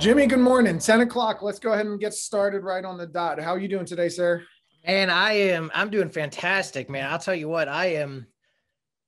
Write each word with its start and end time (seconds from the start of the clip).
Jimmy, 0.00 0.26
good 0.26 0.38
morning. 0.38 0.78
10 0.78 1.02
o'clock. 1.02 1.42
Let's 1.42 1.58
go 1.58 1.74
ahead 1.74 1.84
and 1.84 2.00
get 2.00 2.14
started 2.14 2.64
right 2.64 2.86
on 2.86 2.96
the 2.96 3.06
dot. 3.06 3.38
How 3.38 3.50
are 3.50 3.58
you 3.58 3.68
doing 3.68 3.84
today, 3.84 4.08
sir? 4.08 4.42
And 4.82 5.10
I 5.10 5.32
am 5.32 5.70
I'm 5.74 5.90
doing 5.90 6.08
fantastic, 6.08 6.88
man. 6.88 7.12
I'll 7.12 7.18
tell 7.18 7.34
you 7.34 7.50
what, 7.50 7.68
I 7.68 7.96
am 7.96 8.26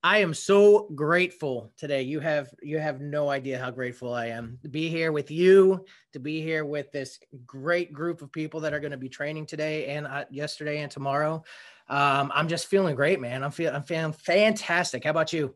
I 0.02 0.18
am 0.18 0.34
so 0.34 0.90
grateful 0.94 1.72
today. 1.78 2.02
You 2.02 2.20
have 2.20 2.50
you 2.62 2.78
have 2.78 3.00
no 3.00 3.30
idea 3.30 3.58
how 3.58 3.70
grateful 3.70 4.12
I 4.12 4.26
am 4.26 4.58
to 4.60 4.68
be 4.68 4.90
here 4.90 5.12
with 5.12 5.30
you, 5.30 5.82
to 6.12 6.18
be 6.18 6.42
here 6.42 6.66
with 6.66 6.92
this 6.92 7.18
great 7.46 7.94
group 7.94 8.20
of 8.20 8.30
people 8.30 8.60
that 8.60 8.74
are 8.74 8.80
going 8.80 8.90
to 8.90 8.98
be 8.98 9.08
training 9.08 9.46
today 9.46 9.86
and 9.86 10.06
uh, 10.06 10.26
yesterday 10.30 10.82
and 10.82 10.90
tomorrow. 10.90 11.42
Um, 11.88 12.30
I'm 12.34 12.48
just 12.48 12.66
feeling 12.66 12.96
great, 12.96 13.18
man. 13.18 13.42
I'm 13.42 13.50
feeling 13.50 13.74
I'm 13.74 13.82
feeling 13.82 14.12
fantastic. 14.12 15.04
How 15.04 15.10
about 15.10 15.32
you? 15.32 15.54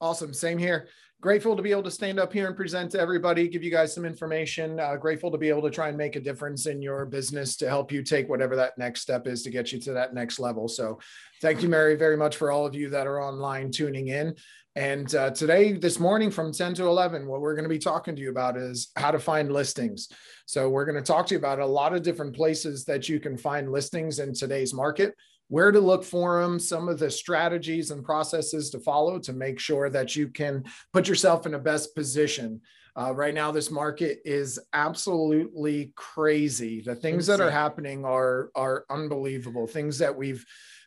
Awesome. 0.00 0.32
Same 0.32 0.56
here 0.56 0.88
grateful 1.20 1.54
to 1.54 1.62
be 1.62 1.70
able 1.70 1.82
to 1.82 1.90
stand 1.90 2.18
up 2.18 2.32
here 2.32 2.46
and 2.46 2.56
present 2.56 2.90
to 2.90 2.98
everybody, 2.98 3.46
give 3.46 3.62
you 3.62 3.70
guys 3.70 3.94
some 3.94 4.06
information. 4.06 4.80
Uh, 4.80 4.96
grateful 4.96 5.30
to 5.30 5.36
be 5.36 5.48
able 5.50 5.62
to 5.62 5.70
try 5.70 5.88
and 5.88 5.96
make 5.96 6.16
a 6.16 6.20
difference 6.20 6.66
in 6.66 6.80
your 6.80 7.04
business 7.04 7.56
to 7.56 7.68
help 7.68 7.92
you 7.92 8.02
take 8.02 8.28
whatever 8.28 8.56
that 8.56 8.78
next 8.78 9.02
step 9.02 9.26
is 9.26 9.42
to 9.42 9.50
get 9.50 9.70
you 9.70 9.78
to 9.80 9.92
that 9.92 10.14
next 10.14 10.38
level. 10.38 10.66
So, 10.66 10.98
thank 11.42 11.62
you, 11.62 11.68
Mary, 11.68 11.94
very 11.94 12.16
much 12.16 12.36
for 12.36 12.50
all 12.50 12.66
of 12.66 12.74
you 12.74 12.88
that 12.90 13.06
are 13.06 13.22
online 13.22 13.70
tuning 13.70 14.08
in. 14.08 14.34
And 14.76 15.14
uh, 15.14 15.30
today, 15.30 15.72
this 15.72 15.98
morning 15.98 16.30
from 16.30 16.52
10 16.52 16.74
to 16.74 16.84
11, 16.84 17.26
what 17.26 17.40
we're 17.40 17.54
going 17.54 17.64
to 17.64 17.68
be 17.68 17.78
talking 17.78 18.16
to 18.16 18.22
you 18.22 18.30
about 18.30 18.56
is 18.56 18.90
how 18.96 19.10
to 19.10 19.18
find 19.18 19.52
listings. 19.52 20.08
So, 20.46 20.70
we're 20.70 20.86
going 20.86 21.02
to 21.02 21.02
talk 21.02 21.26
to 21.26 21.34
you 21.34 21.38
about 21.38 21.58
a 21.58 21.66
lot 21.66 21.94
of 21.94 22.02
different 22.02 22.34
places 22.34 22.84
that 22.86 23.08
you 23.08 23.20
can 23.20 23.36
find 23.36 23.70
listings 23.70 24.20
in 24.20 24.32
today's 24.32 24.72
market 24.72 25.14
where 25.50 25.72
to 25.72 25.80
look 25.80 26.04
for 26.04 26.40
them, 26.40 26.58
some 26.58 26.88
of 26.88 26.98
the 26.98 27.10
strategies 27.10 27.90
and 27.90 28.04
processes 28.04 28.70
to 28.70 28.78
follow 28.78 29.18
to 29.18 29.32
make 29.32 29.58
sure 29.58 29.90
that 29.90 30.14
you 30.14 30.28
can 30.28 30.64
put 30.92 31.08
yourself 31.08 31.44
in 31.44 31.52
the 31.52 31.58
best 31.58 31.94
position. 31.94 32.60
Uh, 32.96 33.12
right 33.12 33.34
now, 33.34 33.50
this 33.50 33.70
market 33.70 34.20
is 34.24 34.58
absolutely 34.72 35.92
crazy. 35.96 36.80
The 36.80 36.94
things 36.94 37.26
that 37.26 37.40
are 37.40 37.50
happening 37.50 38.04
are 38.04 38.50
are 38.54 38.84
unbelievable. 38.90 39.66
Things 39.66 39.98
that 39.98 40.16
we've 40.16 40.44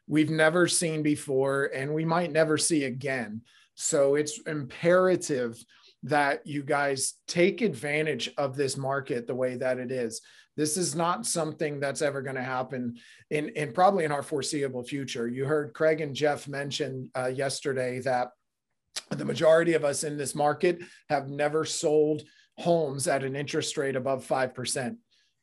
we've 0.07 0.29
never 0.29 0.67
seen 0.67 1.03
before, 1.03 1.65
and 1.73 1.93
we 1.93 2.05
might 2.05 2.31
never 2.31 2.57
see 2.57 2.85
again. 2.85 3.41
So 3.75 4.15
it's 4.15 4.39
imperative 4.47 5.61
that 6.03 6.45
you 6.45 6.63
guys 6.63 7.15
take 7.27 7.61
advantage 7.61 8.29
of 8.37 8.55
this 8.55 8.77
market 8.77 9.27
the 9.27 9.35
way 9.35 9.55
that 9.55 9.77
it 9.77 9.91
is. 9.91 10.21
This 10.55 10.77
is 10.77 10.95
not 10.95 11.25
something 11.25 11.79
that's 11.79 12.01
ever 12.01 12.21
going 12.21 12.35
to 12.35 12.43
happen 12.43 12.97
in, 13.31 13.49
in 13.49 13.71
probably 13.71 14.05
in 14.05 14.11
our 14.11 14.21
foreseeable 14.21 14.83
future. 14.83 15.27
You 15.27 15.45
heard 15.45 15.73
Craig 15.73 16.01
and 16.01 16.15
Jeff 16.15 16.47
mention 16.47 17.09
uh, 17.17 17.27
yesterday 17.27 17.99
that 18.01 18.29
the 19.09 19.25
majority 19.25 19.73
of 19.73 19.83
us 19.83 20.03
in 20.03 20.17
this 20.17 20.35
market 20.35 20.79
have 21.09 21.27
never 21.27 21.65
sold 21.65 22.23
homes 22.57 23.07
at 23.07 23.23
an 23.23 23.35
interest 23.35 23.77
rate 23.77 23.95
above 23.95 24.25
5%. 24.27 24.95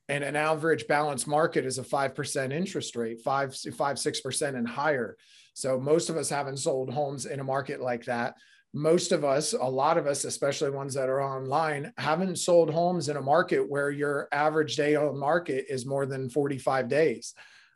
And 0.08 0.24
an 0.24 0.36
average 0.36 0.86
balance 0.86 1.26
market 1.26 1.64
is 1.64 1.78
a 1.78 1.84
5% 1.84 2.52
interest 2.52 2.96
rate, 2.96 3.20
five, 3.22 3.56
five, 3.76 3.96
6% 3.96 4.54
and 4.56 4.68
higher. 4.68 5.16
So 5.54 5.78
most 5.78 6.10
of 6.10 6.16
us 6.16 6.28
haven't 6.28 6.58
sold 6.58 6.92
homes 6.92 7.26
in 7.26 7.40
a 7.40 7.44
market 7.44 7.80
like 7.80 8.04
that 8.04 8.34
most 8.72 9.10
of 9.12 9.24
us, 9.24 9.52
a 9.52 9.58
lot 9.58 9.98
of 9.98 10.06
us, 10.06 10.24
especially 10.24 10.70
ones 10.70 10.94
that 10.94 11.08
are 11.08 11.22
online, 11.22 11.92
haven't 11.98 12.36
sold 12.36 12.70
homes 12.70 13.08
in 13.08 13.16
a 13.16 13.22
market 13.22 13.68
where 13.68 13.90
your 13.90 14.28
average 14.32 14.76
day 14.76 14.94
on 14.94 15.18
market 15.18 15.66
is 15.68 15.86
more 15.86 16.06
than 16.06 16.30
45 16.30 16.88
days. 16.88 17.34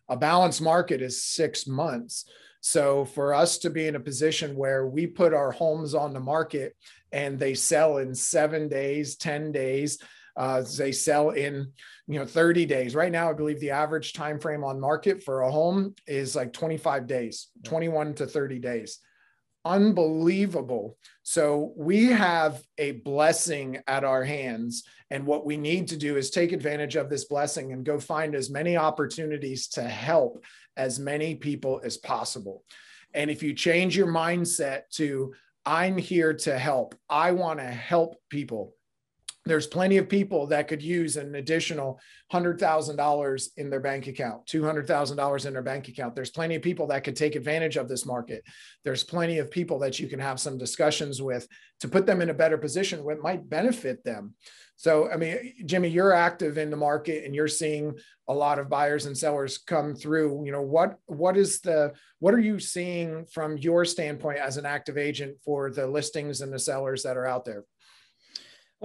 A 0.08 0.16
balanced 0.16 0.62
market 0.62 1.02
is 1.02 1.22
six 1.22 1.66
months. 1.66 2.26
So 2.60 3.04
for 3.04 3.34
us 3.34 3.58
to 3.58 3.70
be 3.70 3.88
in 3.88 3.96
a 3.96 4.00
position 4.00 4.56
where 4.56 4.86
we 4.86 5.06
put 5.06 5.34
our 5.34 5.50
homes 5.50 5.94
on 5.94 6.12
the 6.12 6.20
market 6.20 6.76
and 7.12 7.38
they 7.38 7.54
sell 7.54 7.98
in 7.98 8.14
seven 8.14 8.68
days, 8.68 9.16
10 9.16 9.52
days, 9.52 9.98
uh, 10.36 10.62
they 10.76 10.92
sell 10.92 11.30
in 11.30 11.72
you 12.06 12.18
know 12.18 12.26
30 12.26 12.66
days 12.66 12.94
right 12.94 13.12
now 13.12 13.30
i 13.30 13.32
believe 13.32 13.60
the 13.60 13.70
average 13.70 14.12
time 14.12 14.38
frame 14.38 14.64
on 14.64 14.80
market 14.80 15.22
for 15.22 15.42
a 15.42 15.50
home 15.50 15.94
is 16.06 16.34
like 16.34 16.52
25 16.52 17.06
days 17.06 17.48
21 17.62 18.14
to 18.14 18.26
30 18.26 18.58
days 18.58 18.98
unbelievable. 19.64 20.96
So 21.22 21.72
we 21.76 22.06
have 22.06 22.62
a 22.78 22.92
blessing 22.92 23.78
at 23.86 24.04
our 24.04 24.24
hands. 24.24 24.84
And 25.10 25.26
what 25.26 25.46
we 25.46 25.56
need 25.56 25.88
to 25.88 25.96
do 25.96 26.16
is 26.16 26.30
take 26.30 26.52
advantage 26.52 26.96
of 26.96 27.08
this 27.08 27.24
blessing 27.24 27.72
and 27.72 27.84
go 27.84 27.98
find 27.98 28.34
as 28.34 28.50
many 28.50 28.76
opportunities 28.76 29.68
to 29.68 29.82
help 29.82 30.44
as 30.76 30.98
many 30.98 31.34
people 31.34 31.80
as 31.84 31.96
possible. 31.96 32.64
And 33.14 33.30
if 33.30 33.42
you 33.42 33.54
change 33.54 33.96
your 33.96 34.08
mindset 34.08 34.82
to, 34.94 35.34
I'm 35.64 35.96
here 35.96 36.34
to 36.34 36.58
help, 36.58 36.94
I 37.08 37.30
want 37.30 37.60
to 37.60 37.66
help 37.66 38.16
people, 38.28 38.74
there's 39.46 39.66
plenty 39.66 39.98
of 39.98 40.08
people 40.08 40.46
that 40.46 40.68
could 40.68 40.82
use 40.82 41.16
an 41.16 41.34
additional 41.34 42.00
$100,000 42.32 43.48
in 43.56 43.70
their 43.70 43.80
bank 43.80 44.06
account, 44.06 44.46
$200,000 44.46 45.46
in 45.46 45.52
their 45.52 45.62
bank 45.62 45.88
account. 45.88 46.14
There's 46.14 46.30
plenty 46.30 46.54
of 46.54 46.62
people 46.62 46.86
that 46.88 47.04
could 47.04 47.16
take 47.16 47.36
advantage 47.36 47.76
of 47.76 47.88
this 47.88 48.06
market. 48.06 48.42
There's 48.84 49.04
plenty 49.04 49.38
of 49.38 49.50
people 49.50 49.78
that 49.80 49.98
you 49.98 50.08
can 50.08 50.18
have 50.18 50.40
some 50.40 50.56
discussions 50.56 51.20
with 51.20 51.46
to 51.80 51.88
put 51.88 52.06
them 52.06 52.22
in 52.22 52.30
a 52.30 52.34
better 52.34 52.56
position 52.56 53.04
what 53.04 53.20
might 53.20 53.48
benefit 53.48 54.02
them. 54.04 54.34
So, 54.76 55.10
I 55.10 55.16
mean, 55.16 55.54
Jimmy, 55.66 55.88
you're 55.88 56.12
active 56.12 56.58
in 56.58 56.70
the 56.70 56.76
market 56.76 57.24
and 57.24 57.34
you're 57.34 57.46
seeing 57.46 57.96
a 58.26 58.34
lot 58.34 58.58
of 58.58 58.68
buyers 58.68 59.06
and 59.06 59.16
sellers 59.16 59.58
come 59.58 59.94
through. 59.94 60.44
You 60.44 60.52
know, 60.52 60.62
what 60.62 60.96
what 61.06 61.36
is 61.36 61.60
the 61.60 61.92
what 62.18 62.34
are 62.34 62.40
you 62.40 62.58
seeing 62.58 63.24
from 63.26 63.56
your 63.56 63.84
standpoint 63.84 64.38
as 64.38 64.56
an 64.56 64.66
active 64.66 64.98
agent 64.98 65.36
for 65.44 65.70
the 65.70 65.86
listings 65.86 66.40
and 66.40 66.52
the 66.52 66.58
sellers 66.58 67.04
that 67.04 67.16
are 67.16 67.26
out 67.26 67.44
there? 67.44 67.64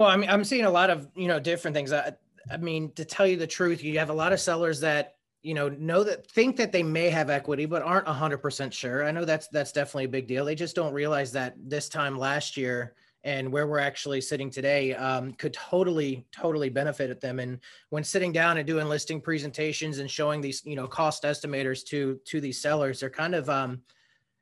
Well, 0.00 0.08
I 0.08 0.16
mean, 0.16 0.30
I'm 0.30 0.44
seeing 0.44 0.64
a 0.64 0.70
lot 0.70 0.88
of 0.88 1.08
you 1.14 1.28
know 1.28 1.38
different 1.38 1.74
things. 1.74 1.92
I, 1.92 2.14
I 2.50 2.56
mean, 2.56 2.90
to 2.92 3.04
tell 3.04 3.26
you 3.26 3.36
the 3.36 3.46
truth, 3.46 3.84
you 3.84 3.98
have 3.98 4.08
a 4.08 4.14
lot 4.14 4.32
of 4.32 4.40
sellers 4.40 4.80
that 4.80 5.16
you 5.42 5.52
know 5.52 5.68
know 5.68 6.02
that 6.04 6.26
think 6.26 6.56
that 6.56 6.72
they 6.72 6.82
may 6.82 7.10
have 7.10 7.28
equity 7.28 7.66
but 7.66 7.82
aren't 7.82 8.06
100% 8.06 8.72
sure. 8.72 9.04
I 9.04 9.10
know 9.10 9.26
that's 9.26 9.48
that's 9.48 9.72
definitely 9.72 10.06
a 10.06 10.08
big 10.08 10.26
deal. 10.26 10.46
They 10.46 10.54
just 10.54 10.74
don't 10.74 10.94
realize 10.94 11.32
that 11.32 11.54
this 11.58 11.90
time 11.90 12.18
last 12.18 12.56
year 12.56 12.94
and 13.24 13.52
where 13.52 13.66
we're 13.66 13.78
actually 13.78 14.22
sitting 14.22 14.48
today 14.48 14.94
um, 14.94 15.32
could 15.32 15.52
totally 15.52 16.24
totally 16.32 16.70
benefit 16.70 17.20
them. 17.20 17.38
And 17.38 17.60
when 17.90 18.02
sitting 18.02 18.32
down 18.32 18.56
and 18.56 18.66
doing 18.66 18.88
listing 18.88 19.20
presentations 19.20 19.98
and 19.98 20.10
showing 20.10 20.40
these 20.40 20.62
you 20.64 20.76
know 20.76 20.88
cost 20.88 21.24
estimators 21.24 21.84
to 21.88 22.18
to 22.24 22.40
these 22.40 22.58
sellers 22.58 23.00
they're 23.00 23.10
kind 23.10 23.34
of 23.34 23.50
um, 23.50 23.82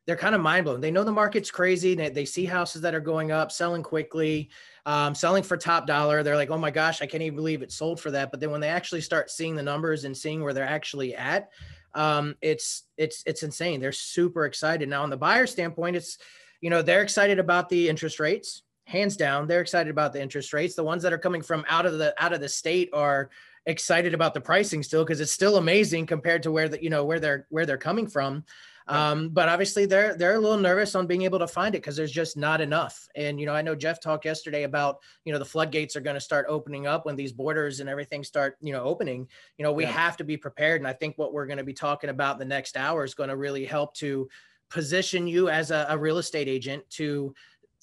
they're 0.08 0.16
kind 0.16 0.34
of 0.34 0.41
mind 0.41 0.64
blown. 0.64 0.80
They 0.80 0.91
know 0.91 1.04
the 1.04 1.12
market's 1.12 1.50
crazy. 1.50 1.94
They, 1.94 2.08
they 2.08 2.24
see 2.24 2.46
houses 2.46 2.80
that 2.80 2.94
are 2.94 3.00
going 3.00 3.30
up, 3.30 3.52
selling 3.52 3.82
quickly, 3.82 4.48
um, 4.86 5.14
selling 5.14 5.42
for 5.42 5.58
top 5.58 5.86
dollar. 5.86 6.22
They're 6.22 6.34
like, 6.34 6.48
oh 6.48 6.56
my 6.56 6.70
gosh, 6.70 7.02
I 7.02 7.06
can't 7.06 7.22
even 7.22 7.36
believe 7.36 7.60
it 7.60 7.70
sold 7.70 8.00
for 8.00 8.10
that. 8.12 8.30
But 8.30 8.41
then 8.41 8.50
when 8.50 8.62
they 8.62 8.70
actually 8.70 9.02
start 9.02 9.30
seeing 9.30 9.54
the 9.54 9.62
numbers 9.62 10.04
and 10.04 10.16
seeing 10.16 10.42
where 10.42 10.54
they're 10.54 10.64
actually 10.64 11.14
at, 11.14 11.50
um, 11.92 12.36
it's 12.41 12.84
it's 12.96 13.22
it's 13.26 13.42
insane. 13.42 13.80
They're 13.80 13.92
super 13.92 14.46
excited. 14.46 14.88
Now, 14.88 15.02
on 15.02 15.10
the 15.10 15.16
buyer 15.19 15.46
standpoint, 15.46 15.94
it's 15.94 16.16
you 16.62 16.70
know 16.70 16.80
they're 16.80 17.02
excited 17.02 17.38
about 17.38 17.69
the 17.69 17.86
interest 17.86 18.19
rates, 18.19 18.62
hands 18.84 19.14
down. 19.14 19.46
They're 19.46 19.60
excited 19.60 19.90
about 19.90 20.14
the 20.14 20.22
interest 20.22 20.54
rates. 20.54 20.75
The 20.75 20.84
ones 20.84 21.02
that 21.02 21.12
are 21.12 21.19
coming 21.19 21.42
from 21.42 21.66
out 21.69 21.84
of 21.84 21.98
the 21.98 22.14
out 22.16 22.32
of 22.32 22.40
the 22.40 22.48
state 22.48 22.88
are 22.94 23.28
excited 23.66 24.14
about 24.14 24.32
the 24.32 24.40
pricing 24.40 24.82
still 24.82 25.04
because 25.04 25.20
it's 25.20 25.32
still 25.32 25.58
amazing 25.58 26.06
compared 26.06 26.42
to 26.44 26.50
where 26.50 26.70
the 26.70 26.82
you 26.82 26.88
know 26.88 27.04
where 27.04 27.20
they're 27.20 27.46
where 27.50 27.66
they're 27.66 27.76
coming 27.76 28.06
from. 28.06 28.42
Um, 28.88 29.28
but 29.28 29.49
obviously 29.49 29.87
they're 29.87 30.16
they're 30.16 30.34
a 30.34 30.38
little 30.38 30.56
nervous 30.56 30.94
on 30.94 31.06
being 31.06 31.22
able 31.22 31.38
to 31.38 31.47
find 31.47 31.75
it 31.75 31.78
because 31.78 31.97
there's 31.97 32.12
just 32.12 32.37
not 32.37 32.60
enough. 32.60 33.06
And 33.15 33.38
you 33.38 33.47
know, 33.47 33.53
I 33.53 33.62
know 33.62 33.75
Jeff 33.75 34.00
talked 34.00 34.25
yesterday 34.25 34.62
about 34.62 34.99
you 35.25 35.32
know 35.32 35.38
the 35.38 35.44
floodgates 35.44 35.94
are 35.94 36.00
going 36.00 36.15
to 36.15 36.21
start 36.21 36.47
opening 36.49 36.87
up 36.87 37.04
when 37.04 37.16
these 37.16 37.32
borders 37.32 37.81
and 37.81 37.88
everything 37.88 38.25
start 38.25 38.56
you 38.60 38.72
know 38.72 38.82
opening. 38.82 39.28
You 39.59 39.65
know, 39.65 39.72
we 39.72 39.84
yeah. 39.84 39.91
have 39.91 40.16
to 40.19 40.25
be 40.25 40.37
prepared. 40.37 40.81
And 40.81 40.88
I 40.88 40.94
think 40.94 41.19
what 41.19 41.32
we're 41.32 41.47
going 41.47 41.59
to 41.59 41.65
be 41.65 41.75
talking 41.75 42.10
about 42.10 42.38
the 42.38 42.44
next 42.44 42.76
hour 42.76 43.04
is 43.04 43.15
going 43.15 43.28
to 43.31 43.37
really 43.37 43.65
help 43.65 43.94
to 43.97 44.28
position 44.71 45.26
you 45.26 45.49
as 45.49 45.70
a, 45.70 45.87
a 45.91 45.99
real 45.99 46.19
estate 46.19 46.49
agent 46.49 46.88
to 46.91 47.34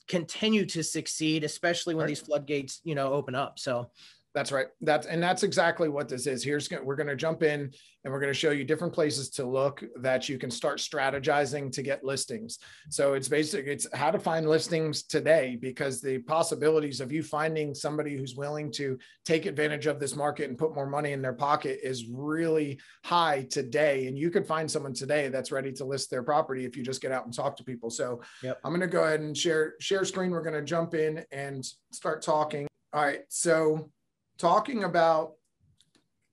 continue 0.08 0.66
to 0.66 0.84
succeed, 0.84 1.44
especially 1.44 1.96
when 1.96 2.08
these 2.08 2.22
floodgates 2.22 2.82
you 2.84 2.96
know 2.96 3.14
open 3.14 3.36
up. 3.36 3.60
So 3.60 3.92
that's 4.36 4.52
right. 4.52 4.68
That's 4.82 5.08
and 5.08 5.24
that's 5.24 5.44
exactly 5.44 5.88
what 5.88 6.10
this 6.10 6.28
is. 6.28 6.44
Here's 6.44 6.70
we're 6.70 6.98
going 6.98 7.08
to 7.08 7.16
jump 7.16 7.42
in 7.42 7.72
and 8.04 8.14
we're 8.14 8.20
going 8.20 8.34
to 8.34 8.38
show 8.38 8.52
you 8.52 8.66
different 8.66 8.94
places 8.94 9.30
to 9.32 9.46
look 9.46 9.82
that 10.02 10.28
you 10.28 10.38
can 10.38 10.52
start 10.52 10.80
strategizing 10.80 11.72
to 11.72 11.82
get 11.82 12.04
listings. 12.04 12.60
So 12.90 13.14
it's 13.14 13.30
basic 13.30 13.66
it's 13.66 13.88
how 13.94 14.12
to 14.12 14.20
find 14.20 14.46
listings 14.48 15.04
today 15.04 15.58
because 15.60 16.02
the 16.02 16.18
possibilities 16.20 17.00
of 17.00 17.14
you 17.14 17.24
finding 17.24 17.74
somebody 17.74 18.18
who's 18.18 18.36
willing 18.36 18.74
to 18.74 19.00
take 19.24 19.46
advantage 19.46 19.86
of 19.86 20.02
this 20.02 20.18
market 20.18 20.50
and 20.50 20.58
put 20.58 20.76
more 20.76 20.86
money 20.86 21.14
in 21.14 21.22
their 21.22 21.34
pocket 21.34 21.80
is 21.82 22.06
really 22.12 22.78
high 23.06 23.48
today 23.50 24.08
and 24.08 24.20
you 24.20 24.30
could 24.30 24.46
find 24.46 24.70
someone 24.70 24.94
today 24.94 25.30
that's 25.30 25.52
ready 25.54 25.72
to 25.72 25.86
list 25.86 26.12
their 26.12 26.24
property 26.24 26.66
if 26.66 26.76
you 26.76 26.84
just 26.84 27.02
get 27.02 27.14
out 27.14 27.24
and 27.24 27.34
talk 27.34 27.56
to 27.56 27.64
people. 27.64 27.90
So 27.90 28.22
yep. 28.44 28.60
I'm 28.66 28.72
going 28.72 28.82
to 28.82 28.88
go 28.88 29.06
ahead 29.06 29.22
and 29.22 29.36
share 29.36 29.76
share 29.80 30.04
screen. 30.04 30.32
We're 30.32 30.44
going 30.44 30.56
to 30.56 30.62
jump 30.62 30.94
in 30.94 31.24
and 31.32 31.66
start 31.94 32.22
talking. 32.22 32.68
All 32.92 33.02
right. 33.02 33.22
So 33.30 33.92
talking 34.38 34.84
about 34.84 35.34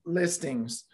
listings 0.04 0.84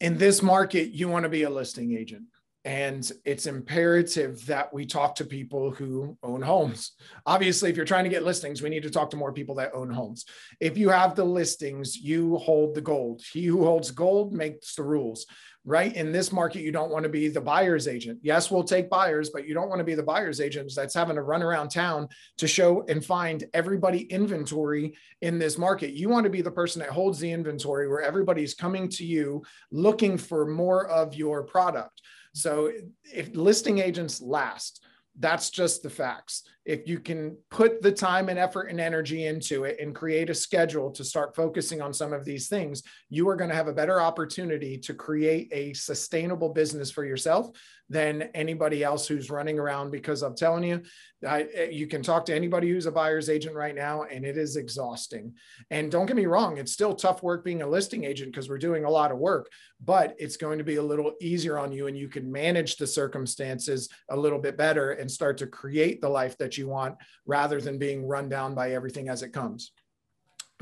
in 0.00 0.16
this 0.16 0.42
market, 0.42 0.90
you 0.90 1.08
want 1.08 1.24
to 1.24 1.28
be 1.28 1.42
a 1.42 1.50
listing 1.50 1.96
agent. 1.96 2.24
And 2.64 3.10
it's 3.24 3.46
imperative 3.46 4.44
that 4.46 4.74
we 4.74 4.84
talk 4.84 5.14
to 5.16 5.24
people 5.24 5.70
who 5.70 6.18
own 6.22 6.42
homes. 6.42 6.92
Obviously, 7.24 7.70
if 7.70 7.76
you're 7.76 7.86
trying 7.86 8.04
to 8.04 8.10
get 8.10 8.24
listings, 8.24 8.60
we 8.60 8.68
need 8.68 8.82
to 8.82 8.90
talk 8.90 9.10
to 9.10 9.16
more 9.16 9.32
people 9.32 9.54
that 9.54 9.74
own 9.74 9.90
homes. 9.90 10.26
If 10.60 10.76
you 10.76 10.90
have 10.90 11.14
the 11.14 11.24
listings, 11.24 11.96
you 11.96 12.36
hold 12.36 12.74
the 12.74 12.80
gold. 12.80 13.22
He 13.32 13.46
who 13.46 13.64
holds 13.64 13.90
gold 13.90 14.34
makes 14.34 14.74
the 14.74 14.82
rules 14.82 15.26
right? 15.68 15.94
In 15.94 16.12
this 16.12 16.32
market, 16.32 16.62
you 16.62 16.72
don't 16.72 16.90
want 16.90 17.02
to 17.02 17.10
be 17.10 17.28
the 17.28 17.42
buyer's 17.42 17.88
agent. 17.88 18.18
Yes, 18.22 18.50
we'll 18.50 18.64
take 18.64 18.88
buyers, 18.88 19.28
but 19.28 19.46
you 19.46 19.52
don't 19.52 19.68
want 19.68 19.80
to 19.80 19.84
be 19.84 19.94
the 19.94 20.02
buyer's 20.02 20.40
agent 20.40 20.72
that's 20.74 20.94
having 20.94 21.16
to 21.16 21.22
run 21.22 21.42
around 21.42 21.68
town 21.68 22.08
to 22.38 22.48
show 22.48 22.86
and 22.88 23.04
find 23.04 23.44
everybody 23.52 24.04
inventory 24.04 24.96
in 25.20 25.38
this 25.38 25.58
market. 25.58 25.92
You 25.92 26.08
want 26.08 26.24
to 26.24 26.30
be 26.30 26.40
the 26.40 26.50
person 26.50 26.80
that 26.80 26.88
holds 26.88 27.18
the 27.18 27.30
inventory 27.30 27.86
where 27.86 28.00
everybody's 28.00 28.54
coming 28.54 28.88
to 28.90 29.04
you 29.04 29.42
looking 29.70 30.16
for 30.16 30.46
more 30.46 30.86
of 30.86 31.14
your 31.14 31.42
product. 31.42 32.00
So 32.32 32.72
if 33.04 33.34
listing 33.36 33.78
agents 33.78 34.22
last, 34.22 34.82
that's 35.18 35.50
just 35.50 35.82
the 35.82 35.90
facts. 35.90 36.44
If 36.64 36.86
you 36.86 37.00
can 37.00 37.36
put 37.50 37.82
the 37.82 37.90
time 37.90 38.28
and 38.28 38.38
effort 38.38 38.64
and 38.64 38.80
energy 38.80 39.26
into 39.26 39.64
it 39.64 39.78
and 39.80 39.94
create 39.94 40.30
a 40.30 40.34
schedule 40.34 40.90
to 40.92 41.02
start 41.02 41.34
focusing 41.34 41.80
on 41.80 41.92
some 41.92 42.12
of 42.12 42.24
these 42.24 42.48
things, 42.48 42.82
you 43.08 43.28
are 43.28 43.36
going 43.36 43.50
to 43.50 43.56
have 43.56 43.68
a 43.68 43.72
better 43.72 44.00
opportunity 44.00 44.78
to 44.78 44.94
create 44.94 45.48
a 45.52 45.72
sustainable 45.72 46.50
business 46.50 46.90
for 46.90 47.04
yourself 47.04 47.50
than 47.90 48.22
anybody 48.34 48.84
else 48.84 49.06
who's 49.06 49.30
running 49.30 49.58
around 49.58 49.90
because 49.90 50.22
I'm 50.22 50.34
telling 50.34 50.64
you, 50.64 50.82
I, 51.26 51.48
eh, 51.54 51.68
you 51.70 51.86
can 51.86 52.02
talk 52.02 52.26
to 52.26 52.34
anybody 52.34 52.70
who's 52.70 52.86
a 52.86 52.92
buyer's 52.92 53.30
agent 53.30 53.54
right 53.54 53.74
now, 53.74 54.02
and 54.02 54.24
it 54.24 54.36
is 54.36 54.56
exhausting. 54.56 55.34
And 55.70 55.90
don't 55.90 56.06
get 56.06 56.16
me 56.16 56.26
wrong, 56.26 56.58
it's 56.58 56.72
still 56.72 56.94
tough 56.94 57.22
work 57.22 57.44
being 57.44 57.62
a 57.62 57.66
listing 57.66 58.04
agent 58.04 58.32
because 58.32 58.48
we're 58.48 58.58
doing 58.58 58.84
a 58.84 58.90
lot 58.90 59.10
of 59.10 59.18
work, 59.18 59.50
but 59.82 60.14
it's 60.18 60.36
going 60.36 60.58
to 60.58 60.64
be 60.64 60.76
a 60.76 60.82
little 60.82 61.12
easier 61.20 61.58
on 61.58 61.72
you, 61.72 61.86
and 61.86 61.96
you 61.96 62.08
can 62.08 62.30
manage 62.30 62.76
the 62.76 62.86
circumstances 62.86 63.88
a 64.10 64.16
little 64.16 64.38
bit 64.38 64.56
better 64.56 64.92
and 64.92 65.10
start 65.10 65.38
to 65.38 65.46
create 65.46 66.00
the 66.00 66.08
life 66.08 66.36
that 66.38 66.58
you 66.58 66.68
want 66.68 66.96
rather 67.26 67.60
than 67.60 67.78
being 67.78 68.06
run 68.06 68.28
down 68.28 68.54
by 68.54 68.72
everything 68.72 69.08
as 69.08 69.22
it 69.22 69.32
comes. 69.32 69.72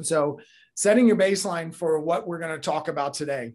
So, 0.02 0.40
setting 0.74 1.08
your 1.08 1.16
baseline 1.16 1.74
for 1.74 1.98
what 1.98 2.26
we're 2.28 2.38
going 2.38 2.54
to 2.54 2.58
talk 2.58 2.88
about 2.88 3.14
today 3.14 3.54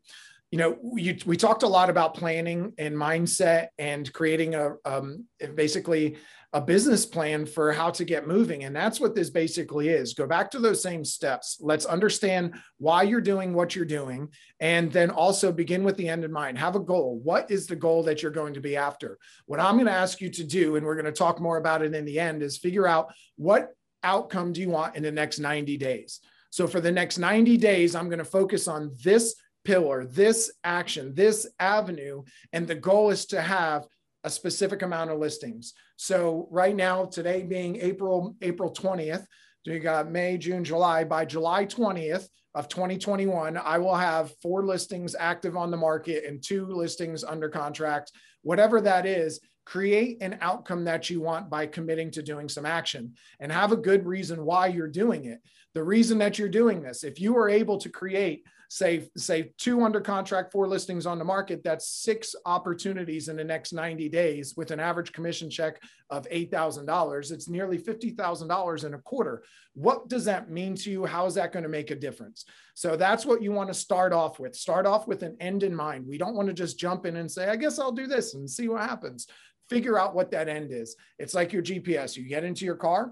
you 0.52 0.58
know, 0.58 0.78
we, 0.82 1.18
we 1.26 1.38
talked 1.38 1.64
a 1.64 1.68
lot 1.68 1.90
about 1.90 2.14
planning 2.14 2.74
and 2.78 2.96
mindset 2.96 3.70
and 3.80 4.12
creating 4.12 4.54
a 4.54 4.74
um, 4.86 5.26
basically 5.56 6.18
a 6.54 6.60
business 6.60 7.06
plan 7.06 7.46
for 7.46 7.72
how 7.72 7.90
to 7.90 8.04
get 8.04 8.28
moving. 8.28 8.66
And 8.66 8.76
that's 8.76 9.00
what 9.00 9.16
this 9.16 9.30
basically 9.30 9.88
is. 9.88 10.14
Go 10.14 10.28
back 10.28 10.52
to 10.52 10.60
those 10.60 10.84
same 10.84 11.06
steps. 11.06 11.58
Let's 11.62 11.86
understand 11.86 12.56
why 12.78 13.04
you're 13.04 13.22
doing 13.22 13.54
what 13.54 13.74
you're 13.74 13.86
doing. 13.86 14.28
And 14.60 14.92
then 14.92 15.12
also 15.12 15.54
begin 15.54 15.86
with 15.86 15.96
the 15.96 16.10
end 16.10 16.26
in 16.26 16.32
mind. 16.32 16.58
Have 16.58 16.76
a 16.76 16.82
goal. 16.82 17.22
What 17.24 17.50
is 17.50 17.68
the 17.68 17.78
goal 17.78 18.04
that 18.04 18.22
you're 18.22 18.32
going 18.32 18.54
to 18.56 18.60
be 18.60 18.76
after? 18.76 19.18
What 19.46 19.62
I'm 19.62 19.76
going 19.76 19.86
to 19.86 19.94
ask 19.94 20.20
you 20.20 20.30
to 20.30 20.44
do, 20.44 20.76
and 20.76 20.86
we're 20.86 20.96
going 20.96 21.06
to 21.06 21.14
talk 21.14 21.40
more 21.40 21.56
about 21.56 21.84
it 21.84 21.96
in 21.96 22.04
the 22.04 22.20
end, 22.20 22.44
is 22.44 22.58
figure 22.58 22.88
out 22.88 23.14
what 23.38 23.70
outcome 24.04 24.52
do 24.52 24.60
you 24.60 24.70
want 24.70 24.98
in 24.98 25.04
the 25.04 25.12
next 25.12 25.40
90 25.40 25.78
days. 25.78 26.20
So 26.50 26.68
for 26.68 26.82
the 26.82 26.92
next 26.92 27.18
90 27.18 27.56
days, 27.56 27.96
I'm 27.96 28.08
going 28.08 28.20
to 28.20 28.26
focus 28.26 28.68
on 28.68 28.94
this 29.02 29.36
pillar, 29.64 30.06
this 30.06 30.52
action, 30.64 31.14
this 31.14 31.48
avenue. 31.60 32.24
And 32.54 32.68
the 32.68 32.76
goal 32.76 33.10
is 33.10 33.26
to 33.28 33.42
have 33.42 33.86
a 34.24 34.30
specific 34.30 34.82
amount 34.82 35.12
of 35.12 35.20
listings. 35.20 35.74
So 35.96 36.48
right 36.52 36.76
now, 36.76 37.06
today 37.06 37.44
being 37.44 37.78
April, 37.78 38.36
April 38.42 38.72
20th, 38.72 39.26
so 39.66 39.72
you 39.72 39.80
got 39.80 40.10
May, 40.10 40.38
June, 40.38 40.64
July. 40.64 41.04
By 41.04 41.24
July 41.24 41.66
20th 41.68 42.28
of 42.56 42.68
2021, 42.68 43.58
I 43.58 43.78
will 43.78 43.96
have 43.96 44.34
four 44.42 44.66
listings 44.66 45.16
active 45.18 45.56
on 45.56 45.70
the 45.70 45.78
market 45.78 46.26
and 46.26 46.42
two 46.42 46.66
listings 46.66 47.24
under 47.24 47.48
contract. 47.48 48.12
Whatever 48.42 48.82
that 48.82 49.06
is, 49.06 49.40
create 49.66 50.18
an 50.22 50.40
outcome 50.42 50.84
that 50.86 51.12
you 51.12 51.22
want 51.22 51.50
by 51.50 51.68
committing 51.68 52.10
to 52.10 52.24
doing 52.24 52.50
some 52.50 52.66
action 52.66 53.14
and 53.40 53.52
have 53.52 53.72
a 53.72 53.78
good 53.78 54.08
reason 54.08 54.46
why 54.46 54.66
you're 54.66 54.88
doing 54.88 55.26
it. 55.26 55.40
The 55.76 55.84
reason 55.84 56.18
that 56.18 56.40
you're 56.40 56.50
doing 56.50 56.82
this, 56.82 57.04
if 57.04 57.22
you 57.22 57.38
are 57.38 57.48
able 57.48 57.78
to 57.78 57.90
create 57.90 58.44
say 58.74 59.06
say 59.18 59.52
two 59.58 59.84
under 59.84 60.00
contract, 60.00 60.50
four 60.50 60.66
listings 60.66 61.06
on 61.06 61.20
the 61.20 61.26
market, 61.26 61.62
that's 61.62 61.90
six 61.90 62.34
opportunities 62.46 63.28
in 63.28 63.36
the 63.36 63.44
next 63.44 63.74
90 63.74 64.08
days 64.08 64.54
with 64.56 64.72
an 64.72 64.80
average 64.80 65.12
commission 65.12 65.50
check 65.50 65.82
of 66.10 66.26
$8,000. 66.30 67.32
It's 67.34 67.50
nearly 67.50 67.78
$50,000 67.78 68.86
in 68.86 68.94
a 68.94 68.98
quarter. 69.00 69.44
What 69.74 70.08
does 70.08 70.24
that 70.24 70.50
mean 70.50 70.76
to 70.76 70.90
you? 70.90 71.06
How 71.06 71.26
is 71.26 71.34
that 71.34 71.52
going 71.52 71.64
to 71.64 71.70
make 71.70 71.92
a 71.92 71.98
difference? 71.98 72.46
So 72.74 72.96
that's 72.96 73.26
what 73.26 73.44
you 73.44 73.52
want 73.52 73.68
to 73.68 73.74
start 73.74 74.14
off 74.14 74.40
with. 74.40 74.56
Start 74.56 74.86
off 74.86 75.06
with 75.06 75.24
an 75.24 75.36
end 75.42 75.64
in 75.64 75.76
mind. 75.76 76.06
We 76.08 76.18
don't 76.18 76.36
want 76.36 76.48
to 76.48 76.54
just 76.54 76.80
jump 76.80 77.06
in 77.06 77.18
and 77.18 77.30
say, 77.30 77.50
I 77.50 77.58
guess 77.58 77.78
I'll 77.78 77.92
do 77.92 78.08
this 78.08 78.36
and 78.36 78.50
see 78.50 78.70
what 78.70 78.84
happens. 78.84 79.28
Figure 79.70 80.00
out 80.00 80.16
what 80.16 80.32
that 80.32 80.48
end 80.48 80.72
is. 80.72 80.96
It's 81.20 81.34
like 81.34 81.52
your 81.52 81.62
GPS. 81.62 82.16
You 82.16 82.24
get 82.24 82.46
into 82.46 82.64
your 82.64 82.78
car, 82.78 83.12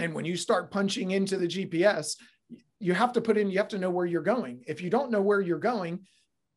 and 0.00 0.12
when 0.12 0.24
you 0.24 0.36
start 0.36 0.72
punching 0.72 1.12
into 1.12 1.36
the 1.36 1.46
GPS, 1.46 2.16
you 2.82 2.94
have 2.94 3.12
to 3.12 3.20
put 3.20 3.38
in, 3.38 3.50
you 3.50 3.58
have 3.58 3.68
to 3.68 3.78
know 3.78 3.90
where 3.90 4.06
you're 4.06 4.22
going. 4.22 4.64
If 4.66 4.82
you 4.82 4.90
don't 4.90 5.10
know 5.10 5.22
where 5.22 5.40
you're 5.40 5.58
going, 5.58 6.00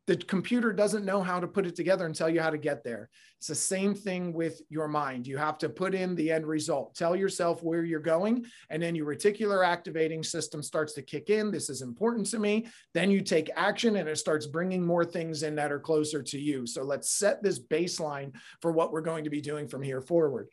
the 0.08 0.16
computer 0.16 0.72
doesn't 0.72 1.06
know 1.06 1.22
how 1.22 1.40
to 1.40 1.48
put 1.48 1.66
it 1.66 1.76
together 1.76 2.06
and 2.06 2.14
tell 2.14 2.30
you 2.30 2.40
how 2.40 2.52
to 2.52 2.58
get 2.58 2.84
there. 2.84 3.10
It's 3.40 3.48
the 3.48 3.56
same 3.56 3.96
thing 3.96 4.34
with 4.34 4.62
your 4.70 4.88
mind. 4.88 5.26
You 5.26 5.38
have 5.38 5.58
to 5.60 5.70
put 5.70 5.96
in 5.96 6.14
the 6.16 6.32
end 6.32 6.46
result. 6.46 6.96
Tell 6.96 7.16
yourself 7.16 7.64
where 7.64 7.84
you're 7.84 8.00
going, 8.00 8.46
and 8.70 8.82
then 8.82 8.96
your 8.96 9.08
reticular 9.08 9.66
activating 9.66 10.24
system 10.24 10.62
starts 10.62 10.94
to 10.94 11.02
kick 11.02 11.30
in. 11.30 11.50
This 11.50 11.70
is 11.70 11.82
important 11.82 12.28
to 12.28 12.40
me. 12.40 12.68
Then 12.94 13.10
you 13.10 13.22
take 13.22 13.50
action, 13.56 13.96
and 13.96 14.08
it 14.08 14.18
starts 14.18 14.46
bringing 14.46 14.86
more 14.86 15.06
things 15.06 15.42
in 15.42 15.56
that 15.56 15.72
are 15.72 15.80
closer 15.80 16.22
to 16.22 16.40
you. 16.40 16.68
So 16.68 16.84
let's 16.84 17.10
set 17.10 17.42
this 17.42 17.60
baseline 17.60 18.34
for 18.62 18.72
what 18.72 18.92
we're 18.92 19.02
going 19.02 19.24
to 19.24 19.32
be 19.32 19.42
doing 19.42 19.68
from 19.68 19.82
here 19.82 20.02
forward. 20.02 20.50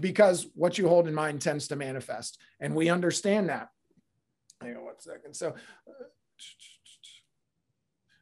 Because 0.00 0.48
what 0.54 0.78
you 0.78 0.88
hold 0.88 1.06
in 1.06 1.14
mind 1.14 1.40
tends 1.40 1.68
to 1.68 1.76
manifest. 1.76 2.38
And 2.60 2.74
we 2.74 2.90
understand 2.90 3.48
that 3.48 3.68
hang 4.60 4.76
on 4.76 4.84
one 4.84 5.00
second. 5.00 5.34
So, 5.34 5.48
uh, 5.48 6.04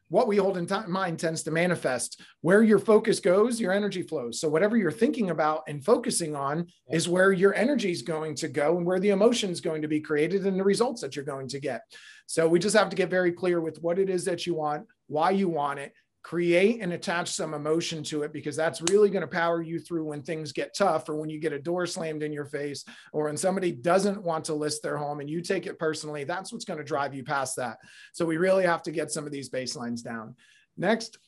what 0.09 0.27
we 0.27 0.37
hold 0.37 0.57
in 0.57 0.67
t- 0.67 0.75
mind 0.87 1.19
tends 1.19 1.41
to 1.43 1.51
manifest. 1.51 2.21
Where 2.41 2.61
your 2.61 2.77
focus 2.77 3.19
goes, 3.19 3.59
your 3.59 3.71
energy 3.71 4.03
flows. 4.03 4.39
So, 4.39 4.47
whatever 4.47 4.77
you're 4.77 4.91
thinking 4.91 5.31
about 5.31 5.63
and 5.67 5.83
focusing 5.83 6.35
on 6.35 6.67
is 6.91 7.09
where 7.09 7.31
your 7.31 7.55
energy 7.55 7.91
is 7.91 8.01
going 8.01 8.35
to 8.35 8.47
go 8.47 8.77
and 8.77 8.85
where 8.85 8.99
the 8.99 9.09
emotion 9.09 9.49
is 9.49 9.61
going 9.61 9.81
to 9.81 9.87
be 9.87 9.99
created 9.99 10.45
and 10.45 10.59
the 10.59 10.63
results 10.63 11.01
that 11.01 11.15
you're 11.15 11.25
going 11.25 11.47
to 11.49 11.59
get. 11.59 11.81
So, 12.27 12.47
we 12.47 12.59
just 12.59 12.75
have 12.75 12.89
to 12.89 12.95
get 12.95 13.09
very 13.09 13.31
clear 13.31 13.61
with 13.61 13.81
what 13.81 13.99
it 13.99 14.09
is 14.09 14.25
that 14.25 14.45
you 14.45 14.53
want, 14.53 14.85
why 15.07 15.31
you 15.31 15.49
want 15.49 15.79
it, 15.79 15.93
create 16.25 16.81
and 16.81 16.91
attach 16.91 17.29
some 17.29 17.53
emotion 17.53 18.01
to 18.01 18.23
it 18.23 18.33
because 18.33 18.55
that's 18.55 18.81
really 18.89 19.11
going 19.11 19.21
to 19.21 19.27
power 19.27 19.61
you 19.61 19.77
through 19.77 20.03
when 20.03 20.23
things 20.23 20.51
get 20.51 20.75
tough 20.75 21.07
or 21.07 21.17
when 21.17 21.29
you 21.29 21.39
get 21.39 21.53
a 21.53 21.59
door 21.59 21.85
slammed 21.85 22.23
in 22.23 22.33
your 22.33 22.45
face 22.45 22.83
or 23.13 23.25
when 23.25 23.37
somebody 23.37 23.71
doesn't 23.71 24.23
want 24.23 24.43
to 24.43 24.55
list 24.55 24.81
their 24.81 24.97
home 24.97 25.19
and 25.19 25.29
you 25.29 25.39
take 25.39 25.67
it 25.67 25.77
personally 25.77 26.23
that's 26.23 26.51
what's 26.51 26.65
going 26.65 26.79
to 26.79 26.83
drive 26.83 27.13
you 27.13 27.23
past 27.23 27.55
that. 27.57 27.77
So 28.11 28.25
we 28.25 28.37
really 28.37 28.65
have 28.65 28.81
to 28.83 28.91
get 28.91 29.11
some 29.11 29.27
of 29.27 29.31
these 29.31 29.51
baselines 29.51 30.03
down. 30.03 30.35
Next 30.77 31.19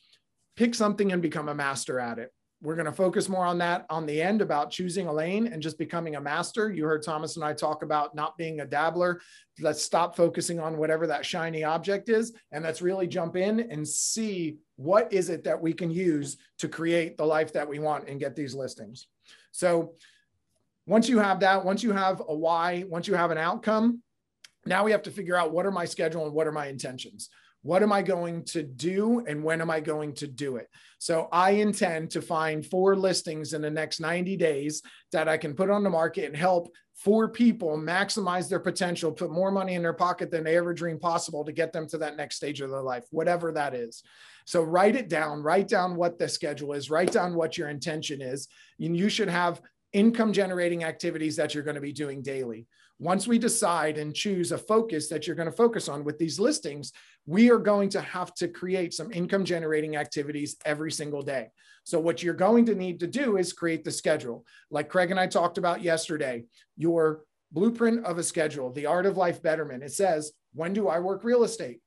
pick 0.56 0.74
something 0.74 1.12
and 1.12 1.22
become 1.22 1.48
a 1.48 1.54
master 1.54 2.00
at 2.00 2.18
it 2.18 2.32
we're 2.60 2.74
going 2.74 2.86
to 2.86 2.92
focus 2.92 3.28
more 3.28 3.44
on 3.44 3.58
that 3.58 3.86
on 3.88 4.04
the 4.04 4.20
end 4.20 4.42
about 4.42 4.70
choosing 4.70 5.06
a 5.06 5.12
lane 5.12 5.46
and 5.46 5.62
just 5.62 5.78
becoming 5.78 6.16
a 6.16 6.20
master. 6.20 6.72
You 6.72 6.84
heard 6.84 7.04
Thomas 7.04 7.36
and 7.36 7.44
I 7.44 7.52
talk 7.52 7.82
about 7.82 8.16
not 8.16 8.36
being 8.36 8.60
a 8.60 8.66
dabbler. 8.66 9.20
Let's 9.60 9.82
stop 9.82 10.16
focusing 10.16 10.58
on 10.58 10.76
whatever 10.76 11.06
that 11.06 11.24
shiny 11.24 11.62
object 11.62 12.08
is 12.08 12.32
and 12.50 12.64
let's 12.64 12.82
really 12.82 13.06
jump 13.06 13.36
in 13.36 13.60
and 13.60 13.86
see 13.86 14.58
what 14.74 15.12
is 15.12 15.28
it 15.28 15.44
that 15.44 15.60
we 15.60 15.72
can 15.72 15.90
use 15.90 16.36
to 16.58 16.68
create 16.68 17.16
the 17.16 17.24
life 17.24 17.52
that 17.52 17.68
we 17.68 17.78
want 17.78 18.08
and 18.08 18.18
get 18.18 18.34
these 18.34 18.54
listings. 18.54 19.06
So 19.52 19.94
once 20.86 21.08
you 21.08 21.18
have 21.18 21.40
that, 21.40 21.64
once 21.64 21.82
you 21.82 21.92
have 21.92 22.22
a 22.26 22.34
why, 22.34 22.84
once 22.88 23.06
you 23.06 23.14
have 23.14 23.30
an 23.30 23.38
outcome, 23.38 24.02
now 24.66 24.84
we 24.84 24.90
have 24.90 25.02
to 25.02 25.10
figure 25.10 25.36
out 25.36 25.52
what 25.52 25.64
are 25.64 25.70
my 25.70 25.84
schedule 25.84 26.24
and 26.24 26.34
what 26.34 26.46
are 26.46 26.52
my 26.52 26.66
intentions. 26.66 27.30
What 27.68 27.82
am 27.82 27.92
I 27.92 28.00
going 28.00 28.44
to 28.44 28.62
do 28.62 29.22
and 29.28 29.44
when 29.44 29.60
am 29.60 29.68
I 29.68 29.80
going 29.80 30.14
to 30.14 30.26
do 30.26 30.56
it? 30.56 30.70
So 30.98 31.28
I 31.30 31.50
intend 31.50 32.10
to 32.12 32.22
find 32.22 32.64
four 32.64 32.96
listings 32.96 33.52
in 33.52 33.60
the 33.60 33.68
next 33.68 34.00
90 34.00 34.38
days 34.38 34.80
that 35.12 35.28
I 35.28 35.36
can 35.36 35.52
put 35.52 35.68
on 35.68 35.82
the 35.82 35.90
market 35.90 36.24
and 36.24 36.34
help 36.34 36.72
four 36.94 37.28
people 37.28 37.76
maximize 37.76 38.48
their 38.48 38.58
potential, 38.58 39.12
put 39.12 39.30
more 39.30 39.50
money 39.50 39.74
in 39.74 39.82
their 39.82 39.92
pocket 39.92 40.30
than 40.30 40.44
they 40.44 40.56
ever 40.56 40.72
dreamed 40.72 41.02
possible 41.02 41.44
to 41.44 41.52
get 41.52 41.74
them 41.74 41.86
to 41.88 41.98
that 41.98 42.16
next 42.16 42.36
stage 42.36 42.62
of 42.62 42.70
their 42.70 42.80
life, 42.80 43.04
whatever 43.10 43.52
that 43.52 43.74
is. 43.74 44.02
So 44.46 44.62
write 44.62 44.96
it 44.96 45.10
down, 45.10 45.42
write 45.42 45.68
down 45.68 45.94
what 45.94 46.18
the 46.18 46.26
schedule 46.26 46.72
is, 46.72 46.88
write 46.88 47.12
down 47.12 47.34
what 47.34 47.58
your 47.58 47.68
intention 47.68 48.22
is. 48.22 48.48
And 48.80 48.96
you 48.96 49.10
should 49.10 49.28
have 49.28 49.60
income 49.92 50.32
generating 50.32 50.84
activities 50.84 51.36
that 51.36 51.54
you're 51.54 51.64
going 51.64 51.74
to 51.74 51.82
be 51.82 51.92
doing 51.92 52.22
daily. 52.22 52.66
Once 52.98 53.28
we 53.28 53.38
decide 53.38 53.96
and 53.96 54.14
choose 54.14 54.50
a 54.50 54.58
focus 54.58 55.08
that 55.08 55.26
you're 55.26 55.36
going 55.36 55.50
to 55.50 55.56
focus 55.56 55.88
on 55.88 56.02
with 56.02 56.18
these 56.18 56.40
listings, 56.40 56.92
we 57.26 57.50
are 57.50 57.58
going 57.58 57.88
to 57.88 58.00
have 58.00 58.34
to 58.34 58.48
create 58.48 58.92
some 58.92 59.12
income 59.12 59.44
generating 59.44 59.96
activities 59.96 60.56
every 60.64 60.90
single 60.90 61.22
day. 61.22 61.48
So, 61.84 62.00
what 62.00 62.22
you're 62.22 62.34
going 62.34 62.66
to 62.66 62.74
need 62.74 63.00
to 63.00 63.06
do 63.06 63.36
is 63.36 63.52
create 63.52 63.84
the 63.84 63.90
schedule. 63.92 64.44
Like 64.70 64.88
Craig 64.88 65.10
and 65.10 65.20
I 65.20 65.26
talked 65.26 65.58
about 65.58 65.82
yesterday, 65.82 66.44
your 66.76 67.22
blueprint 67.52 68.04
of 68.04 68.18
a 68.18 68.22
schedule, 68.22 68.72
the 68.72 68.86
art 68.86 69.06
of 69.06 69.16
life 69.16 69.42
betterment. 69.42 69.82
It 69.82 69.92
says, 69.92 70.32
when 70.54 70.72
do 70.72 70.88
I 70.88 70.98
work 70.98 71.24
real 71.24 71.44
estate? 71.44 71.80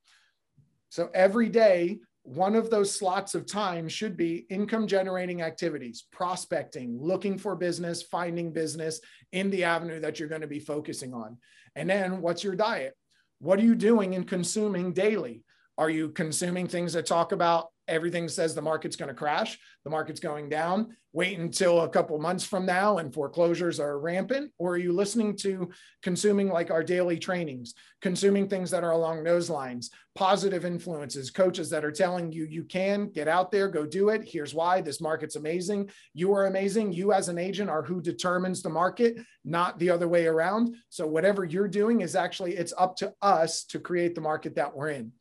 So 0.90 1.10
every 1.14 1.50
day 1.50 2.00
one 2.24 2.56
of 2.56 2.70
those 2.70 2.94
slots 2.94 3.34
of 3.34 3.48
time 3.48 3.88
should 3.88 4.16
be 4.16 4.46
income 4.50 4.88
generating 4.88 5.42
activities, 5.42 6.06
prospecting, 6.12 6.98
looking 7.02 7.38
for 7.38 7.56
business, 7.56 8.04
finding 8.04 8.54
business 8.54 9.00
in 9.32 9.50
the 9.50 9.64
avenue 9.64 10.00
that 10.00 10.20
you're 10.20 10.30
going 10.30 10.42
to 10.42 10.48
be 10.48 10.60
focusing 10.60 11.14
on. 11.14 11.38
And 11.76 11.90
then 11.90 12.22
what's 12.22 12.44
your 12.44 12.56
diet? 12.56 12.96
What 13.40 13.60
are 13.60 13.64
you 13.64 13.76
doing 13.76 14.14
and 14.14 14.28
consuming 14.28 14.94
daily? 14.94 15.44
Are 15.82 15.90
you 15.90 16.10
consuming 16.10 16.68
things 16.68 16.94
that 16.94 17.08
talk 17.08 17.32
about 17.32 17.70
everything 17.88 18.30
says 18.30 18.54
the 18.54 18.62
market's 18.62 18.96
going 18.96 19.10
to 19.10 19.16
crash, 19.16 19.58
the 19.84 19.90
market's 19.90 20.20
going 20.20 20.48
down? 20.48 20.96
Wait 21.12 21.40
until 21.40 21.82
a 21.82 21.90
couple 21.90 22.20
months 22.20 22.44
from 22.44 22.68
now 22.68 23.00
and 23.00 23.12
foreclosures 23.12 23.80
are 23.80 23.98
rampant? 23.98 24.52
Or 24.60 24.74
are 24.74 24.78
you 24.78 24.94
listening 24.94 25.36
to 25.38 25.72
consuming 26.04 26.50
like 26.50 26.70
our 26.70 26.84
daily 26.84 27.18
trainings, 27.18 27.74
consuming 28.00 28.48
things 28.48 28.70
that 28.70 28.84
are 28.84 28.92
along 28.92 29.24
those 29.24 29.50
lines, 29.50 29.90
positive 30.14 30.66
influences, 30.66 31.32
coaches 31.32 31.72
that 31.72 31.84
are 31.84 31.92
telling 31.92 32.32
you 32.32 32.46
you 32.46 32.64
can 32.64 33.10
get 33.10 33.28
out 33.28 33.52
there, 33.52 33.68
go 33.68 33.84
do 33.84 34.10
it. 34.10 34.22
Here's 34.24 34.54
why 34.54 34.82
this 34.82 35.02
market's 35.02 35.36
amazing. 35.36 35.90
You 36.14 36.32
are 36.36 36.46
amazing. 36.46 36.94
You, 36.94 37.12
as 37.12 37.28
an 37.28 37.40
agent, 37.40 37.72
are 37.72 37.82
who 37.82 38.02
determines 38.02 38.62
the 38.62 38.70
market, 38.70 39.18
not 39.44 39.80
the 39.80 39.90
other 39.90 40.08
way 40.08 40.28
around. 40.28 40.76
So, 40.90 41.08
whatever 41.08 41.44
you're 41.44 41.68
doing 41.68 42.02
is 42.02 42.16
actually, 42.16 42.56
it's 42.56 42.74
up 42.78 42.98
to 42.98 43.16
us 43.24 43.64
to 43.64 43.80
create 43.80 44.14
the 44.14 44.22
market 44.22 44.54
that 44.58 44.76
we're 44.76 44.90
in. 44.90 45.14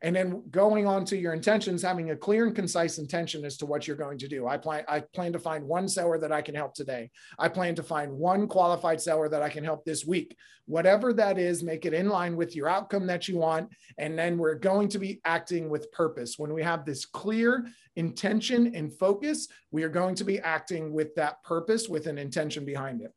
And 0.00 0.14
then 0.14 0.44
going 0.50 0.86
on 0.86 1.04
to 1.06 1.16
your 1.16 1.32
intentions, 1.32 1.82
having 1.82 2.10
a 2.10 2.16
clear 2.16 2.46
and 2.46 2.54
concise 2.54 2.98
intention 2.98 3.44
as 3.44 3.56
to 3.56 3.66
what 3.66 3.86
you're 3.86 3.96
going 3.96 4.18
to 4.18 4.28
do. 4.28 4.46
I 4.46 4.56
plan, 4.56 4.84
I 4.86 5.00
plan 5.00 5.32
to 5.32 5.40
find 5.40 5.64
one 5.64 5.88
seller 5.88 6.18
that 6.18 6.30
I 6.30 6.40
can 6.40 6.54
help 6.54 6.74
today. 6.74 7.10
I 7.36 7.48
plan 7.48 7.74
to 7.74 7.82
find 7.82 8.12
one 8.12 8.46
qualified 8.46 9.00
seller 9.00 9.28
that 9.28 9.42
I 9.42 9.48
can 9.48 9.64
help 9.64 9.84
this 9.84 10.06
week. 10.06 10.36
Whatever 10.66 11.12
that 11.14 11.36
is, 11.36 11.64
make 11.64 11.84
it 11.84 11.94
in 11.94 12.08
line 12.08 12.36
with 12.36 12.54
your 12.54 12.68
outcome 12.68 13.06
that 13.08 13.26
you 13.26 13.38
want. 13.38 13.70
And 13.98 14.16
then 14.16 14.38
we're 14.38 14.54
going 14.54 14.88
to 14.90 15.00
be 15.00 15.20
acting 15.24 15.68
with 15.68 15.90
purpose. 15.90 16.38
When 16.38 16.52
we 16.52 16.62
have 16.62 16.84
this 16.84 17.04
clear 17.04 17.66
intention 17.96 18.76
and 18.76 18.96
focus, 18.96 19.48
we 19.72 19.82
are 19.82 19.88
going 19.88 20.14
to 20.16 20.24
be 20.24 20.38
acting 20.38 20.92
with 20.92 21.12
that 21.16 21.42
purpose 21.42 21.88
with 21.88 22.06
an 22.06 22.18
intention 22.18 22.64
behind 22.64 23.02
it. 23.02 23.12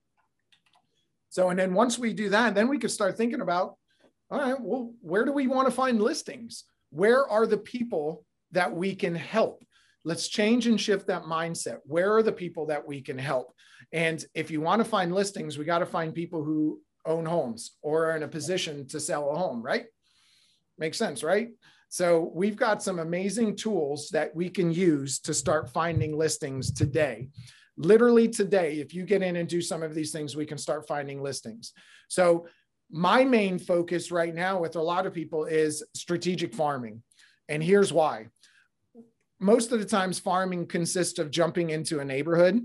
So, 1.29 1.49
and 1.49 1.59
then 1.59 1.75
once 1.75 1.99
we 1.99 2.13
do 2.13 2.29
that, 2.29 2.55
then 2.55 2.67
we 2.67 2.79
can 2.79 2.89
start 2.89 3.17
thinking 3.17 3.41
about 3.41 3.75
all 4.31 4.39
right, 4.39 4.59
well, 4.59 4.93
where 5.01 5.25
do 5.25 5.33
we 5.33 5.47
want 5.47 5.67
to 5.67 5.75
find 5.75 6.01
listings? 6.01 6.63
Where 6.91 7.27
are 7.27 7.47
the 7.47 7.57
people 7.57 8.25
that 8.51 8.73
we 8.73 8.95
can 8.95 9.15
help? 9.15 9.63
Let's 10.03 10.27
change 10.27 10.67
and 10.67 10.79
shift 10.79 11.07
that 11.07 11.23
mindset. 11.23 11.79
Where 11.85 12.15
are 12.15 12.23
the 12.23 12.31
people 12.31 12.67
that 12.67 12.87
we 12.87 13.01
can 13.01 13.17
help? 13.17 13.53
And 13.91 14.23
if 14.33 14.51
you 14.51 14.61
want 14.61 14.79
to 14.83 14.89
find 14.89 15.13
listings, 15.13 15.57
we 15.57 15.65
got 15.65 15.79
to 15.79 15.85
find 15.85 16.13
people 16.13 16.43
who 16.43 16.81
own 17.05 17.25
homes 17.25 17.71
or 17.81 18.11
are 18.11 18.15
in 18.15 18.23
a 18.23 18.27
position 18.27 18.87
to 18.89 18.99
sell 18.99 19.31
a 19.31 19.37
home, 19.37 19.61
right? 19.61 19.85
Makes 20.77 20.97
sense, 20.97 21.23
right? 21.23 21.49
So 21.89 22.31
we've 22.33 22.55
got 22.55 22.81
some 22.81 22.99
amazing 22.99 23.57
tools 23.57 24.09
that 24.11 24.33
we 24.35 24.49
can 24.49 24.71
use 24.71 25.19
to 25.19 25.33
start 25.33 25.69
finding 25.69 26.17
listings 26.17 26.71
today. 26.71 27.29
Literally 27.77 28.27
today, 28.27 28.79
if 28.79 28.93
you 28.93 29.05
get 29.05 29.21
in 29.21 29.35
and 29.35 29.47
do 29.47 29.61
some 29.61 29.83
of 29.83 29.93
these 29.93 30.11
things, 30.11 30.35
we 30.35 30.45
can 30.45 30.57
start 30.57 30.87
finding 30.87 31.21
listings. 31.21 31.73
So 32.07 32.47
my 32.91 33.23
main 33.23 33.57
focus 33.57 34.11
right 34.11 34.33
now 34.33 34.59
with 34.59 34.75
a 34.75 34.81
lot 34.81 35.05
of 35.05 35.13
people 35.13 35.45
is 35.45 35.83
strategic 35.93 36.53
farming. 36.53 37.01
And 37.47 37.63
here's 37.63 37.93
why. 37.93 38.27
Most 39.39 39.71
of 39.71 39.79
the 39.79 39.85
times, 39.85 40.19
farming 40.19 40.67
consists 40.67 41.17
of 41.17 41.31
jumping 41.31 41.71
into 41.71 41.99
a 41.99 42.05
neighborhood 42.05 42.61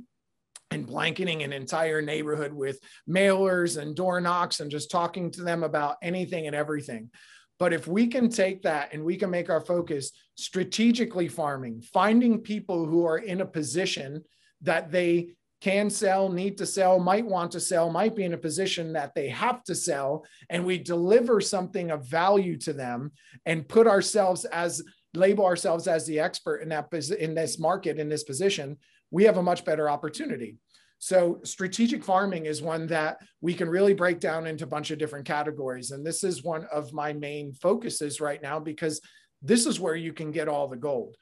and 0.71 0.87
blanketing 0.87 1.43
an 1.43 1.53
entire 1.53 2.03
neighborhood 2.03 2.53
with 2.53 2.79
mailers 3.09 3.81
and 3.81 3.95
door 3.95 4.21
knocks 4.21 4.61
and 4.61 4.71
just 4.71 4.91
talking 4.91 5.31
to 5.31 5.43
them 5.43 5.63
about 5.63 5.97
anything 6.03 6.47
and 6.47 6.57
everything. 6.57 7.11
But 7.59 7.73
if 7.73 7.87
we 7.87 8.09
can 8.09 8.29
take 8.29 8.63
that 8.63 8.93
and 8.93 9.05
we 9.05 9.17
can 9.17 9.31
make 9.31 9.49
our 9.49 9.63
focus 9.63 10.13
strategically 10.37 11.29
farming, 11.29 11.83
finding 11.93 12.41
people 12.41 12.85
who 12.85 13.07
are 13.07 13.19
in 13.19 13.41
a 13.41 13.47
position 13.47 14.25
that 14.63 14.91
they 14.91 15.31
can 15.61 15.89
sell, 15.89 16.29
need 16.29 16.59
to 16.59 16.67
sell, 16.67 16.99
might 16.99 17.25
want 17.25 17.51
to 17.53 17.61
sell, 17.61 17.91
might 17.91 18.15
be 18.15 18.25
in 18.25 18.35
a 18.35 18.39
position 18.39 18.93
that 18.93 19.15
they 19.15 19.29
have 19.29 19.65
to 19.65 19.75
sell, 19.75 20.25
and 20.51 20.65
we 20.65 20.79
deliver 20.79 21.41
something 21.41 21.91
of 21.91 22.07
value 22.07 22.57
to 22.59 22.73
them 22.73 23.11
and 23.47 23.69
put 23.69 23.87
ourselves 23.87 24.45
as 24.47 24.83
label 25.15 25.47
ourselves 25.47 25.89
as 25.89 26.07
the 26.07 26.21
expert 26.21 26.59
in 26.59 26.69
that 26.69 26.93
in 27.19 27.35
this 27.35 27.59
market 27.59 27.99
in 27.99 28.09
this 28.09 28.25
position, 28.25 28.77
we 29.11 29.25
have 29.25 29.39
a 29.39 29.43
much 29.43 29.65
better 29.65 29.89
opportunity. 29.89 30.57
So 30.99 31.41
strategic 31.45 32.03
farming 32.03 32.47
is 32.47 32.63
one 32.63 32.87
that 32.89 33.19
we 33.41 33.55
can 33.55 33.69
really 33.69 33.95
break 33.95 34.19
down 34.19 34.47
into 34.47 34.65
a 34.65 34.69
bunch 34.69 34.91
of 34.91 34.99
different 34.99 35.27
categories. 35.27 35.91
And 35.91 36.05
this 36.05 36.25
is 36.25 36.43
one 36.43 36.67
of 36.73 36.93
my 36.93 37.13
main 37.13 37.53
focuses 37.53 38.21
right 38.21 38.43
now 38.43 38.59
because 38.59 39.01
this 39.43 39.67
is 39.67 39.79
where 39.79 39.95
you 39.95 40.13
can 40.13 40.31
get 40.31 40.49
all 40.49 40.69
the 40.69 40.77
gold. 40.77 41.17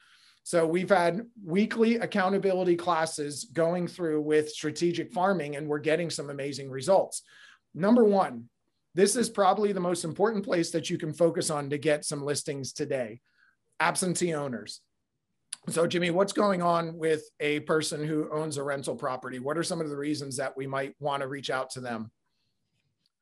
So 0.44 0.66
we've 0.66 0.90
had 0.90 1.26
weekly 1.42 1.96
accountability 1.96 2.76
classes 2.76 3.44
going 3.44 3.88
through 3.88 4.20
with 4.20 4.50
strategic 4.50 5.10
farming, 5.10 5.56
and 5.56 5.66
we're 5.66 5.78
getting 5.78 6.10
some 6.10 6.28
amazing 6.28 6.70
results. 6.70 7.22
Number 7.74 8.04
one, 8.04 8.50
this 8.94 9.16
is 9.16 9.30
probably 9.30 9.72
the 9.72 9.80
most 9.80 10.04
important 10.04 10.44
place 10.44 10.70
that 10.72 10.90
you 10.90 10.98
can 10.98 11.14
focus 11.14 11.48
on 11.50 11.70
to 11.70 11.78
get 11.78 12.04
some 12.04 12.22
listings 12.22 12.72
today 12.72 13.20
absentee 13.80 14.34
owners. 14.34 14.80
So, 15.70 15.86
Jimmy, 15.86 16.10
what's 16.10 16.32
going 16.32 16.60
on 16.62 16.96
with 16.98 17.24
a 17.40 17.60
person 17.60 18.06
who 18.06 18.30
owns 18.30 18.58
a 18.58 18.62
rental 18.62 18.94
property? 18.94 19.38
What 19.38 19.56
are 19.56 19.62
some 19.62 19.80
of 19.80 19.88
the 19.88 19.96
reasons 19.96 20.36
that 20.36 20.54
we 20.56 20.66
might 20.66 20.94
want 21.00 21.22
to 21.22 21.26
reach 21.26 21.48
out 21.50 21.70
to 21.70 21.80
them? 21.80 22.10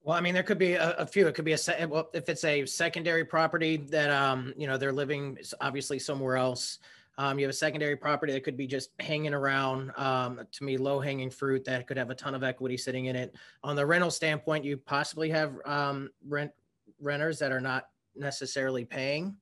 Well, 0.03 0.17
I 0.17 0.21
mean, 0.21 0.35
there 0.35 0.43
could 0.43 0.59
be 0.59 0.73
a, 0.73 0.91
a, 0.97 1.07
few. 1.07 1.29
It 1.29 1.37
could 1.37 1.45
be 1.45 1.53
a 1.53 1.87
well, 1.87 2.11
if 2.13 2.29
it's 2.29 2.45
a 2.45 2.67
secondary 2.67 3.25
property 3.25 3.77
that 3.91 4.11
um, 4.11 4.53
you 4.57 4.67
know 4.67 4.77
they're 4.77 4.93
living 4.93 5.39
obviously 5.61 6.01
somewhere 6.01 6.37
else. 6.37 6.81
Um, 7.19 7.39
you 7.39 7.45
have 7.45 7.51
a 7.51 7.57
secondary 7.57 7.97
property 7.97 8.33
that 8.33 8.43
could 8.43 8.57
be 8.57 8.67
just 8.67 8.91
hanging 8.99 9.35
around. 9.35 9.93
Um, 9.97 10.41
to 10.51 10.65
me, 10.65 10.79
low 10.79 10.99
hanging 10.99 11.31
fruit 11.31 11.65
that 11.65 11.87
could 11.87 11.97
have 11.97 12.11
a 12.11 12.15
ton 12.15 12.35
of 12.35 12.43
equity 12.43 12.77
sitting 12.77 13.07
in 13.07 13.17
it. 13.17 13.35
On 13.63 13.77
the 13.77 13.85
rental 13.85 14.11
standpoint, 14.11 14.65
you 14.65 14.77
possibly 14.77 15.29
have 15.31 15.55
um, 15.67 16.11
rent 16.27 16.51
renters 17.01 17.39
that 17.41 17.53
are 17.53 17.61
not 17.61 17.89
necessarily 18.17 18.85
paying 18.85 19.37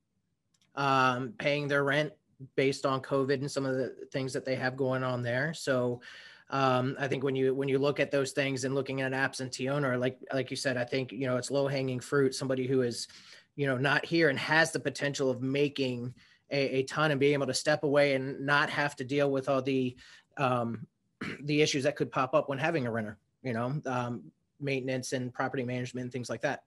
um, 0.77 1.35
paying 1.39 1.69
their 1.69 1.85
rent 1.85 2.13
based 2.57 2.87
on 2.87 3.01
COVID 3.01 3.35
and 3.35 3.51
some 3.51 3.67
of 3.67 3.77
the 3.77 3.95
things 4.13 4.33
that 4.33 4.45
they 4.45 4.55
have 4.55 4.77
going 4.77 5.03
on 5.03 5.23
there. 5.23 5.53
So 5.53 6.01
um, 6.49 6.97
I 6.99 7.07
think 7.07 7.23
when 7.23 7.37
you 7.37 7.55
when 7.55 7.69
you 7.69 7.79
look 7.79 8.01
at 8.01 8.11
those 8.11 8.33
things 8.33 8.65
and 8.65 8.75
looking 8.75 9.01
at 9.01 9.07
an 9.07 9.15
absentee 9.15 9.69
owner, 9.69 9.97
like 9.97 10.19
like 10.33 10.51
you 10.51 10.57
said, 10.57 10.77
I 10.77 10.85
think 10.85 11.13
you 11.13 11.27
know 11.27 11.37
it's 11.37 11.51
low 11.51 11.69
hanging 11.69 12.01
fruit. 12.01 12.35
Somebody 12.35 12.67
who 12.67 12.83
is 12.83 13.09
you 13.57 13.67
know 13.67 13.77
not 13.77 14.05
here 14.05 14.31
and 14.31 14.39
has 14.39 14.73
the 14.73 14.81
potential 14.81 15.31
of 15.31 15.43
making 15.43 16.15
a, 16.51 16.79
a 16.79 16.83
ton 16.85 17.11
and 17.11 17.21
being 17.21 17.35
able 17.35 17.47
to 17.47 17.55
step 17.55 17.85
away 17.85 18.15
and 18.15 18.41
not 18.45 18.71
have 18.71 18.97
to 18.97 19.05
deal 19.05 19.31
with 19.31 19.49
all 19.49 19.63
the 19.63 19.97
um, 20.37 20.87
the 21.43 21.63
issues 21.63 21.85
that 21.85 21.97
could 21.97 22.11
pop 22.11 22.35
up 22.35 22.49
when 22.49 22.59
having 22.59 22.87
a 22.87 22.91
renter. 22.91 23.19
You 23.43 23.55
know, 23.55 23.81
um, 23.87 24.23
maintenance 24.61 25.13
and 25.13 25.33
property 25.33 25.65
management 25.65 26.13
things 26.13 26.29
like 26.29 26.43
that. 26.43 26.63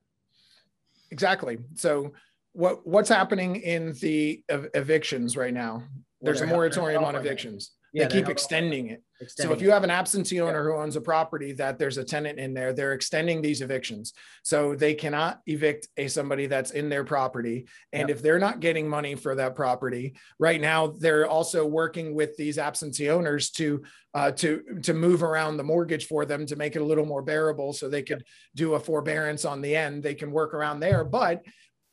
Exactly. 1.11 1.59
So 1.75 2.13
what 2.53 2.85
what's 2.87 3.09
happening 3.09 3.57
in 3.57 3.93
the 3.93 4.43
ev- 4.49 4.69
evictions 4.73 5.37
right 5.37 5.53
now? 5.53 5.83
There's 6.21 6.41
a 6.41 6.47
moratorium 6.47 7.03
on 7.03 7.15
evictions. 7.15 7.71
Yeah, 7.93 8.07
they 8.07 8.15
keep 8.15 8.27
extending 8.27 8.87
it. 8.87 9.03
Extending 9.21 9.51
so 9.51 9.55
if 9.55 9.61
you 9.61 9.69
have 9.69 9.83
an 9.83 9.91
absentee 9.91 10.41
owner 10.41 10.67
yeah. 10.67 10.75
who 10.75 10.81
owns 10.81 10.95
a 10.95 11.01
property 11.01 11.53
that 11.53 11.77
there's 11.77 11.99
a 11.99 12.03
tenant 12.03 12.39
in 12.39 12.55
there, 12.55 12.73
they're 12.73 12.93
extending 12.93 13.39
these 13.39 13.61
evictions. 13.61 14.13
So 14.41 14.73
they 14.73 14.95
cannot 14.95 15.41
evict 15.45 15.87
a 15.97 16.07
somebody 16.07 16.47
that's 16.47 16.71
in 16.71 16.89
their 16.89 17.03
property. 17.03 17.67
And 17.91 18.09
if 18.09 18.23
they're 18.23 18.39
not 18.39 18.61
getting 18.61 18.89
money 18.89 19.13
for 19.13 19.35
that 19.35 19.55
property 19.55 20.15
right 20.39 20.59
now, 20.59 20.87
they're 20.87 21.27
also 21.27 21.67
working 21.67 22.15
with 22.15 22.35
these 22.35 22.57
absentee 22.57 23.11
owners 23.11 23.51
to 23.51 23.83
uh, 24.15 24.31
to 24.31 24.63
to 24.81 24.93
move 24.93 25.21
around 25.21 25.57
the 25.57 25.63
mortgage 25.63 26.07
for 26.07 26.25
them 26.25 26.47
to 26.47 26.55
make 26.55 26.75
it 26.75 26.81
a 26.81 26.85
little 26.85 27.05
more 27.05 27.21
bearable, 27.21 27.73
so 27.73 27.89
they 27.89 28.03
could 28.03 28.23
do 28.55 28.73
a 28.73 28.79
forbearance 28.79 29.45
on 29.45 29.61
the 29.61 29.75
end. 29.75 30.01
They 30.01 30.15
can 30.15 30.31
work 30.31 30.55
around 30.55 30.79
there, 30.79 31.03
but 31.03 31.43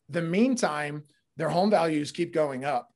the 0.09 0.23
meantime, 0.23 1.05
their 1.37 1.51
home 1.51 1.71
values 1.71 2.11
keep 2.11 2.33
going 2.33 2.65
up 2.65 2.91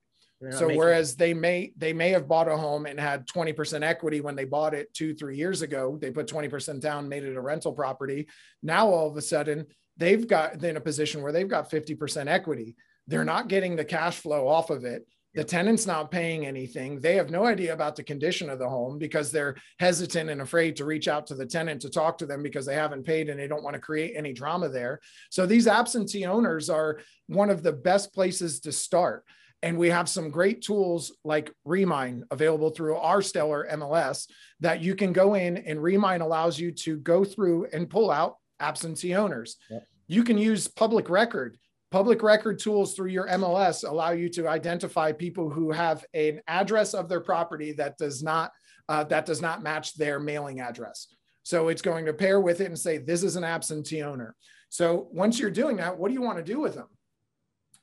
so 0.52 0.68
whereas 0.74 1.16
they 1.16 1.34
may 1.34 1.72
they 1.76 1.92
may 1.92 2.10
have 2.10 2.28
bought 2.28 2.48
a 2.48 2.56
home 2.56 2.86
and 2.86 2.98
had 2.98 3.26
20% 3.26 3.82
equity 3.82 4.20
when 4.20 4.36
they 4.36 4.44
bought 4.44 4.74
it 4.74 4.92
two 4.94 5.14
three 5.14 5.36
years 5.36 5.62
ago. 5.62 5.98
They 6.00 6.10
put 6.10 6.26
20% 6.26 6.80
down 6.80 7.08
made 7.08 7.24
it 7.24 7.36
a 7.36 7.40
rental 7.40 7.72
property. 7.72 8.28
Now 8.62 8.88
all 8.88 9.08
of 9.08 9.16
a 9.16 9.22
sudden 9.22 9.66
they've 9.96 10.26
got 10.26 10.62
in 10.62 10.76
a 10.76 10.80
position 10.80 11.22
where 11.22 11.32
they've 11.32 11.48
got 11.48 11.70
50% 11.70 12.26
equity. 12.28 12.76
They're 13.06 13.24
not 13.24 13.48
getting 13.48 13.76
the 13.76 13.84
cash 13.84 14.18
flow 14.18 14.48
off 14.48 14.70
of 14.70 14.84
it. 14.84 15.06
The 15.34 15.42
tenant's 15.42 15.84
not 15.84 16.12
paying 16.12 16.46
anything. 16.46 17.00
They 17.00 17.16
have 17.16 17.28
no 17.28 17.44
idea 17.44 17.74
about 17.74 17.96
the 17.96 18.04
condition 18.04 18.48
of 18.48 18.60
the 18.60 18.68
home 18.68 18.98
because 18.98 19.32
they're 19.32 19.56
hesitant 19.80 20.30
and 20.30 20.40
afraid 20.40 20.76
to 20.76 20.84
reach 20.84 21.08
out 21.08 21.26
to 21.26 21.34
the 21.34 21.44
tenant 21.44 21.82
to 21.82 21.90
talk 21.90 22.18
to 22.18 22.26
them 22.26 22.40
because 22.40 22.64
they 22.64 22.76
haven't 22.76 23.04
paid 23.04 23.28
and 23.28 23.38
they 23.38 23.48
don't 23.48 23.64
want 23.64 23.74
to 23.74 23.80
create 23.80 24.14
any 24.16 24.32
drama 24.32 24.68
there. 24.68 25.00
So 25.30 25.44
these 25.44 25.66
absentee 25.66 26.24
owners 26.24 26.70
are 26.70 27.00
one 27.26 27.50
of 27.50 27.64
the 27.64 27.72
best 27.72 28.14
places 28.14 28.60
to 28.60 28.70
start 28.70 29.24
and 29.64 29.76
we 29.76 29.88
have 29.90 30.08
some 30.08 30.30
great 30.30 30.62
tools 30.62 31.12
like 31.24 31.52
Remine 31.64 32.24
available 32.30 32.70
through 32.70 32.96
our 32.96 33.20
Stellar 33.20 33.66
MLS 33.72 34.28
that 34.60 34.80
you 34.80 34.94
can 34.94 35.12
go 35.12 35.34
in 35.34 35.56
and 35.56 35.82
Remine 35.82 36.20
allows 36.20 36.58
you 36.58 36.70
to 36.70 36.98
go 36.98 37.24
through 37.24 37.66
and 37.72 37.90
pull 37.90 38.10
out 38.10 38.36
absentee 38.60 39.14
owners. 39.14 39.56
Yep. 39.70 39.86
You 40.06 40.22
can 40.22 40.38
use 40.38 40.68
public 40.68 41.08
record 41.08 41.58
Public 41.94 42.24
record 42.24 42.58
tools 42.58 42.94
through 42.94 43.10
your 43.10 43.28
MLS 43.28 43.88
allow 43.88 44.10
you 44.10 44.28
to 44.30 44.48
identify 44.48 45.12
people 45.12 45.48
who 45.48 45.70
have 45.70 46.04
an 46.12 46.40
address 46.48 46.92
of 46.92 47.08
their 47.08 47.20
property 47.20 47.70
that 47.70 47.96
does 47.98 48.20
not 48.20 48.50
uh, 48.88 49.04
that 49.04 49.26
does 49.26 49.40
not 49.40 49.62
match 49.62 49.94
their 49.94 50.18
mailing 50.18 50.58
address. 50.58 51.06
So 51.44 51.68
it's 51.68 51.82
going 51.82 52.04
to 52.06 52.12
pair 52.12 52.40
with 52.40 52.60
it 52.60 52.64
and 52.66 52.76
say 52.76 52.98
this 52.98 53.22
is 53.22 53.36
an 53.36 53.44
absentee 53.44 54.02
owner. 54.02 54.34
So 54.70 55.06
once 55.12 55.38
you're 55.38 55.52
doing 55.52 55.76
that, 55.76 55.96
what 55.96 56.08
do 56.08 56.14
you 56.14 56.20
want 56.20 56.38
to 56.38 56.42
do 56.42 56.58
with 56.58 56.74
them? 56.74 56.88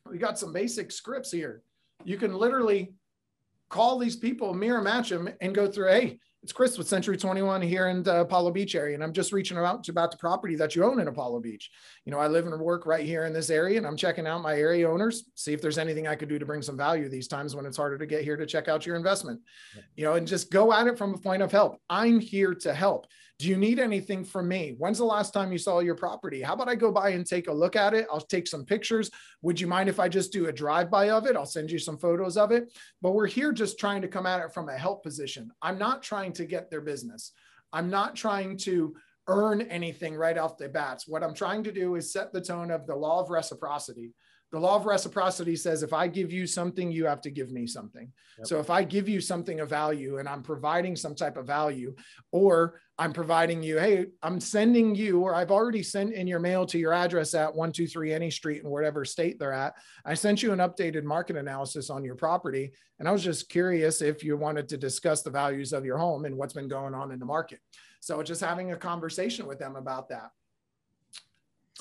We 0.05 0.17
got 0.17 0.37
some 0.37 0.51
basic 0.51 0.91
scripts 0.91 1.31
here. 1.31 1.63
You 2.05 2.17
can 2.17 2.33
literally 2.33 2.93
call 3.69 3.97
these 3.97 4.15
people, 4.15 4.53
mirror 4.53 4.81
match 4.81 5.09
them, 5.09 5.29
and 5.39 5.55
go 5.55 5.67
through. 5.71 5.87
Hey, 5.87 6.19
it's 6.43 6.51
Chris 6.51 6.77
with 6.77 6.87
Century 6.87 7.17
21 7.17 7.61
here 7.61 7.87
in 7.89 8.01
the 8.01 8.21
Apollo 8.21 8.51
Beach 8.51 8.73
area, 8.73 8.95
and 8.95 9.03
I'm 9.03 9.13
just 9.13 9.31
reaching 9.31 9.57
out 9.57 9.83
to 9.83 9.91
about 9.91 10.09
the 10.09 10.17
property 10.17 10.55
that 10.55 10.75
you 10.75 10.83
own 10.83 10.99
in 10.99 11.07
Apollo 11.07 11.41
Beach. 11.41 11.69
You 12.03 12.11
know, 12.11 12.17
I 12.17 12.27
live 12.27 12.47
and 12.47 12.59
work 12.59 12.87
right 12.87 13.05
here 13.05 13.25
in 13.25 13.33
this 13.33 13.51
area, 13.51 13.77
and 13.77 13.85
I'm 13.85 13.95
checking 13.95 14.25
out 14.25 14.41
my 14.41 14.55
area 14.55 14.89
owners, 14.89 15.29
see 15.35 15.53
if 15.53 15.61
there's 15.61 15.77
anything 15.77 16.07
I 16.07 16.15
could 16.15 16.29
do 16.29 16.39
to 16.39 16.45
bring 16.45 16.63
some 16.63 16.77
value 16.77 17.07
these 17.07 17.27
times 17.27 17.55
when 17.55 17.67
it's 17.67 17.77
harder 17.77 17.99
to 17.99 18.07
get 18.07 18.23
here 18.23 18.37
to 18.37 18.45
check 18.47 18.67
out 18.67 18.87
your 18.87 18.95
investment. 18.95 19.39
You 19.95 20.05
know, 20.05 20.13
and 20.13 20.27
just 20.27 20.51
go 20.51 20.73
at 20.73 20.87
it 20.87 20.97
from 20.97 21.13
a 21.13 21.17
point 21.19 21.43
of 21.43 21.51
help. 21.51 21.77
I'm 21.89 22.19
here 22.19 22.55
to 22.55 22.73
help. 22.73 23.05
Do 23.41 23.47
you 23.47 23.57
need 23.57 23.79
anything 23.79 24.23
from 24.23 24.47
me? 24.47 24.75
When's 24.77 24.99
the 24.99 25.03
last 25.03 25.33
time 25.33 25.51
you 25.51 25.57
saw 25.57 25.79
your 25.79 25.95
property? 25.95 26.43
How 26.43 26.53
about 26.53 26.69
I 26.69 26.75
go 26.75 26.91
by 26.91 27.09
and 27.09 27.25
take 27.25 27.47
a 27.47 27.51
look 27.51 27.75
at 27.75 27.95
it? 27.95 28.05
I'll 28.11 28.21
take 28.21 28.45
some 28.45 28.63
pictures. 28.63 29.09
Would 29.41 29.59
you 29.59 29.65
mind 29.65 29.89
if 29.89 29.99
I 29.99 30.09
just 30.09 30.31
do 30.31 30.45
a 30.45 30.53
drive 30.53 30.91
by 30.91 31.09
of 31.09 31.25
it? 31.25 31.35
I'll 31.35 31.47
send 31.47 31.71
you 31.71 31.79
some 31.79 31.97
photos 31.97 32.37
of 32.37 32.51
it. 32.51 32.71
But 33.01 33.13
we're 33.13 33.25
here 33.25 33.51
just 33.51 33.79
trying 33.79 34.03
to 34.03 34.07
come 34.07 34.27
at 34.27 34.41
it 34.41 34.53
from 34.53 34.69
a 34.69 34.77
help 34.77 35.01
position. 35.01 35.49
I'm 35.59 35.79
not 35.79 36.03
trying 36.03 36.33
to 36.33 36.45
get 36.45 36.69
their 36.69 36.81
business. 36.81 37.31
I'm 37.73 37.89
not 37.89 38.15
trying 38.15 38.57
to 38.57 38.95
earn 39.27 39.63
anything 39.63 40.13
right 40.13 40.37
off 40.37 40.59
the 40.59 40.69
bats. 40.69 41.07
What 41.07 41.23
I'm 41.23 41.33
trying 41.33 41.63
to 41.63 41.71
do 41.71 41.95
is 41.95 42.13
set 42.13 42.31
the 42.31 42.41
tone 42.41 42.69
of 42.69 42.85
the 42.85 42.95
law 42.95 43.21
of 43.21 43.31
reciprocity 43.31 44.13
the 44.51 44.59
law 44.59 44.75
of 44.75 44.85
reciprocity 44.85 45.55
says 45.55 45.81
if 45.81 45.93
I 45.93 46.07
give 46.07 46.31
you 46.31 46.45
something, 46.45 46.91
you 46.91 47.05
have 47.05 47.21
to 47.21 47.29
give 47.29 47.51
me 47.51 47.65
something. 47.65 48.11
Yep. 48.39 48.47
So 48.47 48.59
if 48.59 48.69
I 48.69 48.83
give 48.83 49.07
you 49.07 49.21
something 49.21 49.61
of 49.61 49.69
value 49.69 50.17
and 50.17 50.27
I'm 50.27 50.43
providing 50.43 50.97
some 50.97 51.15
type 51.15 51.37
of 51.37 51.47
value, 51.47 51.95
or 52.31 52.81
I'm 52.97 53.13
providing 53.13 53.63
you, 53.63 53.79
hey, 53.79 54.07
I'm 54.21 54.41
sending 54.41 54.93
you, 54.93 55.21
or 55.21 55.33
I've 55.33 55.51
already 55.51 55.81
sent 55.83 56.13
in 56.13 56.27
your 56.27 56.39
mail 56.39 56.65
to 56.65 56.77
your 56.77 56.91
address 56.91 57.33
at 57.33 57.55
123 57.55 58.13
any 58.13 58.29
street 58.29 58.61
in 58.61 58.69
whatever 58.69 59.05
state 59.05 59.39
they're 59.39 59.53
at. 59.53 59.73
I 60.05 60.15
sent 60.15 60.43
you 60.43 60.51
an 60.51 60.59
updated 60.59 61.03
market 61.03 61.37
analysis 61.37 61.89
on 61.89 62.03
your 62.03 62.15
property. 62.15 62.73
And 62.99 63.07
I 63.07 63.11
was 63.11 63.23
just 63.23 63.49
curious 63.49 64.01
if 64.01 64.23
you 64.23 64.35
wanted 64.35 64.67
to 64.69 64.77
discuss 64.77 65.21
the 65.21 65.31
values 65.31 65.71
of 65.71 65.85
your 65.85 65.97
home 65.97 66.25
and 66.25 66.35
what's 66.37 66.53
been 66.53 66.67
going 66.67 66.93
on 66.93 67.11
in 67.11 67.19
the 67.19 67.25
market. 67.25 67.59
So 68.01 68.21
just 68.21 68.41
having 68.41 68.73
a 68.73 68.77
conversation 68.77 69.47
with 69.47 69.59
them 69.59 69.75
about 69.75 70.09
that. 70.09 70.31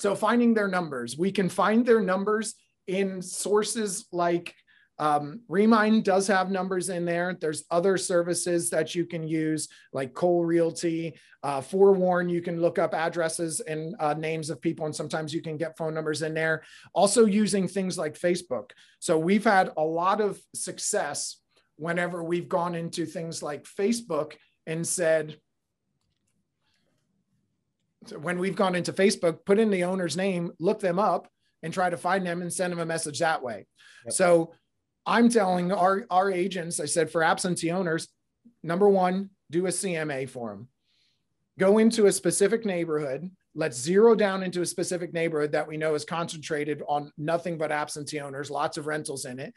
So 0.01 0.15
finding 0.15 0.55
their 0.55 0.67
numbers, 0.67 1.15
we 1.15 1.31
can 1.31 1.47
find 1.47 1.85
their 1.85 2.01
numbers 2.01 2.55
in 2.87 3.21
sources 3.21 4.07
like 4.11 4.55
um, 4.97 5.41
Remine 5.47 6.01
does 6.01 6.25
have 6.25 6.49
numbers 6.49 6.89
in 6.89 7.05
there. 7.05 7.37
There's 7.39 7.65
other 7.69 7.99
services 7.99 8.71
that 8.71 8.95
you 8.95 9.05
can 9.05 9.27
use, 9.27 9.69
like 9.93 10.15
Cole 10.15 10.43
Realty, 10.43 11.13
uh, 11.43 11.61
Forewarn. 11.61 12.29
You 12.29 12.41
can 12.41 12.59
look 12.59 12.79
up 12.79 12.95
addresses 12.95 13.59
and 13.59 13.95
uh, 13.99 14.15
names 14.15 14.49
of 14.49 14.59
people, 14.59 14.87
and 14.87 14.95
sometimes 14.95 15.35
you 15.35 15.41
can 15.43 15.55
get 15.55 15.77
phone 15.77 15.93
numbers 15.93 16.23
in 16.23 16.33
there. 16.33 16.63
Also, 16.93 17.25
using 17.25 17.67
things 17.67 17.95
like 17.95 18.19
Facebook. 18.19 18.71
So, 18.97 19.19
we've 19.19 19.43
had 19.43 19.69
a 19.77 19.83
lot 19.83 20.19
of 20.19 20.39
success 20.55 21.37
whenever 21.75 22.23
we've 22.23 22.49
gone 22.49 22.73
into 22.73 23.05
things 23.05 23.43
like 23.43 23.65
Facebook 23.65 24.33
and 24.65 24.85
said, 24.85 25.37
when 28.19 28.39
we've 28.39 28.55
gone 28.55 28.75
into 28.75 28.93
Facebook, 28.93 29.45
put 29.45 29.59
in 29.59 29.69
the 29.69 29.83
owner's 29.83 30.17
name, 30.17 30.51
look 30.59 30.79
them 30.79 30.99
up, 30.99 31.27
and 31.63 31.73
try 31.73 31.89
to 31.89 31.97
find 31.97 32.25
them 32.25 32.41
and 32.41 32.51
send 32.51 32.71
them 32.71 32.79
a 32.79 32.85
message 32.85 33.19
that 33.19 33.43
way. 33.43 33.67
Yep. 34.05 34.13
So 34.13 34.53
I'm 35.05 35.29
telling 35.29 35.71
our, 35.71 36.05
our 36.09 36.31
agents, 36.31 36.79
I 36.79 36.85
said 36.85 37.11
for 37.11 37.23
absentee 37.23 37.71
owners, 37.71 38.07
number 38.63 38.89
one, 38.89 39.29
do 39.49 39.67
a 39.67 39.69
CMA 39.69 40.29
for 40.29 40.49
them. 40.49 40.67
Go 41.59 41.77
into 41.77 42.07
a 42.07 42.11
specific 42.11 42.65
neighborhood. 42.65 43.29
Let's 43.53 43.77
zero 43.77 44.15
down 44.15 44.43
into 44.43 44.61
a 44.61 44.65
specific 44.65 45.13
neighborhood 45.13 45.51
that 45.51 45.67
we 45.67 45.77
know 45.77 45.93
is 45.93 46.05
concentrated 46.05 46.81
on 46.87 47.11
nothing 47.17 47.57
but 47.57 47.71
absentee 47.71 48.19
owners, 48.19 48.49
lots 48.49 48.77
of 48.77 48.87
rentals 48.87 49.25
in 49.25 49.39
it 49.39 49.53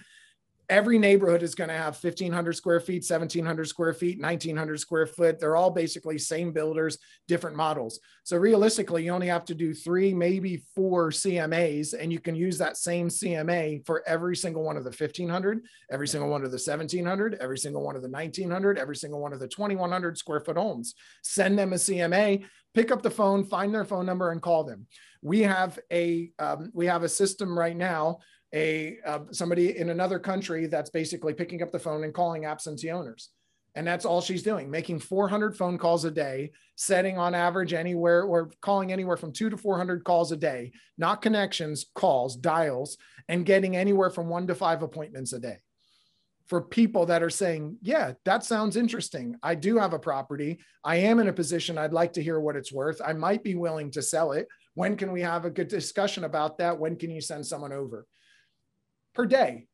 every 0.68 0.98
neighborhood 0.98 1.42
is 1.42 1.54
going 1.54 1.68
to 1.68 1.76
have 1.76 2.02
1500 2.02 2.52
square 2.54 2.80
feet 2.80 3.04
1700 3.08 3.64
square 3.66 3.92
feet 3.92 4.20
1900 4.20 4.78
square 4.78 5.06
foot. 5.06 5.38
They're 5.38 5.56
all 5.56 5.70
basically 5.70 6.18
same 6.18 6.52
builders 6.52 6.98
different 7.28 7.56
models. 7.56 8.00
So 8.24 8.36
realistically 8.36 9.04
you 9.04 9.12
only 9.12 9.26
have 9.28 9.44
to 9.46 9.54
do 9.54 9.74
three 9.74 10.14
maybe 10.14 10.62
four 10.74 11.10
cmas 11.10 11.94
and 11.98 12.12
you 12.12 12.20
can 12.20 12.34
use 12.34 12.58
that 12.58 12.76
same 12.76 13.08
cma 13.08 13.84
for 13.86 14.02
every 14.06 14.36
single 14.36 14.62
one 14.62 14.76
of 14.76 14.84
the 14.84 14.90
1500 14.90 15.60
every 15.90 16.08
single 16.08 16.30
one 16.30 16.44
of 16.44 16.50
the 16.50 16.56
1700 16.56 17.38
every 17.40 17.58
single 17.58 17.82
one 17.82 17.96
of 17.96 18.02
the 18.02 18.08
1900 18.08 18.78
every 18.78 18.96
single 18.96 19.20
one 19.20 19.32
of 19.32 19.40
the 19.40 19.48
2100 19.48 20.18
square 20.18 20.40
foot 20.40 20.56
homes. 20.56 20.94
Send 21.22 21.58
them 21.58 21.72
a 21.72 21.76
cma 21.76 22.44
pick 22.74 22.90
up 22.90 23.02
the 23.02 23.10
phone 23.10 23.44
find 23.44 23.74
their 23.74 23.84
phone 23.84 24.06
number 24.06 24.30
and 24.30 24.42
call 24.42 24.64
them. 24.64 24.86
We 25.22 25.40
have 25.40 25.78
a 25.90 26.30
um, 26.38 26.70
we 26.74 26.86
have 26.86 27.02
a 27.02 27.08
system 27.08 27.58
right 27.58 27.76
now 27.76 28.18
a 28.54 28.98
uh, 29.04 29.18
somebody 29.32 29.76
in 29.76 29.90
another 29.90 30.18
country 30.18 30.66
that's 30.66 30.90
basically 30.90 31.34
picking 31.34 31.62
up 31.62 31.72
the 31.72 31.78
phone 31.78 32.04
and 32.04 32.14
calling 32.14 32.46
absentee 32.46 32.90
owners. 32.90 33.30
And 33.74 33.84
that's 33.84 34.04
all 34.04 34.20
she's 34.20 34.44
doing 34.44 34.70
making 34.70 35.00
400 35.00 35.56
phone 35.56 35.76
calls 35.76 36.04
a 36.04 36.10
day 36.10 36.52
setting 36.76 37.18
on 37.18 37.34
average 37.34 37.72
anywhere 37.72 38.22
or 38.22 38.50
calling 38.60 38.92
anywhere 38.92 39.16
from 39.16 39.32
2 39.32 39.50
to 39.50 39.56
400 39.56 40.04
calls 40.04 40.30
a 40.30 40.36
day 40.36 40.70
not 40.96 41.20
connections 41.20 41.86
calls 41.94 42.36
dials 42.36 42.96
and 43.28 43.44
getting 43.44 43.76
anywhere 43.76 44.10
from 44.10 44.28
1 44.28 44.46
to 44.46 44.54
5 44.54 44.82
appointments 44.82 45.32
a 45.32 45.40
day. 45.40 45.58
For 46.46 46.60
people 46.60 47.06
that 47.06 47.24
are 47.24 47.30
saying 47.30 47.78
yeah 47.82 48.12
that 48.24 48.44
sounds 48.44 48.76
interesting. 48.76 49.34
I 49.42 49.56
do 49.56 49.78
have 49.78 49.94
a 49.94 49.98
property. 49.98 50.60
I 50.84 50.96
am 50.96 51.18
in 51.18 51.26
a 51.26 51.32
position 51.32 51.76
i'd 51.76 51.92
like 51.92 52.12
to 52.12 52.22
hear 52.22 52.38
what 52.38 52.54
it's 52.54 52.72
worth. 52.72 53.00
I 53.04 53.14
might 53.14 53.42
be 53.42 53.56
willing 53.56 53.90
to 53.92 54.02
sell 54.02 54.30
it. 54.30 54.46
When 54.74 54.96
can 54.96 55.10
we 55.10 55.22
have 55.22 55.44
a 55.44 55.50
good 55.50 55.68
discussion 55.68 56.22
about 56.22 56.58
that? 56.58 56.78
When 56.78 56.94
can 56.94 57.10
you 57.10 57.20
send 57.20 57.44
someone 57.44 57.72
over 57.72 58.06
per 59.14 59.26
day, 59.26 59.66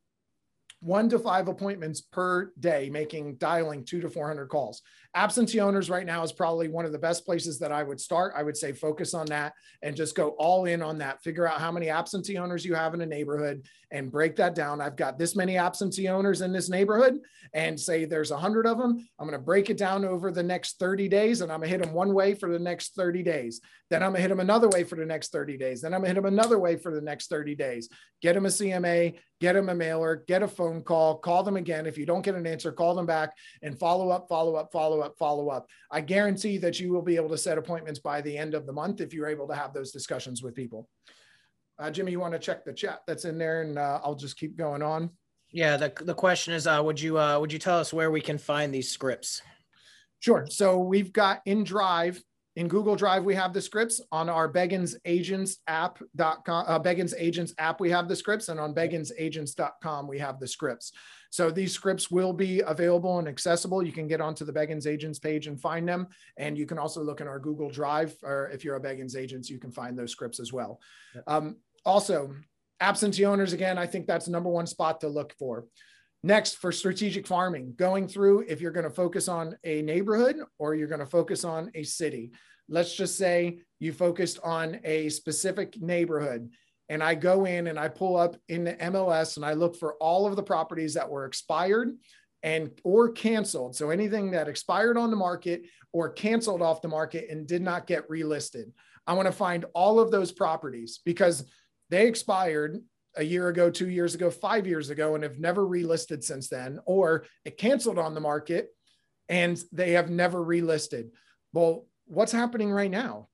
one 0.81 1.09
to 1.11 1.19
five 1.19 1.49
appointments 1.49 2.01
per 2.01 2.53
day, 2.59 2.91
making 2.91 3.37
dialing 3.37 3.85
two 3.85 4.01
to 4.01 4.09
400 4.09 4.47
calls. 4.49 4.83
Absentee 5.15 5.59
owners 5.59 5.91
right 5.91 6.07
now 6.07 6.23
is 6.23 6.31
probably 6.31 6.69
one 6.69 6.85
of 6.85 6.93
the 6.93 6.99
best 6.99 7.27
places 7.27 7.59
that 7.59 7.73
I 7.73 7.83
would 7.83 8.01
start. 8.01 8.33
I 8.37 8.45
would 8.45 8.57
say 8.57 8.73
focus 8.73 9.13
on 9.13 9.27
that 9.27 9.55
and 9.83 9.97
just 9.97 10.15
go 10.15 10.31
all 10.39 10.67
in 10.67 10.83
on 10.83 10.99
that. 10.99 11.21
Figure 11.23 11.49
out 11.49 11.61
how 11.61 11.73
many 11.73 11.89
absentee 11.89 12.39
owners 12.39 12.65
you 12.65 12.75
have 12.75 12.95
in 12.95 13.01
a 13.01 13.07
neighborhood 13.07 13.67
and 13.91 14.13
break 14.13 14.37
that 14.37 14.55
down. 14.55 14.81
I've 14.81 14.95
got 14.95 15.19
this 15.19 15.35
many 15.35 15.57
absentee 15.57 16.07
owners 16.07 16.43
in 16.43 16.53
this 16.53 16.69
neighborhood 16.69 17.19
and 17.55 17.79
say 17.79 18.05
there's 18.05 18.31
a 18.31 18.39
hundred 18.39 18.67
of 18.67 18.79
them. 18.79 19.05
I'm 19.19 19.27
going 19.27 19.39
to 19.39 19.45
break 19.45 19.69
it 19.69 19.77
down 19.77 20.05
over 20.05 20.31
the 20.31 20.45
next 20.45 20.79
30 20.79 21.09
days 21.09 21.41
and 21.41 21.51
I'm 21.51 21.59
going 21.59 21.71
to 21.71 21.77
hit 21.77 21.85
them 21.85 21.93
one 21.93 22.15
way 22.15 22.35
for 22.35 22.53
the 22.53 22.59
next 22.59 22.95
30 22.95 23.25
days. 23.25 23.61
Then 23.91 24.05
I'm 24.05 24.11
going 24.11 24.19
to 24.19 24.23
hit 24.23 24.29
them 24.29 24.39
another 24.39 24.69
way 24.69 24.85
for 24.85 24.95
the 24.95 25.05
next 25.05 25.33
30 25.33 25.57
days. 25.57 25.83
Then 25.83 25.93
I'm 25.93 26.01
going 26.01 26.15
to 26.15 26.15
hit 26.15 26.23
them 26.23 26.33
another 26.33 26.61
way 26.61 26.77
for 26.77 26.95
the 26.95 27.01
next 27.01 27.29
30 27.29 27.57
days. 27.57 27.89
Get 28.23 28.35
them 28.35 28.47
a 28.47 28.51
CMA, 28.51 29.19
get 29.41 29.55
them 29.55 29.69
a 29.69 29.75
mailer, 29.75 30.23
get 30.29 30.45
a 30.45 30.49
phone 30.49 30.83
call, 30.83 31.17
call 31.19 31.43
them 31.43 31.57
again. 31.57 31.87
If 31.87 31.99
you 31.99 32.07
don't 32.07 32.23
get 32.23 32.37
an 32.37 32.47
answer, 32.47 32.71
call 32.71 32.95
them 32.95 33.07
back 33.07 33.33
and 33.63 33.77
follow 33.77 34.11
up, 34.11 34.29
follow 34.29 34.55
up, 34.55 34.71
follow 34.71 35.00
up, 35.03 35.17
follow 35.19 35.49
up. 35.49 35.67
I 35.91 36.01
guarantee 36.01 36.59
that 36.59 36.81
you 36.81 36.93
will 36.93 37.03
be 37.03 37.17
able 37.17 37.29
to 37.31 37.39
set 37.39 37.59
appointments 37.59 38.01
by 38.01 38.21
the 38.21 38.37
end 38.37 38.55
of 38.55 38.67
the 38.67 38.73
month 38.73 39.01
if 39.01 39.13
you're 39.13 39.29
able 39.29 39.49
to 39.49 39.55
have 39.55 39.73
those 39.73 39.93
discussions 39.93 40.43
with 40.43 40.55
people. 40.55 40.89
Uh, 41.79 41.91
Jimmy, 41.91 42.13
you 42.13 42.21
want 42.21 42.35
to 42.35 42.39
check 42.39 42.65
the 42.65 42.73
chat 42.73 43.01
that's 43.07 43.25
in 43.25 43.39
there, 43.39 43.63
and 43.63 43.79
uh, 43.79 44.01
I'll 44.05 44.15
just 44.15 44.37
keep 44.37 44.57
going 44.57 44.83
on. 44.83 45.11
Yeah, 45.51 45.77
the, 45.77 45.93
the 46.01 46.15
question 46.15 46.55
is, 46.55 46.67
uh, 46.67 46.81
would 46.85 47.01
you 47.01 47.19
uh, 47.19 47.39
would 47.41 47.53
you 47.53 47.59
tell 47.59 47.79
us 47.79 47.93
where 47.93 48.11
we 48.11 48.21
can 48.21 48.39
find 48.39 48.73
these 48.73 48.91
scripts? 48.91 49.43
Sure. 50.21 50.47
So 50.49 50.79
we've 50.79 51.13
got 51.13 51.41
in 51.47 51.65
Drive, 51.65 52.23
in 52.57 52.67
Google 52.67 52.97
Drive, 52.97 53.25
we 53.25 53.35
have 53.37 53.53
the 53.53 53.61
scripts 53.61 54.01
on 54.11 54.29
our 54.29 54.53
Beggins 54.53 54.97
Agents 55.05 55.59
app.com, 55.69 56.65
uh, 56.67 56.79
Beggins 56.81 57.15
Agents 57.17 57.55
app, 57.59 57.81
we 57.81 57.91
have 57.91 58.09
the 58.09 58.17
scripts, 58.17 58.49
and 58.49 58.59
on 58.59 58.75
begginsagents.com, 58.75 60.09
we 60.09 60.19
have 60.19 60.41
the 60.41 60.49
scripts. 60.49 60.93
So 61.31 61.51
these 61.51 61.73
scripts 61.73 62.11
will 62.11 62.33
be 62.33 62.61
available 62.61 63.21
and 63.21 63.29
accessible. 63.29 63.85
You 63.85 63.93
can 63.93 64.09
get 64.09 64.21
onto 64.21 64.45
the 64.45 64.53
Beggins 64.53 64.87
Agents 64.89 65.21
page 65.21 65.47
and 65.47 65.61
find 65.61 65.89
them. 65.89 66.09
And 66.37 66.59
you 66.59 66.67
can 66.67 66.77
also 66.77 67.03
look 67.03 67.21
in 67.21 67.29
our 67.29 67.39
Google 67.39 67.71
Drive, 67.71 68.17
or 68.25 68.51
if 68.53 68.65
you're 68.65 68.77
a 68.77 68.81
Beggins 68.81 69.17
Agents, 69.17 69.49
you 69.49 69.59
can 69.59 69.71
find 69.71 69.97
those 69.97 70.11
scripts 70.11 70.41
as 70.41 70.53
well. 70.53 70.81
Um, 71.29 71.59
also, 71.87 72.35
absentee 72.81 73.27
owners, 73.27 73.53
again, 73.53 73.79
I 73.79 73.87
think 73.87 74.09
that's 74.09 74.27
number 74.27 74.51
one 74.51 74.67
spot 74.67 75.01
to 75.03 75.09
look 75.09 75.35
for. 75.39 75.67
Next, 76.23 76.57
for 76.59 76.71
strategic 76.71 77.27
farming, 77.27 77.75
going 77.77 78.07
through 78.07 78.45
if 78.47 78.61
you're 78.61 78.73
going 78.73 78.85
to 78.85 78.91
focus 78.91 79.27
on 79.27 79.57
a 79.65 79.81
neighborhood 79.81 80.37
or 80.59 80.75
you're 80.75 80.89
going 80.89 81.01
to 81.01 81.07
focus 81.07 81.45
on 81.45 81.71
a 81.75 81.83
city. 81.83 82.33
Let's 82.69 82.95
just 82.95 83.17
say 83.17 83.61
you 83.79 83.93
focused 83.93 84.39
on 84.45 84.81
a 84.85 85.09
specific 85.09 85.81
neighborhood, 85.81 86.51
and 86.91 87.03
I 87.03 87.15
go 87.15 87.47
in 87.47 87.69
and 87.69 87.79
I 87.79 87.89
pull 87.89 88.17
up 88.17 88.37
in 88.49 88.65
the 88.65 88.75
MLS 88.75 89.37
and 89.37 89.47
I 89.47 89.55
look 89.55 89.77
for 89.77 89.95
all 89.95 90.27
of 90.27 90.37
the 90.37 90.43
properties 90.43 90.95
that 90.95 91.09
were 91.09 91.25
expired 91.25 91.97
and 92.43 92.71
or 92.85 93.13
canceled. 93.13 93.75
So 93.75 93.91
anything 93.91 94.31
that 94.33 94.49
expired 94.49 94.99
on 94.99 95.11
the 95.11 95.17
market 95.17 95.63
or 95.93 96.11
canceled 96.11 96.63
off 96.63 96.83
the 96.83 96.89
market 96.89 97.29
and 97.31 97.47
did 97.47 97.63
not 97.63 97.87
get 97.87 98.09
relisted. 98.09 98.73
I 99.07 99.15
want 99.15 99.27
to 99.27 99.33
find 99.33 99.65
all 99.75 99.99
of 99.99 100.11
those 100.11 100.33
properties 100.33 101.01
because 101.05 101.45
they 101.89 102.07
expired 102.07 102.81
a 103.17 103.23
year 103.23 103.49
ago, 103.49 103.71
two 103.71 103.89
years 103.89 104.15
ago, 104.15 104.31
five 104.31 104.67
years 104.67 104.91
ago, 104.91 105.15
and 105.15 105.23
have 105.25 105.39
never 105.39 105.67
relisted 105.67 106.23
since 106.23 106.49
then, 106.49 106.79
or 106.87 107.25
it 107.45 107.59
canceled 107.59 107.99
on 107.99 108.15
the 108.15 108.21
market 108.21 108.71
and 109.29 109.63
they 109.73 109.93
have 109.93 110.11
never 110.11 110.45
relisted. 110.45 111.11
Well, 111.53 111.87
what's 112.07 112.33
happening 112.33 112.71
right 112.71 112.91
now? 112.91 113.29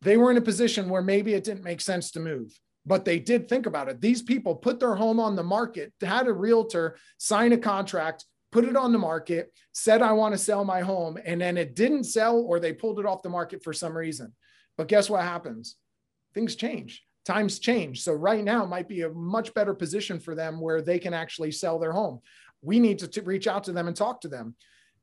They 0.00 0.16
were 0.16 0.30
in 0.30 0.36
a 0.36 0.42
position 0.42 0.88
where 0.88 1.02
maybe 1.02 1.34
it 1.34 1.44
didn't 1.44 1.62
make 1.62 1.80
sense 1.80 2.10
to 2.12 2.20
move, 2.20 2.58
but 2.84 3.04
they 3.04 3.18
did 3.18 3.48
think 3.48 3.66
about 3.66 3.88
it. 3.88 4.00
These 4.00 4.22
people 4.22 4.56
put 4.56 4.80
their 4.80 4.94
home 4.94 5.20
on 5.20 5.36
the 5.36 5.42
market, 5.42 5.92
had 6.00 6.26
a 6.26 6.32
realtor 6.32 6.96
sign 7.18 7.52
a 7.52 7.58
contract, 7.58 8.24
put 8.50 8.64
it 8.64 8.76
on 8.76 8.92
the 8.92 8.98
market, 8.98 9.52
said, 9.72 10.02
I 10.02 10.12
want 10.12 10.34
to 10.34 10.38
sell 10.38 10.64
my 10.64 10.80
home, 10.80 11.18
and 11.24 11.40
then 11.40 11.56
it 11.56 11.76
didn't 11.76 12.04
sell 12.04 12.38
or 12.40 12.58
they 12.58 12.72
pulled 12.72 12.98
it 12.98 13.06
off 13.06 13.22
the 13.22 13.28
market 13.28 13.62
for 13.62 13.72
some 13.72 13.96
reason. 13.96 14.32
But 14.76 14.88
guess 14.88 15.08
what 15.08 15.22
happens? 15.22 15.76
Things 16.34 16.56
change 16.56 17.04
times 17.24 17.58
change. 17.58 18.02
So 18.02 18.12
right 18.12 18.42
now 18.42 18.66
might 18.66 18.88
be 18.88 19.02
a 19.02 19.10
much 19.10 19.54
better 19.54 19.74
position 19.74 20.18
for 20.18 20.34
them 20.34 20.60
where 20.60 20.82
they 20.82 20.98
can 20.98 21.14
actually 21.14 21.52
sell 21.52 21.78
their 21.78 21.92
home. 21.92 22.20
We 22.62 22.80
need 22.80 22.98
to, 23.00 23.22
reach 23.22 23.46
out 23.46 23.64
to 23.64 23.72
them 23.72 23.88
and 23.88 23.96
talk 23.96 24.20
to 24.22 24.28
them. 24.28 24.54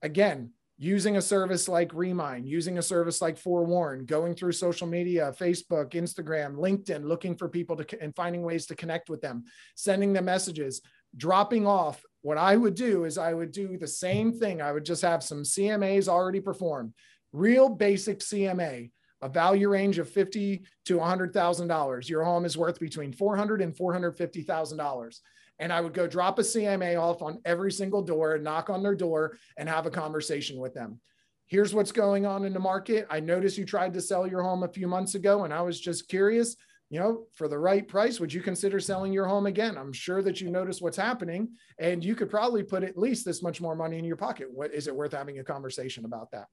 Again, 0.02 0.52
using 0.78 1.18
a 1.18 1.22
service 1.22 1.68
like 1.68 1.94
Remine, 1.94 2.46
using 2.46 2.78
a 2.78 2.82
service 2.82 3.22
like 3.22 3.38
Forewarn, 3.38 4.06
going 4.06 4.34
through 4.34 4.54
social 4.54 4.88
media, 4.88 5.34
Facebook, 5.38 5.92
Instagram, 5.92 6.56
LinkedIn, 6.56 7.04
looking 7.04 7.36
for 7.36 7.50
people 7.50 7.76
to 7.76 8.02
and 8.02 8.16
finding 8.16 8.44
ways 8.44 8.66
to 8.68 8.76
connect 8.76 9.10
with 9.10 9.20
them, 9.22 9.44
sending 9.76 10.14
them 10.14 10.26
messages, 10.26 10.82
dropping 11.18 11.68
off. 11.68 12.02
What 12.22 12.38
I 12.38 12.56
would 12.56 12.76
do 12.76 13.04
is 13.04 13.18
I 13.18 13.34
would 13.34 13.52
do 13.52 13.78
the 13.78 13.88
same 13.88 14.32
thing. 14.32 14.62
I 14.62 14.72
would 14.72 14.86
just 14.86 15.02
have 15.02 15.22
some 15.22 15.44
CMAs 15.44 16.08
already 16.08 16.40
performed, 16.40 16.94
real 17.34 17.68
basic 17.68 18.20
CMA 18.20 18.92
a 19.22 19.30
value 19.30 19.70
range 19.70 20.00
of 20.00 20.10
fifty 20.10 20.64
to 20.86 20.98
$100,000. 20.98 22.10
Your 22.10 22.24
home 22.24 22.46
is 22.46 22.58
worth 22.58 22.80
between 22.80 23.14
$400 23.14 23.62
and 23.64 23.76
$450,000. 23.76 25.20
And 25.60 25.74
I 25.74 25.82
would 25.82 25.94
go 25.94 26.08
drop 26.08 26.40
a 26.40 26.42
CMA 26.42 27.00
off 27.00 27.22
on 27.22 27.40
every 27.44 27.72
single 27.72 28.02
door 28.02 28.36
and 28.36 28.44
knock 28.44 28.70
on 28.70 28.82
their 28.82 28.96
door 28.96 29.38
and 29.58 29.68
have 29.68 29.86
a 29.86 29.92
conversation 29.92 30.58
with 30.60 30.74
them. 30.74 31.02
Here's 31.48 31.74
what's 31.74 31.92
going 31.92 32.26
on 32.26 32.46
in 32.46 32.54
the 32.54 32.60
market. 32.60 33.08
I 33.10 33.20
noticed 33.20 33.58
you 33.58 33.66
tried 33.66 33.94
to 33.96 34.02
sell 34.02 34.26
your 34.28 34.44
home 34.44 34.64
a 34.64 34.68
few 34.68 34.88
months 34.88 35.16
ago, 35.16 35.44
and 35.44 35.54
I 35.54 35.62
was 35.62 35.80
just 35.80 36.08
curious, 36.08 36.56
you 36.90 37.00
know, 37.00 37.26
for 37.34 37.48
the 37.48 37.58
right 37.58 37.88
price, 37.88 38.20
would 38.20 38.32
you 38.32 38.42
consider 38.42 38.80
selling 38.80 39.12
your 39.12 39.26
home 39.26 39.48
again? 39.48 39.78
I'm 39.78 39.92
sure 39.92 40.22
that 40.22 40.40
you 40.40 40.50
notice 40.50 40.80
what's 40.80 40.96
happening, 40.96 41.50
and 41.78 42.06
you 42.06 42.16
could 42.16 42.30
probably 42.30 42.64
put 42.64 42.84
at 42.84 42.98
least 42.98 43.26
this 43.26 43.42
much 43.42 43.62
more 43.62 43.76
money 43.76 43.98
in 43.98 44.06
your 44.06 44.16
pocket. 44.16 44.48
What 44.52 44.74
is 44.74 44.88
it 44.88 44.96
worth 44.96 45.12
having 45.12 45.40
a 45.40 45.44
conversation 45.44 46.06
about 46.06 46.32
that? 46.32 46.48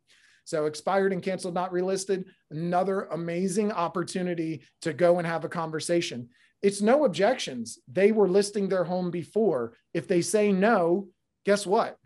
So 0.47 0.67
expired 0.67 1.13
and 1.13 1.21
canceled, 1.21 1.55
not 1.55 1.73
relisted, 1.73 2.25
another 2.53 3.07
amazing 3.07 3.73
opportunity 3.73 4.63
to 4.83 4.93
go 4.93 5.19
and 5.19 5.27
have 5.27 5.45
a 5.45 5.49
conversation. 5.49 6.29
It's 6.63 6.81
no 6.81 7.05
objections. 7.05 7.81
They 7.91 8.13
were 8.13 8.29
listing 8.29 8.69
their 8.69 8.85
home 8.85 9.11
before. 9.11 9.75
If 9.93 10.07
they 10.07 10.23
say 10.23 10.53
no, 10.53 11.09
guess 11.45 11.67
what? 11.67 11.99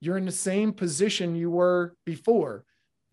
You're 0.00 0.18
in 0.18 0.26
the 0.26 0.32
same 0.32 0.72
position 0.72 1.36
you 1.36 1.50
were 1.52 1.94
before. 2.04 2.64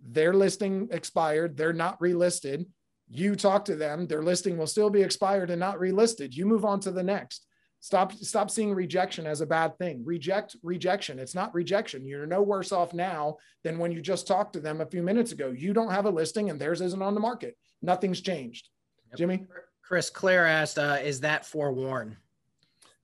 Their 0.03 0.33
listing 0.33 0.88
expired, 0.89 1.55
they're 1.55 1.71
not 1.71 1.99
relisted. 1.99 2.65
You 3.07 3.35
talk 3.35 3.65
to 3.65 3.75
them, 3.75 4.07
their 4.07 4.23
listing 4.23 4.57
will 4.57 4.65
still 4.65 4.89
be 4.89 5.03
expired 5.03 5.51
and 5.51 5.59
not 5.59 5.77
relisted. 5.77 6.33
You 6.33 6.47
move 6.47 6.65
on 6.65 6.79
to 6.81 6.91
the 6.91 7.03
next. 7.03 7.45
Stop 7.81 8.13
stop 8.13 8.51
seeing 8.51 8.73
rejection 8.73 9.25
as 9.25 9.41
a 9.41 9.45
bad 9.45 9.77
thing. 9.77 10.03
Reject 10.03 10.55
rejection. 10.63 11.17
It's 11.17 11.35
not 11.35 11.53
rejection. 11.53 12.05
You're 12.05 12.25
no 12.25 12.41
worse 12.41 12.71
off 12.71 12.93
now 12.93 13.37
than 13.63 13.77
when 13.79 13.91
you 13.91 14.01
just 14.01 14.27
talked 14.27 14.53
to 14.53 14.59
them 14.59 14.81
a 14.81 14.85
few 14.85 15.01
minutes 15.01 15.31
ago. 15.31 15.53
You 15.55 15.73
don't 15.73 15.91
have 15.91 16.05
a 16.05 16.09
listing 16.09 16.49
and 16.49 16.59
theirs 16.59 16.81
isn't 16.81 17.01
on 17.01 17.13
the 17.13 17.21
market. 17.21 17.57
Nothing's 17.81 18.19
changed. 18.21 18.69
Yep. 19.11 19.17
Jimmy? 19.17 19.45
Chris 19.81 20.09
Claire 20.09 20.45
asked, 20.45 20.77
uh, 20.77 20.97
is 21.01 21.21
that 21.21 21.45
Forewarn? 21.45 22.17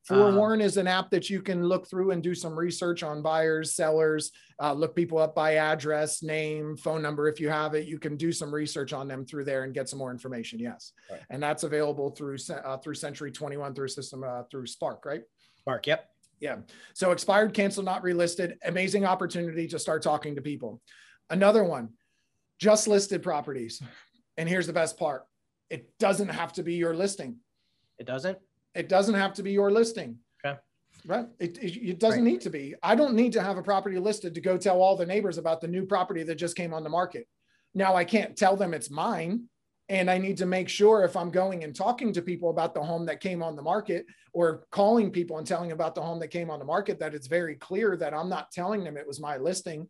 Forewarn 0.08 0.62
um, 0.62 0.66
is 0.66 0.78
an 0.78 0.86
app 0.86 1.10
that 1.10 1.32
you 1.32 1.42
can 1.42 1.64
look 1.64 1.90
through 1.90 2.12
and 2.12 2.22
do 2.22 2.36
some 2.36 2.58
research 2.58 3.02
on 3.02 3.24
buyers, 3.24 3.74
sellers, 3.74 4.32
uh, 4.62 4.72
look 4.72 4.96
people 4.96 5.18
up 5.18 5.34
by 5.34 5.56
address, 5.56 6.22
name, 6.22 6.78
phone 6.78 7.02
number. 7.02 7.28
If 7.28 7.40
you 7.40 7.50
have 7.50 7.74
it, 7.74 7.88
you 7.88 7.98
can 7.98 8.16
do 8.16 8.32
some 8.32 8.54
research 8.54 8.94
on 8.94 9.08
them 9.08 9.26
through 9.26 9.46
there 9.46 9.64
and 9.64 9.74
get 9.74 9.90
some 9.90 9.98
more 9.98 10.12
information. 10.12 10.60
Yes, 10.60 10.94
right. 11.10 11.22
and 11.32 11.42
that's 11.42 11.64
available 11.64 12.12
through 12.12 12.38
uh, 12.52 12.78
through 12.78 12.94
Century 12.94 13.32
21 13.32 13.74
through 13.74 13.88
system 13.88 14.24
uh, 14.24 14.44
through 14.52 14.68
Spark, 14.68 15.06
right? 15.06 15.24
Spark, 15.56 15.88
yep. 15.88 16.08
Yeah. 16.40 16.58
So 16.94 17.12
expired, 17.12 17.56
canceled, 17.56 17.86
not 17.86 18.04
relisted. 18.04 18.58
Amazing 18.64 19.06
opportunity 19.06 19.68
to 19.70 19.80
start 19.80 20.04
talking 20.04 20.36
to 20.36 20.42
people. 20.42 20.82
Another 21.32 21.64
one, 21.64 21.90
just 22.60 22.88
listed 22.88 23.24
properties. 23.24 23.82
And 24.38 24.48
here's 24.48 24.68
the 24.68 24.74
best 24.74 25.00
part: 25.00 25.24
it 25.72 25.98
doesn't 25.98 26.30
have 26.30 26.54
to 26.54 26.64
be 26.64 26.76
your 26.76 26.94
listing. 26.94 27.38
It 27.98 28.06
doesn't. 28.06 28.38
It 28.76 28.90
doesn't 28.90 29.16
have 29.16 29.34
to 29.36 29.44
be 29.44 29.52
your 29.52 29.72
listing. 29.72 30.20
Okay. 30.46 30.60
Right. 31.06 31.28
It, 31.40 31.58
it, 31.60 31.90
it 31.90 32.00
doesn't 32.00 32.24
right. 32.24 32.32
need 32.32 32.42
to 32.42 32.50
be. 32.50 32.76
I 32.84 32.96
don't 32.96 33.16
need 33.16 33.34
to 33.34 33.42
have 33.42 33.58
a 33.58 33.64
property 33.64 33.98
listed 33.98 34.36
to 34.36 34.42
go 34.42 34.58
tell 34.58 34.82
all 34.82 34.96
the 34.96 35.06
neighbors 35.06 35.38
about 35.38 35.62
the 35.62 35.68
new 35.68 35.86
property 35.86 36.24
that 36.24 36.36
just 36.36 36.56
came 36.56 36.74
on 36.74 36.84
the 36.84 36.90
market. 36.90 37.28
Now 37.74 37.96
I 37.96 38.04
can't 38.04 38.38
tell 38.38 38.56
them 38.56 38.74
it's 38.74 38.92
mine. 38.92 39.46
And 39.88 40.10
I 40.10 40.18
need 40.18 40.38
to 40.38 40.48
make 40.48 40.68
sure 40.68 41.04
if 41.04 41.16
I'm 41.16 41.30
going 41.30 41.64
and 41.64 41.76
talking 41.76 42.12
to 42.14 42.22
people 42.22 42.50
about 42.50 42.74
the 42.74 42.82
home 42.82 43.06
that 43.06 43.22
came 43.22 43.44
on 43.44 43.56
the 43.56 43.62
market 43.62 44.08
or 44.34 44.66
calling 44.72 45.12
people 45.12 45.38
and 45.38 45.46
telling 45.46 45.74
about 45.74 45.94
the 45.94 46.02
home 46.02 46.20
that 46.22 46.30
came 46.30 46.50
on 46.50 46.58
the 46.58 46.66
market, 46.66 47.00
that 47.00 47.14
it's 47.14 47.28
very 47.28 47.56
clear 47.56 47.96
that 47.98 48.12
I'm 48.12 48.28
not 48.28 48.52
telling 48.52 48.84
them 48.84 48.98
it 48.98 49.06
was 49.06 49.20
my 49.20 49.38
listing. 49.38 49.88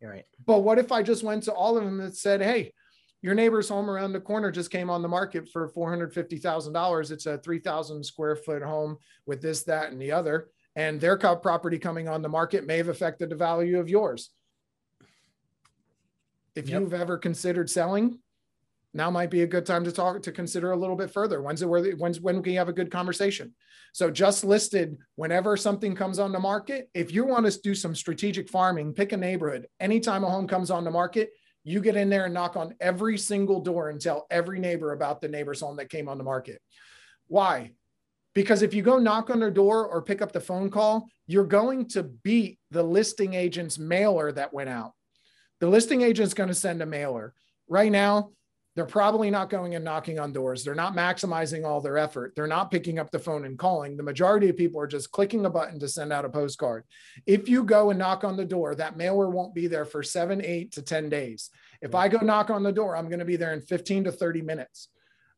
You're 0.00 0.12
right. 0.12 0.24
But 0.46 0.60
what 0.60 0.78
if 0.78 0.90
I 0.92 1.02
just 1.02 1.22
went 1.22 1.42
to 1.42 1.52
all 1.52 1.76
of 1.76 1.84
them 1.84 2.00
and 2.00 2.16
said, 2.16 2.40
Hey, 2.40 2.72
your 3.24 3.34
neighbor's 3.34 3.70
home 3.70 3.88
around 3.88 4.12
the 4.12 4.20
corner 4.20 4.50
just 4.50 4.70
came 4.70 4.90
on 4.90 5.00
the 5.00 5.08
market 5.08 5.48
for 5.48 5.70
$450,000. 5.70 7.10
It's 7.10 7.24
a 7.24 7.38
3,000 7.38 8.04
square 8.04 8.36
foot 8.36 8.62
home 8.62 8.98
with 9.24 9.40
this, 9.40 9.62
that, 9.62 9.90
and 9.90 9.98
the 10.00 10.12
other. 10.12 10.50
And 10.76 11.00
their 11.00 11.16
property 11.16 11.78
coming 11.78 12.06
on 12.06 12.20
the 12.20 12.28
market 12.28 12.66
may 12.66 12.76
have 12.76 12.88
affected 12.88 13.30
the 13.30 13.34
value 13.34 13.80
of 13.80 13.88
yours. 13.88 14.28
If 16.54 16.68
yep. 16.68 16.82
you've 16.82 16.92
ever 16.92 17.16
considered 17.16 17.70
selling, 17.70 18.18
now 18.92 19.10
might 19.10 19.30
be 19.30 19.40
a 19.40 19.46
good 19.46 19.64
time 19.64 19.84
to 19.84 19.92
talk 19.92 20.20
to 20.20 20.30
consider 20.30 20.72
a 20.72 20.76
little 20.76 20.94
bit 20.94 21.10
further. 21.10 21.40
When's 21.40 21.62
it 21.62 21.68
where 21.68 21.82
when's 21.92 22.20
when 22.20 22.42
we 22.42 22.54
have 22.54 22.68
a 22.68 22.74
good 22.74 22.90
conversation? 22.90 23.54
So 23.94 24.10
just 24.10 24.44
listed 24.44 24.98
whenever 25.16 25.56
something 25.56 25.96
comes 25.96 26.18
on 26.18 26.30
the 26.30 26.38
market. 26.38 26.90
If 26.92 27.10
you 27.10 27.24
want 27.24 27.50
to 27.50 27.60
do 27.62 27.74
some 27.74 27.94
strategic 27.94 28.50
farming, 28.50 28.92
pick 28.92 29.12
a 29.12 29.16
neighborhood. 29.16 29.66
Anytime 29.80 30.24
a 30.24 30.30
home 30.30 30.46
comes 30.46 30.70
on 30.70 30.84
the 30.84 30.90
market, 30.90 31.30
you 31.64 31.80
get 31.80 31.96
in 31.96 32.10
there 32.10 32.26
and 32.26 32.34
knock 32.34 32.56
on 32.56 32.74
every 32.80 33.18
single 33.18 33.60
door 33.60 33.88
and 33.88 34.00
tell 34.00 34.26
every 34.30 34.60
neighbor 34.60 34.92
about 34.92 35.20
the 35.20 35.28
neighbor's 35.28 35.60
home 35.60 35.76
that 35.76 35.90
came 35.90 36.08
on 36.08 36.18
the 36.18 36.24
market. 36.24 36.60
Why? 37.26 37.72
Because 38.34 38.62
if 38.62 38.74
you 38.74 38.82
go 38.82 38.98
knock 38.98 39.30
on 39.30 39.40
their 39.40 39.50
door 39.50 39.86
or 39.86 40.02
pick 40.02 40.20
up 40.20 40.32
the 40.32 40.40
phone 40.40 40.70
call, 40.70 41.08
you're 41.26 41.44
going 41.44 41.88
to 41.88 42.02
beat 42.02 42.58
the 42.70 42.82
listing 42.82 43.34
agent's 43.34 43.78
mailer 43.78 44.30
that 44.32 44.52
went 44.52 44.68
out. 44.68 44.92
The 45.60 45.68
listing 45.68 46.02
agent's 46.02 46.34
going 46.34 46.48
to 46.48 46.54
send 46.54 46.82
a 46.82 46.86
mailer. 46.86 47.32
Right 47.68 47.90
now, 47.90 48.30
they're 48.74 48.84
probably 48.84 49.30
not 49.30 49.50
going 49.50 49.74
and 49.76 49.84
knocking 49.84 50.18
on 50.18 50.32
doors. 50.32 50.64
They're 50.64 50.74
not 50.74 50.96
maximizing 50.96 51.64
all 51.64 51.80
their 51.80 51.96
effort. 51.96 52.32
They're 52.34 52.46
not 52.48 52.72
picking 52.72 52.98
up 52.98 53.10
the 53.10 53.20
phone 53.20 53.44
and 53.44 53.56
calling. 53.56 53.96
The 53.96 54.02
majority 54.02 54.48
of 54.48 54.56
people 54.56 54.80
are 54.80 54.88
just 54.88 55.12
clicking 55.12 55.46
a 55.46 55.50
button 55.50 55.78
to 55.78 55.88
send 55.88 56.12
out 56.12 56.24
a 56.24 56.28
postcard. 56.28 56.84
If 57.24 57.48
you 57.48 57.62
go 57.62 57.90
and 57.90 57.98
knock 57.98 58.24
on 58.24 58.36
the 58.36 58.44
door, 58.44 58.74
that 58.74 58.96
mailer 58.96 59.30
won't 59.30 59.54
be 59.54 59.68
there 59.68 59.84
for 59.84 60.02
seven, 60.02 60.44
eight 60.44 60.72
to 60.72 60.82
10 60.82 61.08
days. 61.08 61.50
If 61.82 61.94
I 61.94 62.08
go 62.08 62.18
knock 62.18 62.50
on 62.50 62.64
the 62.64 62.72
door, 62.72 62.96
I'm 62.96 63.08
going 63.08 63.20
to 63.20 63.24
be 63.24 63.36
there 63.36 63.52
in 63.52 63.60
15 63.60 64.04
to 64.04 64.12
30 64.12 64.42
minutes. 64.42 64.88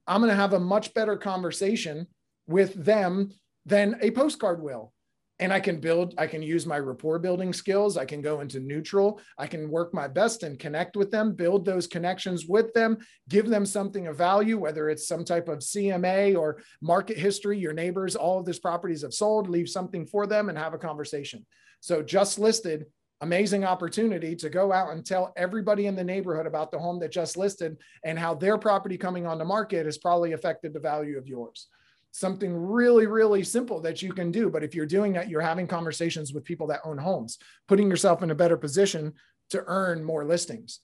I'm 0.07 0.20
going 0.20 0.31
to 0.31 0.37
have 0.37 0.55
a 0.55 0.61
much 0.61 0.94
better 0.94 1.16
conversation 1.16 2.07
with 2.46 2.72
them 2.72 3.33
than 3.66 3.99
a 4.01 4.12
postcard 4.12 4.62
will 4.62 4.92
and 5.38 5.53
I 5.53 5.61
can 5.61 5.81
build, 5.81 6.14
I 6.16 6.27
can 6.27 6.42
use 6.42 6.66
my 6.66 6.79
rapport 6.79 7.18
building 7.18 7.53
skills. 7.53 7.99
I 7.99 8.07
can 8.07 8.22
go 8.22 8.40
into 8.40 8.59
neutral. 8.59 9.20
I 9.37 9.46
can 9.46 9.70
work 9.70 9.92
my 9.92 10.09
best 10.09 10.42
and 10.42 10.59
connect 10.59 10.96
with 10.96 11.11
them, 11.11 11.35
build 11.35 11.64
those 11.64 11.87
connections 11.87 12.46
with 12.46 12.72
them, 12.72 12.96
give 13.29 13.49
them 13.49 13.66
something 13.66 14.07
of 14.07 14.16
value, 14.16 14.59
whether 14.59 14.88
it's 14.88 15.07
some 15.07 15.25
type 15.25 15.49
of 15.49 15.59
CMA 15.59 16.38
or 16.38 16.62
market 16.81 17.18
history, 17.18 17.59
your 17.59 17.75
neighbors, 17.75 18.16
all 18.16 18.38
of 18.38 18.46
these 18.46 18.59
properties 18.59 19.03
have 19.03 19.12
sold, 19.12 19.49
leave 19.49 19.68
something 19.68 20.07
for 20.07 20.27
them 20.27 20.49
and 20.49 20.57
have 20.57 20.72
a 20.72 20.79
conversation. 20.79 21.44
So 21.81 22.03
just 22.03 22.38
listed, 22.38 22.87
amazing 23.20 23.64
opportunity 23.64 24.37
to 24.37 24.49
go 24.49 24.72
out 24.72 24.92
and 24.92 25.05
tell 25.05 25.35
everybody 25.37 25.87
in 25.87 25.96
the 25.96 26.05
neighborhood 26.05 26.46
about 26.46 26.70
the 26.70 26.79
home 26.79 26.99
that 27.01 27.12
just 27.12 27.37
listed 27.37 27.77
and 28.05 28.18
how 28.18 28.35
their 28.35 28.57
property 28.57 28.96
coming 28.96 29.27
on 29.27 29.38
the 29.38 29.44
market 29.44 29.85
has 29.85 29.99
probably 29.99 30.33
affected 30.33 30.72
the 30.72 30.81
value 30.81 31.18
of 31.18 31.27
yours 31.27 31.68
something 32.16 32.57
really, 32.57 33.07
really 33.07 33.44
simple 33.44 33.79
that 33.83 34.00
you 34.00 34.11
can 34.11 34.31
do. 34.31 34.48
But 34.48 34.64
if 34.64 34.74
you're 34.74 34.87
doing 34.87 35.12
that, 35.12 35.29
you're 35.29 35.42
having 35.42 35.66
conversations 35.66 36.33
with 36.33 36.44
people 36.44 36.66
that 36.68 36.81
own 36.83 36.96
homes, 36.96 37.38
putting 37.68 37.90
yourself 37.90 38.22
in 38.22 38.31
a 38.31 38.35
better 38.35 38.57
position 38.57 39.12
to 39.50 39.62
earn 39.66 40.02
more 40.02 40.24
listings. 40.24 40.81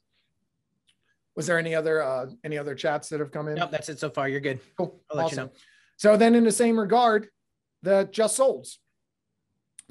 Was 1.35 1.47
there 1.47 1.59
any 1.59 1.75
other 1.75 2.03
uh, 2.03 2.27
any 2.45 2.59
other 2.59 2.75
chats 2.75 3.09
that 3.09 3.21
have 3.21 3.33
come 3.33 3.49
in? 3.49 3.55
No, 3.55 3.67
that's 3.67 3.89
it 3.89 3.99
so 3.99 4.11
far. 4.11 4.29
You're 4.29 4.41
good. 4.41 4.61
Cool. 4.77 5.01
I'll 5.11 5.21
awesome. 5.21 5.25
let 5.25 5.31
you 5.31 5.37
know. 5.37 5.53
So 5.97 6.17
then, 6.19 6.35
in 6.35 6.45
the 6.45 6.53
same 6.53 6.79
regard, 6.79 7.29
the 7.83 8.07
just 8.13 8.39
solds. 8.39 8.77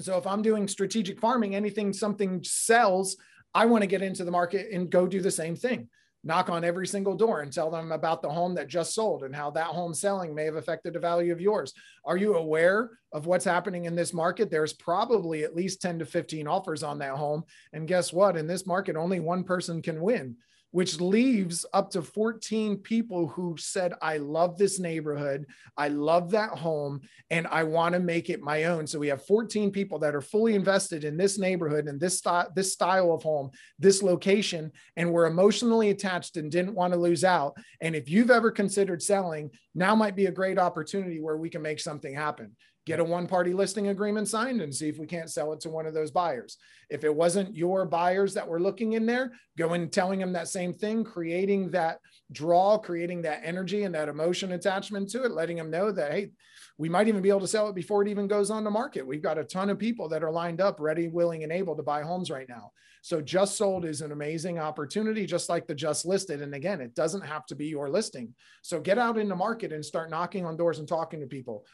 So 0.00 0.16
if 0.18 0.26
I'm 0.26 0.42
doing 0.42 0.68
strategic 0.68 1.18
farming, 1.18 1.56
anything 1.56 1.92
something 1.92 2.44
sells, 2.44 3.16
I 3.52 3.66
want 3.66 3.82
to 3.82 3.88
get 3.88 4.02
into 4.02 4.24
the 4.24 4.30
market 4.30 4.72
and 4.72 4.88
go 4.88 5.08
do 5.08 5.20
the 5.20 5.30
same 5.30 5.56
thing. 5.56 5.88
Knock 6.24 6.48
on 6.48 6.64
every 6.64 6.86
single 6.86 7.16
door 7.16 7.40
and 7.40 7.52
tell 7.52 7.70
them 7.70 7.92
about 7.92 8.22
the 8.22 8.30
home 8.30 8.54
that 8.54 8.68
just 8.68 8.94
sold 8.94 9.24
and 9.24 9.34
how 9.34 9.50
that 9.50 9.66
home 9.66 9.92
selling 9.92 10.34
may 10.34 10.44
have 10.44 10.56
affected 10.56 10.92
the 10.92 11.00
value 11.00 11.32
of 11.32 11.40
yours. 11.40 11.72
Are 12.04 12.16
you 12.16 12.36
aware 12.36 12.90
of 13.12 13.26
what's 13.26 13.44
happening 13.44 13.86
in 13.86 13.96
this 13.96 14.12
market? 14.12 14.50
There's 14.50 14.72
probably 14.72 15.42
at 15.42 15.56
least 15.56 15.82
10 15.82 15.98
to 15.98 16.06
15 16.06 16.46
offers 16.46 16.82
on 16.82 16.98
that 16.98 17.16
home. 17.16 17.44
And 17.72 17.88
guess 17.88 18.12
what? 18.12 18.36
In 18.36 18.46
this 18.46 18.66
market, 18.66 18.96
only 18.96 19.20
one 19.20 19.44
person 19.44 19.82
can 19.82 20.00
win 20.00 20.36
which 20.72 21.00
leaves 21.00 21.64
up 21.72 21.90
to 21.90 22.02
14 22.02 22.78
people 22.78 23.28
who 23.28 23.54
said, 23.58 23.92
I 24.02 24.16
love 24.16 24.58
this 24.58 24.80
neighborhood. 24.80 25.46
I 25.76 25.88
love 25.88 26.30
that 26.32 26.50
home 26.50 27.02
and 27.30 27.46
I 27.46 27.62
want 27.62 27.92
to 27.92 28.00
make 28.00 28.30
it 28.30 28.40
my 28.40 28.64
own. 28.64 28.86
So 28.86 28.98
we 28.98 29.08
have 29.08 29.24
14 29.26 29.70
people 29.70 29.98
that 30.00 30.14
are 30.14 30.20
fully 30.20 30.54
invested 30.54 31.04
in 31.04 31.16
this 31.16 31.38
neighborhood 31.38 31.86
and 31.86 32.00
this, 32.00 32.18
st- 32.18 32.54
this 32.54 32.72
style 32.72 33.12
of 33.12 33.22
home, 33.22 33.50
this 33.78 34.02
location, 34.02 34.72
and 34.96 35.12
were 35.12 35.26
emotionally 35.26 35.90
attached 35.90 36.36
and 36.38 36.50
didn't 36.50 36.74
want 36.74 36.94
to 36.94 36.98
lose 36.98 37.22
out. 37.22 37.56
And 37.80 37.94
if 37.94 38.08
you've 38.08 38.30
ever 38.30 38.50
considered 38.50 39.02
selling, 39.02 39.50
now 39.74 39.94
might 39.94 40.16
be 40.16 40.26
a 40.26 40.32
great 40.32 40.58
opportunity 40.58 41.20
where 41.20 41.36
we 41.36 41.50
can 41.50 41.62
make 41.62 41.80
something 41.80 42.14
happen 42.14 42.56
get 42.84 43.00
a 43.00 43.04
one 43.04 43.26
party 43.26 43.52
listing 43.52 43.88
agreement 43.88 44.28
signed 44.28 44.60
and 44.60 44.74
see 44.74 44.88
if 44.88 44.98
we 44.98 45.06
can't 45.06 45.30
sell 45.30 45.52
it 45.52 45.60
to 45.60 45.70
one 45.70 45.86
of 45.86 45.94
those 45.94 46.10
buyers. 46.10 46.58
If 46.90 47.04
it 47.04 47.14
wasn't 47.14 47.56
your 47.56 47.84
buyers 47.84 48.34
that 48.34 48.48
were 48.48 48.60
looking 48.60 48.94
in 48.94 49.06
there, 49.06 49.32
going 49.56 49.88
telling 49.88 50.18
them 50.18 50.32
that 50.32 50.48
same 50.48 50.72
thing, 50.72 51.04
creating 51.04 51.70
that 51.70 51.98
draw, 52.32 52.78
creating 52.78 53.22
that 53.22 53.42
energy 53.44 53.84
and 53.84 53.94
that 53.94 54.08
emotion 54.08 54.52
attachment 54.52 55.10
to 55.10 55.24
it, 55.24 55.32
letting 55.32 55.56
them 55.56 55.70
know 55.70 55.92
that, 55.92 56.12
hey, 56.12 56.30
we 56.78 56.88
might 56.88 57.08
even 57.08 57.22
be 57.22 57.28
able 57.28 57.40
to 57.40 57.46
sell 57.46 57.68
it 57.68 57.74
before 57.74 58.02
it 58.02 58.08
even 58.08 58.26
goes 58.26 58.50
on 58.50 58.64
the 58.64 58.70
market. 58.70 59.06
We've 59.06 59.22
got 59.22 59.38
a 59.38 59.44
ton 59.44 59.70
of 59.70 59.78
people 59.78 60.08
that 60.08 60.24
are 60.24 60.32
lined 60.32 60.60
up, 60.60 60.80
ready, 60.80 61.08
willing, 61.08 61.44
and 61.44 61.52
able 61.52 61.76
to 61.76 61.82
buy 61.82 62.02
homes 62.02 62.30
right 62.30 62.48
now. 62.48 62.72
So 63.02 63.20
just 63.20 63.56
sold 63.56 63.84
is 63.84 64.00
an 64.00 64.12
amazing 64.12 64.60
opportunity, 64.60 65.26
just 65.26 65.48
like 65.48 65.66
the 65.66 65.74
just 65.74 66.06
listed. 66.06 66.40
And 66.40 66.54
again, 66.54 66.80
it 66.80 66.94
doesn't 66.94 67.26
have 67.26 67.44
to 67.46 67.56
be 67.56 67.66
your 67.66 67.90
listing. 67.90 68.32
So 68.62 68.80
get 68.80 68.96
out 68.96 69.18
in 69.18 69.28
the 69.28 69.34
market 69.34 69.72
and 69.72 69.84
start 69.84 70.08
knocking 70.08 70.46
on 70.46 70.56
doors 70.56 70.78
and 70.78 70.86
talking 70.86 71.20
to 71.20 71.26
people. 71.26 71.66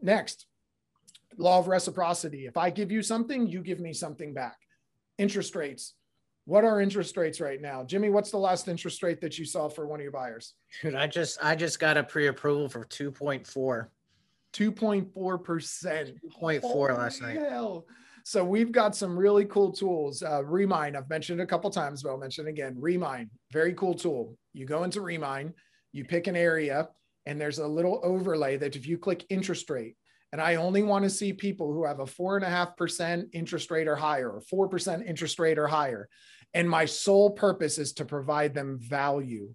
Next, 0.00 0.46
law 1.36 1.58
of 1.58 1.68
reciprocity. 1.68 2.46
If 2.46 2.56
I 2.56 2.70
give 2.70 2.90
you 2.90 3.02
something, 3.02 3.46
you 3.46 3.62
give 3.62 3.80
me 3.80 3.92
something 3.92 4.34
back. 4.34 4.56
Interest 5.18 5.54
rates. 5.54 5.94
What 6.44 6.64
are 6.64 6.80
interest 6.80 7.16
rates 7.16 7.40
right 7.40 7.60
now? 7.60 7.82
Jimmy, 7.82 8.08
what's 8.08 8.30
the 8.30 8.36
last 8.38 8.68
interest 8.68 9.02
rate 9.02 9.20
that 9.20 9.36
you 9.36 9.44
saw 9.44 9.68
for 9.68 9.86
one 9.86 9.98
of 9.98 10.04
your 10.04 10.12
buyers? 10.12 10.54
Dude, 10.80 10.94
I 10.94 11.08
just 11.08 11.38
I 11.42 11.56
just 11.56 11.80
got 11.80 11.96
a 11.96 12.04
pre-approval 12.04 12.68
for 12.68 12.84
2.4. 12.84 13.88
2.4%. 14.52 16.14
2.4 16.40 16.96
last 16.96 17.20
night. 17.20 17.38
Hell. 17.38 17.86
So 18.24 18.44
we've 18.44 18.72
got 18.72 18.96
some 18.96 19.16
really 19.16 19.44
cool 19.44 19.70
tools. 19.70 20.22
Uh, 20.22 20.44
Remine, 20.44 20.96
I've 20.96 21.08
mentioned 21.08 21.40
it 21.40 21.44
a 21.44 21.46
couple 21.46 21.70
times, 21.70 22.02
but 22.02 22.10
I'll 22.10 22.18
mention 22.18 22.46
it 22.46 22.50
again. 22.50 22.74
Remine, 22.76 23.30
very 23.52 23.72
cool 23.74 23.94
tool. 23.94 24.36
You 24.52 24.66
go 24.66 24.82
into 24.82 25.00
Remine, 25.00 25.54
you 25.92 26.04
pick 26.04 26.26
an 26.26 26.34
area, 26.34 26.88
and 27.26 27.40
there's 27.40 27.58
a 27.58 27.66
little 27.66 28.00
overlay 28.02 28.56
that 28.56 28.76
if 28.76 28.86
you 28.86 28.98
click 28.98 29.24
interest 29.28 29.68
rate, 29.68 29.96
and 30.32 30.40
I 30.40 30.56
only 30.56 30.82
want 30.82 31.04
to 31.04 31.10
see 31.10 31.32
people 31.32 31.72
who 31.72 31.84
have 31.84 32.00
a 32.00 32.06
four 32.06 32.36
and 32.36 32.44
a 32.44 32.48
half 32.48 32.76
percent 32.76 33.28
interest 33.32 33.70
rate 33.70 33.88
or 33.88 33.96
higher, 33.96 34.30
or 34.30 34.40
four 34.40 34.68
percent 34.68 35.06
interest 35.06 35.38
rate 35.38 35.58
or 35.58 35.66
higher. 35.66 36.08
And 36.54 36.68
my 36.70 36.84
sole 36.84 37.30
purpose 37.30 37.78
is 37.78 37.92
to 37.94 38.04
provide 38.04 38.54
them 38.54 38.78
value. 38.80 39.54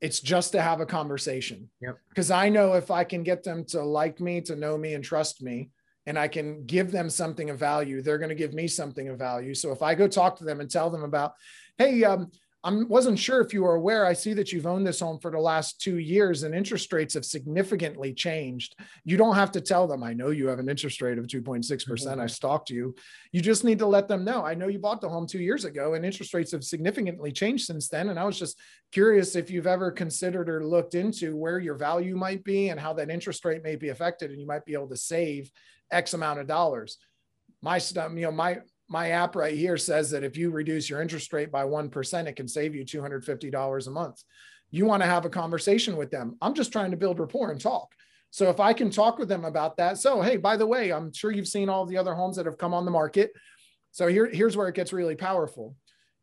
It's 0.00 0.20
just 0.20 0.52
to 0.52 0.62
have 0.62 0.80
a 0.80 0.86
conversation. 0.86 1.70
Yep. 1.80 1.98
Because 2.08 2.30
I 2.30 2.48
know 2.48 2.74
if 2.74 2.90
I 2.90 3.04
can 3.04 3.22
get 3.22 3.44
them 3.44 3.64
to 3.66 3.82
like 3.82 4.20
me, 4.20 4.40
to 4.42 4.56
know 4.56 4.76
me, 4.76 4.94
and 4.94 5.04
trust 5.04 5.42
me, 5.42 5.70
and 6.06 6.18
I 6.18 6.28
can 6.28 6.64
give 6.66 6.90
them 6.90 7.08
something 7.08 7.50
of 7.50 7.58
value, 7.58 8.02
they're 8.02 8.18
going 8.18 8.28
to 8.28 8.34
give 8.34 8.54
me 8.54 8.66
something 8.66 9.08
of 9.08 9.18
value. 9.18 9.54
So 9.54 9.70
if 9.70 9.82
I 9.82 9.94
go 9.94 10.08
talk 10.08 10.36
to 10.38 10.44
them 10.44 10.60
and 10.60 10.70
tell 10.70 10.90
them 10.90 11.04
about, 11.04 11.34
hey, 11.78 12.02
um, 12.02 12.30
I 12.64 12.70
wasn't 12.70 13.18
sure 13.18 13.40
if 13.40 13.52
you 13.52 13.62
were 13.62 13.74
aware. 13.74 14.06
I 14.06 14.12
see 14.12 14.34
that 14.34 14.52
you've 14.52 14.66
owned 14.66 14.86
this 14.86 15.00
home 15.00 15.18
for 15.18 15.32
the 15.32 15.38
last 15.38 15.80
two 15.80 15.98
years 15.98 16.44
and 16.44 16.54
interest 16.54 16.92
rates 16.92 17.14
have 17.14 17.24
significantly 17.24 18.14
changed. 18.14 18.76
You 19.04 19.16
don't 19.16 19.34
have 19.34 19.50
to 19.52 19.60
tell 19.60 19.88
them, 19.88 20.04
I 20.04 20.12
know 20.12 20.30
you 20.30 20.46
have 20.46 20.60
an 20.60 20.68
interest 20.68 21.02
rate 21.02 21.18
of 21.18 21.26
2.6%. 21.26 21.68
percent 21.68 22.12
mm-hmm. 22.12 22.20
I 22.20 22.26
stalked 22.26 22.70
you. 22.70 22.94
You 23.32 23.40
just 23.40 23.64
need 23.64 23.80
to 23.80 23.86
let 23.86 24.06
them 24.06 24.24
know. 24.24 24.44
I 24.44 24.54
know 24.54 24.68
you 24.68 24.78
bought 24.78 25.00
the 25.00 25.08
home 25.08 25.26
two 25.26 25.40
years 25.40 25.64
ago 25.64 25.94
and 25.94 26.04
interest 26.04 26.34
rates 26.34 26.52
have 26.52 26.62
significantly 26.62 27.32
changed 27.32 27.66
since 27.66 27.88
then. 27.88 28.10
And 28.10 28.18
I 28.18 28.24
was 28.24 28.38
just 28.38 28.60
curious 28.92 29.34
if 29.34 29.50
you've 29.50 29.66
ever 29.66 29.90
considered 29.90 30.48
or 30.48 30.64
looked 30.64 30.94
into 30.94 31.36
where 31.36 31.58
your 31.58 31.74
value 31.74 32.16
might 32.16 32.44
be 32.44 32.68
and 32.68 32.78
how 32.78 32.92
that 32.92 33.10
interest 33.10 33.44
rate 33.44 33.64
may 33.64 33.74
be 33.74 33.88
affected 33.88 34.30
and 34.30 34.40
you 34.40 34.46
might 34.46 34.64
be 34.64 34.74
able 34.74 34.88
to 34.88 34.96
save 34.96 35.50
X 35.90 36.14
amount 36.14 36.38
of 36.38 36.46
dollars. 36.46 36.98
My 37.60 37.78
stuff, 37.78 38.12
you 38.14 38.22
know, 38.22 38.32
my 38.32 38.60
my 38.92 39.08
app 39.08 39.34
right 39.34 39.56
here 39.56 39.78
says 39.78 40.10
that 40.10 40.22
if 40.22 40.36
you 40.36 40.50
reduce 40.50 40.90
your 40.90 41.00
interest 41.00 41.32
rate 41.32 41.50
by 41.50 41.64
1%, 41.64 42.26
it 42.26 42.36
can 42.36 42.46
save 42.46 42.74
you 42.74 42.84
$250 42.84 43.86
a 43.86 43.90
month. 43.90 44.22
You 44.70 44.84
want 44.84 45.02
to 45.02 45.08
have 45.08 45.24
a 45.24 45.30
conversation 45.30 45.96
with 45.96 46.10
them. 46.10 46.36
I'm 46.42 46.52
just 46.52 46.72
trying 46.72 46.90
to 46.90 46.98
build 46.98 47.18
rapport 47.18 47.50
and 47.50 47.60
talk. 47.60 47.88
So 48.30 48.50
if 48.50 48.60
I 48.60 48.74
can 48.74 48.90
talk 48.90 49.18
with 49.18 49.30
them 49.30 49.46
about 49.46 49.78
that. 49.78 49.96
So, 49.96 50.20
hey, 50.20 50.36
by 50.36 50.58
the 50.58 50.66
way, 50.66 50.92
I'm 50.92 51.10
sure 51.10 51.32
you've 51.32 51.48
seen 51.48 51.70
all 51.70 51.86
the 51.86 51.96
other 51.96 52.14
homes 52.14 52.36
that 52.36 52.44
have 52.44 52.58
come 52.58 52.74
on 52.74 52.84
the 52.84 52.90
market. 52.90 53.32
So 53.92 54.08
here, 54.08 54.26
here's 54.26 54.58
where 54.58 54.68
it 54.68 54.74
gets 54.74 54.92
really 54.92 55.16
powerful 55.16 55.74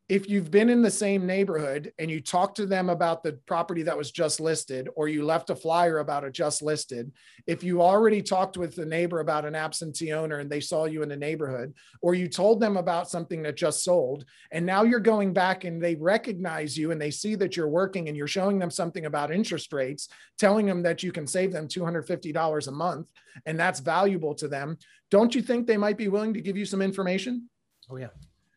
if 0.09 0.27
you've 0.27 0.49
been 0.49 0.71
in 0.71 0.81
the 0.81 0.89
same 0.89 1.27
neighborhood 1.27 1.93
and 1.99 2.09
you 2.09 2.19
talk 2.19 2.55
to 2.55 2.65
them 2.65 2.89
about 2.89 3.21
the 3.21 3.33
property 3.45 3.83
that 3.83 3.97
was 3.97 4.11
just 4.11 4.39
listed 4.39 4.89
or 4.95 5.07
you 5.07 5.23
left 5.23 5.51
a 5.51 5.55
flyer 5.55 5.99
about 5.99 6.23
it 6.23 6.33
just 6.33 6.63
listed 6.63 7.11
if 7.45 7.63
you 7.63 7.81
already 7.81 8.19
talked 8.21 8.57
with 8.57 8.75
the 8.75 8.85
neighbor 8.85 9.19
about 9.19 9.45
an 9.45 9.53
absentee 9.53 10.11
owner 10.11 10.39
and 10.39 10.49
they 10.49 10.59
saw 10.59 10.85
you 10.85 11.03
in 11.03 11.09
the 11.09 11.15
neighborhood 11.15 11.71
or 12.01 12.15
you 12.15 12.27
told 12.27 12.59
them 12.59 12.75
about 12.75 13.09
something 13.09 13.43
that 13.43 13.55
just 13.55 13.83
sold 13.83 14.25
and 14.51 14.65
now 14.65 14.81
you're 14.81 14.99
going 14.99 15.31
back 15.31 15.63
and 15.63 15.81
they 15.81 15.93
recognize 15.95 16.75
you 16.75 16.89
and 16.91 16.99
they 16.99 17.11
see 17.11 17.35
that 17.35 17.55
you're 17.55 17.69
working 17.69 18.07
and 18.07 18.17
you're 18.17 18.27
showing 18.27 18.57
them 18.57 18.71
something 18.71 19.05
about 19.05 19.31
interest 19.31 19.71
rates 19.71 20.09
telling 20.39 20.65
them 20.65 20.81
that 20.81 21.03
you 21.03 21.11
can 21.11 21.27
save 21.27 21.53
them 21.53 21.67
$250 21.67 22.67
a 22.67 22.71
month 22.71 23.07
and 23.45 23.59
that's 23.59 23.79
valuable 23.79 24.33
to 24.33 24.47
them 24.47 24.75
don't 25.11 25.35
you 25.35 25.41
think 25.41 25.67
they 25.67 25.77
might 25.77 25.97
be 25.97 26.07
willing 26.07 26.35
to 26.35 26.41
give 26.41 26.55
you 26.55 26.65
some 26.65 26.83
information? 26.83 27.49
Oh 27.89 27.97
yeah 27.97 28.09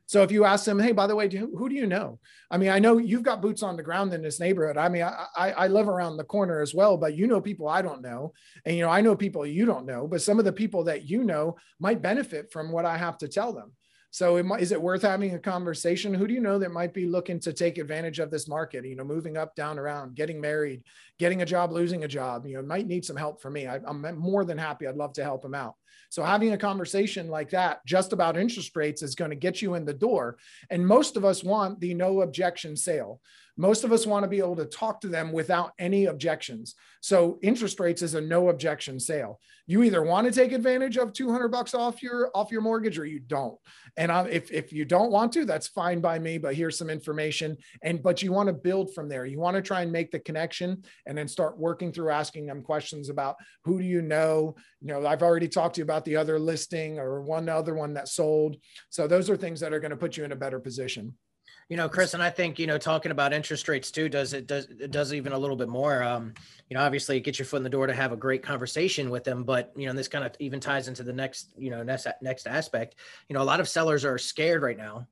so 0.07 0.23
if 0.23 0.31
you 0.31 0.45
ask 0.45 0.65
them, 0.65 0.79
hey, 0.79 0.93
by 0.93 1.07
the 1.07 1.17
way, 1.17 1.29
do, 1.29 1.53
who 1.57 1.69
do 1.69 1.75
you 1.75 1.87
know? 1.87 2.19
I 2.51 2.59
mean, 2.59 2.71
I 2.71 2.79
know 2.79 2.99
you've 2.99 3.23
got 3.23 3.41
boots 3.41 3.63
on 3.63 3.77
the 3.77 3.83
ground 3.83 4.13
in 4.13 4.23
this 4.23 4.41
neighborhood. 4.41 4.77
I 4.77 4.89
mean, 4.89 5.03
I, 5.03 5.27
I, 5.37 5.53
I 5.53 5.67
live 5.69 5.89
around 5.89 6.17
the 6.17 6.25
corner 6.25 6.61
as 6.61 6.75
well, 6.75 6.97
but 6.97 7.15
you 7.17 7.27
know 7.27 7.41
people 7.41 7.69
I 7.69 7.83
don't 7.83 8.03
know, 8.03 8.33
and 8.65 8.77
you 8.77 8.83
know 8.83 8.91
I 8.91 9.01
know 9.01 9.17
people 9.17 9.47
you 9.47 9.65
don't 9.65 9.87
know. 9.87 10.07
But 10.07 10.23
some 10.23 10.39
of 10.39 10.45
the 10.45 10.53
people 10.53 10.85
that 10.85 11.09
you 11.09 11.25
know 11.25 11.57
might 11.81 12.03
benefit 12.03 12.53
from 12.53 12.73
what 12.73 12.85
I 12.85 12.99
have 12.99 13.19
to 13.19 13.29
tell 13.29 13.53
them. 13.53 13.73
So 14.11 14.37
it, 14.37 14.45
is 14.61 14.73
it 14.73 14.83
worth 14.83 15.01
having 15.01 15.35
a 15.35 15.39
conversation? 15.39 16.13
Who 16.13 16.27
do 16.27 16.35
you 16.35 16.41
know 16.41 16.59
that 16.59 16.71
might 16.71 16.93
be 16.93 17.07
looking 17.07 17.41
to 17.41 17.53
take 17.55 17.79
advantage 17.79 18.19
of 18.19 18.31
this 18.31 18.47
market? 18.47 18.85
You 18.85 18.95
know, 18.95 19.05
moving 19.05 19.39
up, 19.39 19.57
down, 19.57 19.79
around, 19.79 20.15
getting 20.15 20.39
married, 20.39 20.83
getting 21.19 21.41
a 21.41 21.47
job, 21.47 21.73
losing 21.73 22.05
a 22.05 22.09
job. 22.09 22.47
You 22.47 22.57
know, 22.57 22.63
might 22.63 22.87
need 22.87 23.07
some 23.07 23.17
help 23.17 23.41
from 23.41 23.55
me. 23.55 23.67
I, 23.67 23.81
I'm 23.87 24.03
more 24.19 24.45
than 24.45 24.59
happy. 24.59 24.87
I'd 24.87 24.97
love 24.97 25.15
to 25.15 25.25
help 25.25 25.41
them 25.41 25.55
out. 25.55 25.77
So 26.13 26.23
having 26.23 26.53
a 26.53 26.59
conversation 26.59 27.29
like 27.29 27.49
that 27.53 27.87
just 27.87 28.13
about 28.13 28.37
interest 28.37 28.77
rates 28.77 29.01
is 29.01 29.15
going 29.15 29.31
to 29.31 29.35
get 29.35 29.63
you 29.63 29.77
in 29.77 29.87
the 29.87 29.95
door. 29.95 30.37
And 30.69 30.87
most 30.87 31.17
of 31.17 31.25
us 31.25 31.43
want 31.43 31.81
the 31.81 31.95
no 31.95 32.21
objection 32.21 32.77
sale. 32.77 33.23
Most 33.57 33.85
of 33.85 33.93
us 33.93 34.07
want 34.07 34.25
to 34.25 34.29
be 34.29 34.39
able 34.39 34.57
to 34.57 34.65
talk 34.65 35.01
to 35.03 35.09
them 35.09 35.31
without 35.31 35.73
any 35.79 36.07
objections. 36.07 36.75
So 37.01 37.39
interest 37.43 37.79
rates 37.81 38.01
is 38.01 38.15
a 38.15 38.21
no 38.21 38.49
objection 38.49 38.99
sale. 38.99 39.41
You 39.67 39.83
either 39.83 40.03
want 40.03 40.27
to 40.27 40.33
take 40.33 40.53
advantage 40.53 40.97
of 40.97 41.13
200 41.13 41.49
bucks 41.49 41.75
off 41.75 42.03
your 42.03 42.31
off 42.35 42.51
your 42.51 42.63
mortgage 42.63 42.99
or 42.99 43.05
you 43.05 43.21
don't. 43.21 43.59
And 43.97 44.11
I, 44.11 44.27
if 44.29 44.51
if 44.51 44.73
you 44.73 44.85
don't 44.85 45.13
want 45.13 45.33
to, 45.33 45.45
that's 45.45 45.69
fine 45.69 46.01
by 46.01 46.19
me. 46.19 46.39
But 46.39 46.55
here's 46.55 46.79
some 46.79 46.89
information. 46.89 47.57
And 47.83 48.03
but 48.03 48.23
you 48.23 48.33
want 48.33 48.47
to 48.47 48.55
build 48.55 48.95
from 48.95 49.09
there. 49.09 49.27
You 49.27 49.39
want 49.39 49.57
to 49.57 49.63
try 49.63 49.83
and 49.83 49.93
make 49.93 50.11
the 50.11 50.21
connection 50.21 50.85
and 51.07 51.17
then 51.17 51.29
start 51.29 51.59
working 51.59 51.93
through 51.93 52.11
asking 52.11 52.47
them 52.47 52.63
questions 52.63 53.11
about 53.11 53.37
who 53.65 53.79
do 53.79 53.85
you 53.85 54.01
know. 54.01 54.55
You 54.81 54.89
know, 54.89 55.07
I've 55.07 55.23
already 55.23 55.49
talked 55.49 55.75
to 55.75 55.81
you 55.81 55.85
about 55.85 56.05
the 56.05 56.17
other 56.17 56.39
listing 56.39 56.99
or 56.99 57.21
one 57.21 57.49
other 57.49 57.75
one 57.75 57.95
that 57.95 58.09
sold. 58.09 58.57
So 58.91 59.07
those 59.07 59.29
are 59.29 59.37
things 59.37 59.61
that 59.61 59.73
are 59.73 59.81
going 59.81 59.91
to 59.91 59.97
put 59.97 60.17
you 60.17 60.25
in 60.25 60.33
a 60.33 60.37
better 60.37 60.59
position. 60.59 61.15
You 61.69 61.77
know, 61.77 61.89
Chris, 61.89 62.15
and 62.15 62.23
I 62.23 62.31
think 62.31 62.59
you 62.59 62.67
know 62.67 62.79
talking 62.79 63.13
about 63.13 63.33
interest 63.33 63.69
rates 63.69 63.91
too 63.91 64.09
does 64.09 64.33
it 64.33 64.47
does 64.47 64.67
it 64.67 64.91
does 64.91 65.15
even 65.15 65.33
a 65.33 65.39
little 65.39 65.57
bit 65.57 65.69
more. 65.69 66.03
Um, 66.03 66.35
you 66.69 66.77
know, 66.77 66.83
obviously 66.83 67.21
get 67.21 67.39
your 67.39 67.47
foot 67.47 67.59
in 67.59 67.63
the 67.63 67.71
door 67.71 67.87
to 67.87 67.95
have 67.95 68.13
a 68.13 68.17
great 68.17 68.43
conversation 68.43 69.11
with 69.11 69.25
them, 69.25 69.45
but 69.45 69.73
you 69.77 69.87
know, 69.87 69.93
this 69.93 70.09
kind 70.09 70.25
of 70.25 70.33
even 70.39 70.61
ties 70.61 70.89
into 70.89 71.03
the 71.03 71.13
next 71.13 71.49
you 71.57 71.71
know 71.71 71.83
next 71.83 72.07
next 72.21 72.47
aspect. 72.47 72.97
You 73.29 73.35
know, 73.35 73.43
a 73.43 73.45
lot 73.45 73.61
of 73.61 73.69
sellers 73.69 74.05
are 74.05 74.19
scared 74.19 74.63
right 74.63 74.77
now 74.77 75.07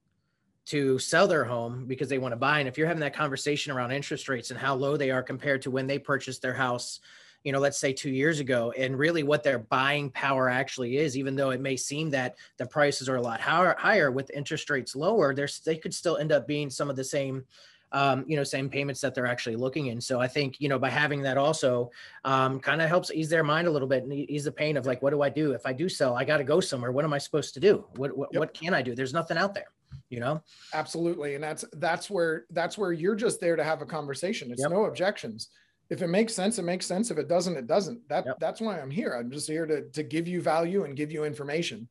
to 0.66 0.98
sell 0.98 1.26
their 1.26 1.44
home 1.44 1.86
because 1.86 2.08
they 2.08 2.18
want 2.18 2.32
to 2.32 2.36
buy, 2.36 2.58
and 2.58 2.68
if 2.68 2.76
you're 2.76 2.86
having 2.86 3.00
that 3.00 3.14
conversation 3.14 3.72
around 3.72 3.92
interest 3.92 4.28
rates 4.28 4.50
and 4.50 4.58
how 4.58 4.74
low 4.74 4.96
they 4.96 5.10
are 5.10 5.22
compared 5.22 5.62
to 5.62 5.70
when 5.70 5.86
they 5.86 5.98
purchased 5.98 6.42
their 6.42 6.54
house 6.54 7.00
you 7.44 7.52
know, 7.52 7.58
let's 7.58 7.78
say 7.78 7.92
two 7.92 8.10
years 8.10 8.40
ago, 8.40 8.72
and 8.76 8.98
really 8.98 9.22
what 9.22 9.42
their 9.42 9.58
buying 9.58 10.10
power 10.10 10.48
actually 10.48 10.98
is, 10.98 11.16
even 11.16 11.36
though 11.36 11.50
it 11.50 11.60
may 11.60 11.76
seem 11.76 12.10
that 12.10 12.36
the 12.58 12.66
prices 12.66 13.08
are 13.08 13.16
a 13.16 13.22
lot 13.22 13.40
higher, 13.40 13.74
higher 13.78 14.10
with 14.10 14.30
interest 14.30 14.68
rates 14.70 14.94
lower, 14.94 15.34
there's 15.34 15.60
they 15.60 15.76
could 15.76 15.94
still 15.94 16.16
end 16.16 16.32
up 16.32 16.46
being 16.46 16.70
some 16.70 16.90
of 16.90 16.96
the 16.96 17.04
same 17.04 17.44
um, 17.92 18.24
you 18.26 18.36
know, 18.36 18.44
same 18.44 18.68
payments 18.68 19.00
that 19.00 19.14
they're 19.14 19.26
actually 19.26 19.56
looking 19.56 19.86
in. 19.86 20.00
So 20.00 20.20
I 20.20 20.28
think, 20.28 20.60
you 20.60 20.68
know, 20.68 20.78
by 20.78 20.90
having 20.90 21.22
that 21.22 21.36
also 21.36 21.90
um, 22.24 22.60
kind 22.60 22.80
of 22.80 22.88
helps 22.88 23.10
ease 23.10 23.28
their 23.28 23.42
mind 23.42 23.66
a 23.66 23.70
little 23.70 23.88
bit 23.88 24.04
and 24.04 24.12
ease 24.12 24.44
the 24.44 24.52
pain 24.52 24.76
of 24.76 24.86
like, 24.86 25.02
what 25.02 25.10
do 25.10 25.22
I 25.22 25.28
do 25.28 25.52
if 25.52 25.66
I 25.66 25.72
do 25.72 25.88
sell? 25.88 26.16
I 26.16 26.24
got 26.24 26.36
to 26.36 26.44
go 26.44 26.60
somewhere. 26.60 26.92
What 26.92 27.04
am 27.04 27.12
I 27.12 27.18
supposed 27.18 27.54
to 27.54 27.60
do? 27.60 27.84
What 27.96 28.16
what, 28.16 28.28
yep. 28.32 28.40
what 28.40 28.54
can 28.54 28.74
I 28.74 28.82
do? 28.82 28.94
There's 28.94 29.12
nothing 29.12 29.36
out 29.36 29.54
there. 29.54 29.66
you 30.08 30.20
know 30.20 30.40
absolutely 30.72 31.34
and 31.34 31.42
that's 31.42 31.64
that's 31.74 32.08
where 32.08 32.44
that's 32.50 32.78
where 32.78 32.92
you're 32.92 33.16
just 33.16 33.40
there 33.40 33.56
to 33.56 33.64
have 33.64 33.82
a 33.82 33.86
conversation 33.86 34.50
it's 34.52 34.62
yep. 34.62 34.70
no 34.70 34.84
objections 34.84 35.48
if 35.90 36.02
it 36.02 36.08
makes 36.08 36.34
sense 36.34 36.58
it 36.58 36.64
makes 36.64 36.86
sense. 36.86 37.10
If 37.10 37.18
it 37.18 37.28
doesn't 37.28 37.56
it 37.56 37.66
doesn't. 37.66 38.08
That 38.08 38.24
yep. 38.26 38.36
that's 38.40 38.60
why 38.60 38.80
i'm 38.80 38.90
here. 38.90 39.12
I'm 39.12 39.30
just 39.30 39.48
here 39.48 39.66
to 39.66 39.88
to 39.90 40.02
give 40.02 40.26
you 40.28 40.40
value 40.40 40.84
and 40.84 40.96
give 40.96 41.12
you 41.12 41.24
information. 41.24 41.88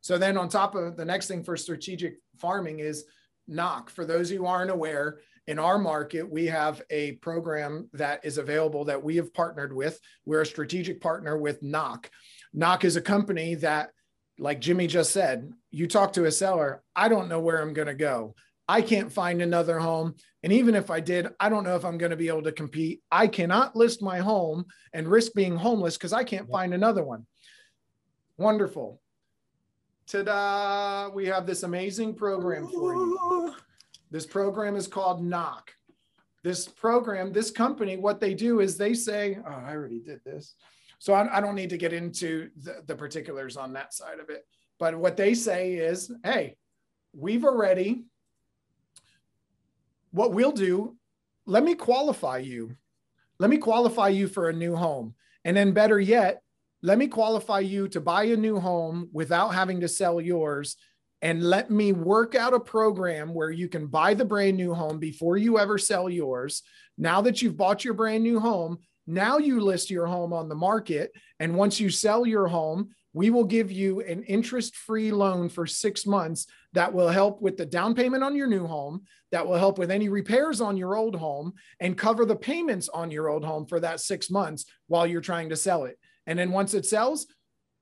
So 0.00 0.18
then 0.18 0.36
on 0.36 0.48
top 0.48 0.74
of 0.74 0.96
the 0.96 1.04
next 1.04 1.28
thing 1.28 1.44
for 1.44 1.56
strategic 1.56 2.16
farming 2.38 2.80
is 2.80 3.04
knock. 3.46 3.90
For 3.90 4.04
those 4.04 4.30
who 4.30 4.46
aren't 4.46 4.70
aware 4.70 5.18
in 5.46 5.58
our 5.58 5.78
market 5.78 6.28
we 6.28 6.46
have 6.46 6.82
a 6.90 7.12
program 7.12 7.88
that 7.92 8.24
is 8.24 8.38
available 8.38 8.84
that 8.86 9.02
we 9.02 9.16
have 9.16 9.34
partnered 9.34 9.72
with. 9.72 9.98
We're 10.24 10.42
a 10.42 10.46
strategic 10.46 11.00
partner 11.00 11.36
with 11.36 11.62
knock. 11.62 12.10
Knock 12.52 12.84
is 12.84 12.96
a 12.96 13.02
company 13.02 13.56
that 13.56 13.90
like 14.38 14.60
Jimmy 14.60 14.86
just 14.86 15.12
said, 15.12 15.52
you 15.70 15.86
talk 15.86 16.14
to 16.14 16.24
a 16.24 16.32
seller, 16.32 16.82
I 16.96 17.08
don't 17.08 17.28
know 17.28 17.40
where 17.40 17.60
I'm 17.60 17.74
going 17.74 17.88
to 17.88 17.94
go. 17.94 18.34
I 18.68 18.82
can't 18.82 19.12
find 19.12 19.42
another 19.42 19.78
home. 19.78 20.14
And 20.42 20.52
even 20.52 20.74
if 20.74 20.90
I 20.90 21.00
did, 21.00 21.28
I 21.38 21.48
don't 21.48 21.64
know 21.64 21.76
if 21.76 21.84
I'm 21.84 21.98
going 21.98 22.10
to 22.10 22.16
be 22.16 22.28
able 22.28 22.42
to 22.42 22.52
compete. 22.52 23.02
I 23.12 23.28
cannot 23.28 23.76
list 23.76 24.02
my 24.02 24.18
home 24.18 24.64
and 24.92 25.06
risk 25.06 25.34
being 25.34 25.56
homeless 25.56 25.96
because 25.96 26.12
I 26.12 26.24
can't 26.24 26.50
find 26.50 26.74
another 26.74 27.04
one. 27.04 27.26
Wonderful. 28.38 29.00
Ta-da! 30.06 31.10
We 31.14 31.26
have 31.26 31.46
this 31.46 31.62
amazing 31.62 32.14
program 32.14 32.66
for 32.68 32.94
you. 32.94 33.54
This 34.10 34.26
program 34.26 34.74
is 34.74 34.88
called 34.88 35.24
Knock. 35.24 35.72
This 36.42 36.66
program, 36.66 37.32
this 37.32 37.52
company, 37.52 37.96
what 37.96 38.20
they 38.20 38.34
do 38.34 38.60
is 38.60 38.76
they 38.76 38.94
say, 38.94 39.38
oh, 39.46 39.62
I 39.64 39.70
already 39.70 40.00
did 40.00 40.20
this. 40.24 40.56
So 40.98 41.14
I, 41.14 41.38
I 41.38 41.40
don't 41.40 41.54
need 41.54 41.70
to 41.70 41.78
get 41.78 41.92
into 41.92 42.50
the, 42.56 42.82
the 42.86 42.96
particulars 42.96 43.56
on 43.56 43.72
that 43.74 43.94
side 43.94 44.18
of 44.18 44.28
it. 44.28 44.44
But 44.80 44.96
what 44.96 45.16
they 45.16 45.34
say 45.34 45.74
is, 45.74 46.12
hey, 46.24 46.56
we've 47.12 47.44
already, 47.44 48.04
what 50.12 50.32
we'll 50.32 50.52
do, 50.52 50.96
let 51.46 51.64
me 51.64 51.74
qualify 51.74 52.38
you. 52.38 52.76
Let 53.38 53.50
me 53.50 53.58
qualify 53.58 54.08
you 54.08 54.28
for 54.28 54.48
a 54.48 54.52
new 54.52 54.76
home. 54.76 55.14
And 55.44 55.56
then 55.56 55.72
better 55.72 55.98
yet, 55.98 56.42
let 56.82 56.98
me 56.98 57.08
qualify 57.08 57.60
you 57.60 57.88
to 57.88 58.00
buy 58.00 58.24
a 58.24 58.36
new 58.36 58.60
home 58.60 59.08
without 59.12 59.48
having 59.48 59.80
to 59.80 59.88
sell 59.88 60.20
yours. 60.20 60.76
And 61.22 61.42
let 61.42 61.70
me 61.70 61.92
work 61.92 62.34
out 62.34 62.54
a 62.54 62.60
program 62.60 63.32
where 63.32 63.50
you 63.50 63.68
can 63.68 63.86
buy 63.86 64.14
the 64.14 64.24
brand 64.24 64.56
new 64.56 64.74
home 64.74 64.98
before 64.98 65.36
you 65.36 65.58
ever 65.58 65.78
sell 65.78 66.10
yours. 66.10 66.62
Now 66.98 67.20
that 67.22 67.40
you've 67.40 67.56
bought 67.56 67.84
your 67.84 67.94
brand 67.94 68.24
new 68.24 68.40
home, 68.40 68.78
now 69.06 69.38
you 69.38 69.60
list 69.60 69.90
your 69.90 70.06
home 70.06 70.32
on 70.32 70.48
the 70.48 70.54
market. 70.54 71.12
And 71.40 71.54
once 71.54 71.80
you 71.80 71.90
sell 71.90 72.26
your 72.26 72.48
home, 72.48 72.90
we 73.12 73.30
will 73.30 73.44
give 73.44 73.70
you 73.70 74.00
an 74.00 74.22
interest 74.24 74.76
free 74.76 75.10
loan 75.10 75.48
for 75.48 75.66
six 75.66 76.06
months 76.06 76.46
that 76.72 76.92
will 76.92 77.08
help 77.08 77.42
with 77.42 77.56
the 77.56 77.66
down 77.66 77.94
payment 77.94 78.24
on 78.24 78.34
your 78.34 78.46
new 78.46 78.66
home, 78.66 79.02
that 79.30 79.46
will 79.46 79.56
help 79.56 79.78
with 79.78 79.90
any 79.90 80.08
repairs 80.08 80.60
on 80.60 80.76
your 80.76 80.96
old 80.96 81.14
home, 81.14 81.52
and 81.80 81.98
cover 81.98 82.24
the 82.24 82.36
payments 82.36 82.88
on 82.88 83.10
your 83.10 83.28
old 83.28 83.44
home 83.44 83.66
for 83.66 83.80
that 83.80 84.00
six 84.00 84.30
months 84.30 84.64
while 84.86 85.06
you're 85.06 85.20
trying 85.20 85.48
to 85.50 85.56
sell 85.56 85.84
it. 85.84 85.98
And 86.26 86.38
then 86.38 86.50
once 86.50 86.74
it 86.74 86.86
sells, 86.86 87.26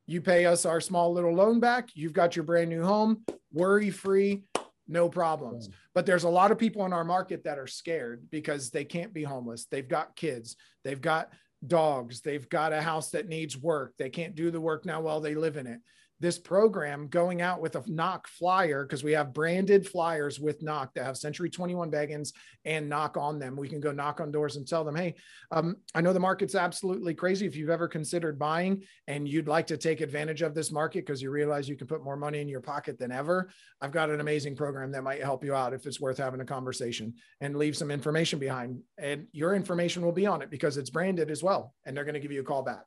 you 0.07 0.21
pay 0.21 0.47
us 0.47 0.67
our 0.67 0.81
small 0.81 1.13
little 1.13 1.35
loan 1.35 1.61
back. 1.61 1.91
You've 1.95 2.13
got 2.13 2.35
your 2.35 2.45
brand 2.45 2.71
new 2.71 2.83
home, 2.83 3.25
worry 3.53 3.91
free, 3.91 4.43
no 4.89 5.09
problems. 5.09 5.69
But 5.95 6.05
there's 6.05 6.25
a 6.25 6.29
lot 6.29 6.51
of 6.51 6.59
people 6.59 6.85
in 6.85 6.93
our 6.93 7.05
market 7.05 7.45
that 7.45 7.59
are 7.59 7.69
scared 7.69 8.27
because 8.31 8.71
they 8.71 8.85
can't 8.85 9.15
be 9.15 9.23
homeless. 9.23 9.67
They've 9.71 9.87
got 9.87 10.17
kids, 10.17 10.57
they've 10.83 11.01
got 11.01 11.33
dogs, 11.67 12.21
they've 12.21 12.49
got 12.49 12.73
a 12.73 12.81
house 12.81 13.11
that 13.11 13.29
needs 13.29 13.57
work. 13.57 13.95
They 13.99 14.11
can't 14.11 14.35
do 14.35 14.51
the 14.51 14.61
work 14.61 14.85
now 14.87 15.01
while 15.01 15.21
they 15.21 15.35
live 15.35 15.57
in 15.57 15.67
it 15.67 15.81
this 16.21 16.39
program 16.39 17.09
going 17.09 17.43
out 17.43 17.61
with 17.61 17.77
a 17.77 17.83
knock 17.87 18.29
flyer 18.29 18.85
because 18.85 19.03
we 19.03 19.13
have 19.13 19.33
branded 19.33 19.87
flyers 19.87 20.39
with 20.39 20.63
knock 20.63 20.95
that 20.95 21.05
have 21.05 21.17
century 21.17 21.51
21 21.51 21.91
beggins 21.91 22.33
and 22.65 22.89
knock 22.89 23.17
on 23.17 23.39
them. 23.39 23.57
We 23.57 23.69
can 23.69 23.81
go 23.81 23.93
knock 23.93 24.21
on 24.21 24.31
doors 24.31 24.57
and 24.57 24.67
tell 24.67 24.85
them 24.85 24.95
hey 24.95 25.15
um, 25.51 25.77
i 25.95 26.01
know 26.01 26.13
the 26.13 26.21
market's 26.21 26.55
absolutely 26.55 27.15
crazy 27.15 27.47
if 27.47 27.57
you've 27.57 27.71
ever 27.71 27.89
considered 27.89 28.39
buying 28.39 28.83
and 29.07 29.29
you'd 29.29 29.49
like 29.49 29.67
to 29.69 29.77
take 29.77 30.01
advantage 30.01 30.43
of 30.43 30.55
this 30.55 30.71
market 30.71 31.07
because 31.07 31.23
you 31.23 31.31
realize 31.31 31.69
you 31.69 31.77
can 31.77 31.87
put 31.87 32.05
more 32.05 32.17
money 32.17 32.41
in 32.41 32.49
your 32.49 32.61
pocket 32.61 32.99
than 32.99 33.11
ever. 33.11 33.51
I've 33.81 33.93
got 33.93 34.11
an 34.11 34.21
amazing 34.21 34.57
program 34.57 34.93
that 34.93 35.03
might 35.03 35.23
help 35.23 35.45
you 35.45 35.55
out 35.55 35.73
if 35.73 35.87
it's 35.87 36.01
worth 36.01 36.19
having 36.19 36.41
a 36.41 36.45
conversation 36.45 37.15
and 37.41 37.57
leave 37.57 37.77
some 37.77 37.91
information 37.91 38.39
behind. 38.39 38.81
And 38.99 39.27
your 39.33 39.55
information 39.55 40.05
will 40.05 40.13
be 40.13 40.27
on 40.27 40.43
it 40.43 40.51
because 40.51 40.77
it's 40.77 40.91
branded 40.91 41.31
as 41.31 41.43
well 41.43 41.75
and 41.85 41.97
they're 41.97 42.05
going 42.05 42.15
to 42.15 42.21
give 42.21 42.33
you 42.33 42.41
a 42.41 42.45
call 42.45 42.63
back. 42.63 42.85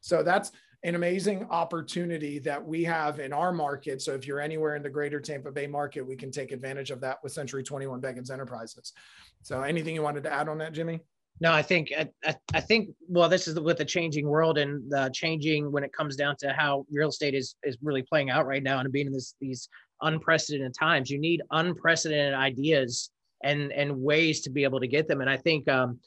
So 0.00 0.22
that's 0.22 0.52
an 0.84 0.94
amazing 0.94 1.46
opportunity 1.50 2.38
that 2.38 2.64
we 2.64 2.84
have 2.84 3.18
in 3.18 3.32
our 3.32 3.52
market. 3.52 4.00
So 4.00 4.14
if 4.14 4.26
you're 4.26 4.40
anywhere 4.40 4.76
in 4.76 4.82
the 4.82 4.90
greater 4.90 5.20
Tampa 5.20 5.50
Bay 5.50 5.66
market, 5.66 6.02
we 6.02 6.14
can 6.14 6.30
take 6.30 6.52
advantage 6.52 6.90
of 6.90 7.00
that 7.00 7.18
with 7.22 7.32
Century 7.32 7.64
21 7.64 8.00
Beggins 8.00 8.30
Enterprises. 8.30 8.92
So 9.42 9.62
anything 9.62 9.94
you 9.94 10.02
wanted 10.02 10.22
to 10.24 10.32
add 10.32 10.48
on 10.48 10.58
that, 10.58 10.72
Jimmy? 10.72 11.00
No, 11.40 11.52
I 11.52 11.62
think 11.62 11.92
I, 11.96 12.34
I 12.52 12.60
think 12.60 12.90
well, 13.08 13.28
this 13.28 13.46
is 13.46 13.58
with 13.60 13.78
the 13.78 13.84
changing 13.84 14.26
world 14.26 14.58
and 14.58 14.90
the 14.90 15.10
changing 15.12 15.70
when 15.70 15.84
it 15.84 15.92
comes 15.92 16.16
down 16.16 16.34
to 16.40 16.52
how 16.52 16.84
real 16.90 17.10
estate 17.10 17.34
is 17.34 17.54
is 17.62 17.78
really 17.80 18.02
playing 18.02 18.30
out 18.30 18.46
right 18.46 18.62
now 18.62 18.80
and 18.80 18.92
being 18.92 19.06
in 19.06 19.12
this 19.12 19.34
these 19.40 19.68
unprecedented 20.02 20.74
times. 20.78 21.10
You 21.10 21.18
need 21.18 21.42
unprecedented 21.52 22.34
ideas 22.34 23.10
and 23.44 23.72
and 23.72 24.00
ways 24.00 24.40
to 24.42 24.50
be 24.50 24.64
able 24.64 24.80
to 24.80 24.88
get 24.88 25.06
them. 25.06 25.20
And 25.20 25.30
I 25.30 25.36
think 25.36 25.68
um, 25.68 26.00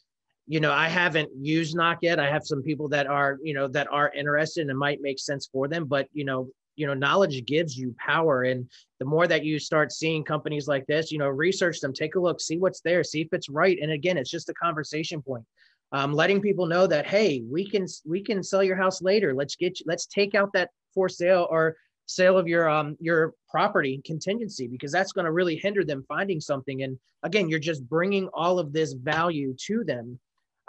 you 0.48 0.60
know 0.60 0.72
i 0.72 0.88
haven't 0.88 1.30
used 1.40 1.76
knock 1.76 2.00
yet. 2.02 2.20
I 2.20 2.30
have 2.30 2.46
some 2.46 2.62
people 2.64 2.88
that 2.90 3.08
are 3.08 3.38
you 3.44 3.54
know 3.54 3.68
that 3.70 3.88
are 3.92 4.12
interested 4.14 4.62
and 4.62 4.72
it 4.72 4.76
might 4.76 5.02
make 5.02 5.20
sense 5.20 5.50
for 5.52 5.68
them 5.68 5.86
but 5.86 6.08
you 6.14 6.26
know 6.26 6.50
you 6.76 6.88
know 6.88 6.94
knowledge 6.94 7.46
gives 7.46 7.78
you 7.78 7.96
power. 7.98 8.44
And 8.44 8.70
the 9.00 9.06
more 9.06 9.28
that 9.28 9.46
you 9.46 9.60
start 9.60 9.92
seeing 9.92 10.24
companies 10.24 10.68
like 10.68 10.86
this 10.88 11.12
you 11.12 11.20
know 11.20 11.30
research 11.30 11.80
them 11.80 11.94
take 11.94 12.16
a 12.16 12.20
look 12.20 12.42
see 12.42 12.58
what's 12.58 12.82
there 12.82 13.04
see 13.04 13.22
if 13.22 13.28
it's 13.32 13.50
right. 13.50 13.78
And 13.82 13.92
again 13.92 14.18
it's 14.18 14.32
just 14.32 14.50
a 14.50 14.54
conversation 14.54 15.22
point. 15.22 15.46
Um, 15.94 16.14
letting 16.14 16.42
people 16.42 16.66
know 16.66 16.88
that 16.88 17.06
hey 17.06 17.44
we 17.50 17.70
can 17.70 17.86
we 18.06 18.24
can 18.24 18.44
sell 18.44 18.64
your 18.64 18.78
house 18.78 19.02
later. 19.02 19.34
Let's 19.34 19.56
get 19.56 19.80
you 19.80 19.86
let's 19.88 20.06
take 20.06 20.36
out 20.36 20.54
that 20.54 20.70
for 20.94 21.10
sale 21.10 21.48
or 21.50 21.76
sale 22.08 22.38
of 22.38 22.48
your 22.48 22.70
um 22.70 22.98
your 23.00 23.34
property 23.50 24.02
contingency 24.06 24.68
because 24.68 24.92
that's 24.92 25.12
going 25.12 25.26
to 25.26 25.32
really 25.32 25.58
hinder 25.58 25.84
them 25.84 26.04
finding 26.08 26.42
something. 26.42 26.84
And 26.84 26.98
again 27.24 27.50
you're 27.50 27.60
just 27.60 27.88
bringing 27.88 28.28
all 28.34 28.60
of 28.60 28.74
this 28.74 28.94
value 28.94 29.56
to 29.68 29.84
them 29.84 30.20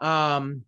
um, 0.02 0.62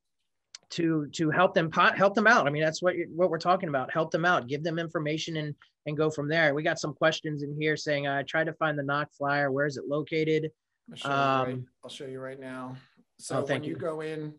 to 0.70 1.06
to 1.12 1.30
help 1.30 1.54
them 1.54 1.70
help 1.70 2.14
them 2.14 2.26
out. 2.26 2.46
I 2.46 2.50
mean, 2.50 2.62
that's 2.62 2.80
what 2.80 2.94
what 3.14 3.30
we're 3.30 3.38
talking 3.38 3.68
about. 3.68 3.92
Help 3.92 4.10
them 4.10 4.24
out, 4.24 4.48
give 4.48 4.64
them 4.64 4.78
information, 4.78 5.36
and 5.36 5.54
and 5.86 5.96
go 5.96 6.10
from 6.10 6.28
there. 6.28 6.54
We 6.54 6.62
got 6.62 6.78
some 6.78 6.94
questions 6.94 7.42
in 7.42 7.54
here 7.60 7.76
saying, 7.76 8.08
"I 8.08 8.22
tried 8.22 8.44
to 8.44 8.54
find 8.54 8.78
the 8.78 8.82
knock 8.82 9.08
flyer. 9.12 9.52
Where 9.52 9.66
is 9.66 9.76
it 9.76 9.86
located?" 9.86 10.50
I'll 10.90 10.96
show, 10.96 11.10
um, 11.10 11.46
right, 11.46 11.58
I'll 11.82 11.90
show 11.90 12.06
you 12.06 12.20
right 12.20 12.40
now. 12.40 12.76
So 13.18 13.38
oh, 13.38 13.44
when 13.44 13.62
you. 13.62 13.70
you 13.70 13.76
go 13.76 14.00
in, 14.00 14.34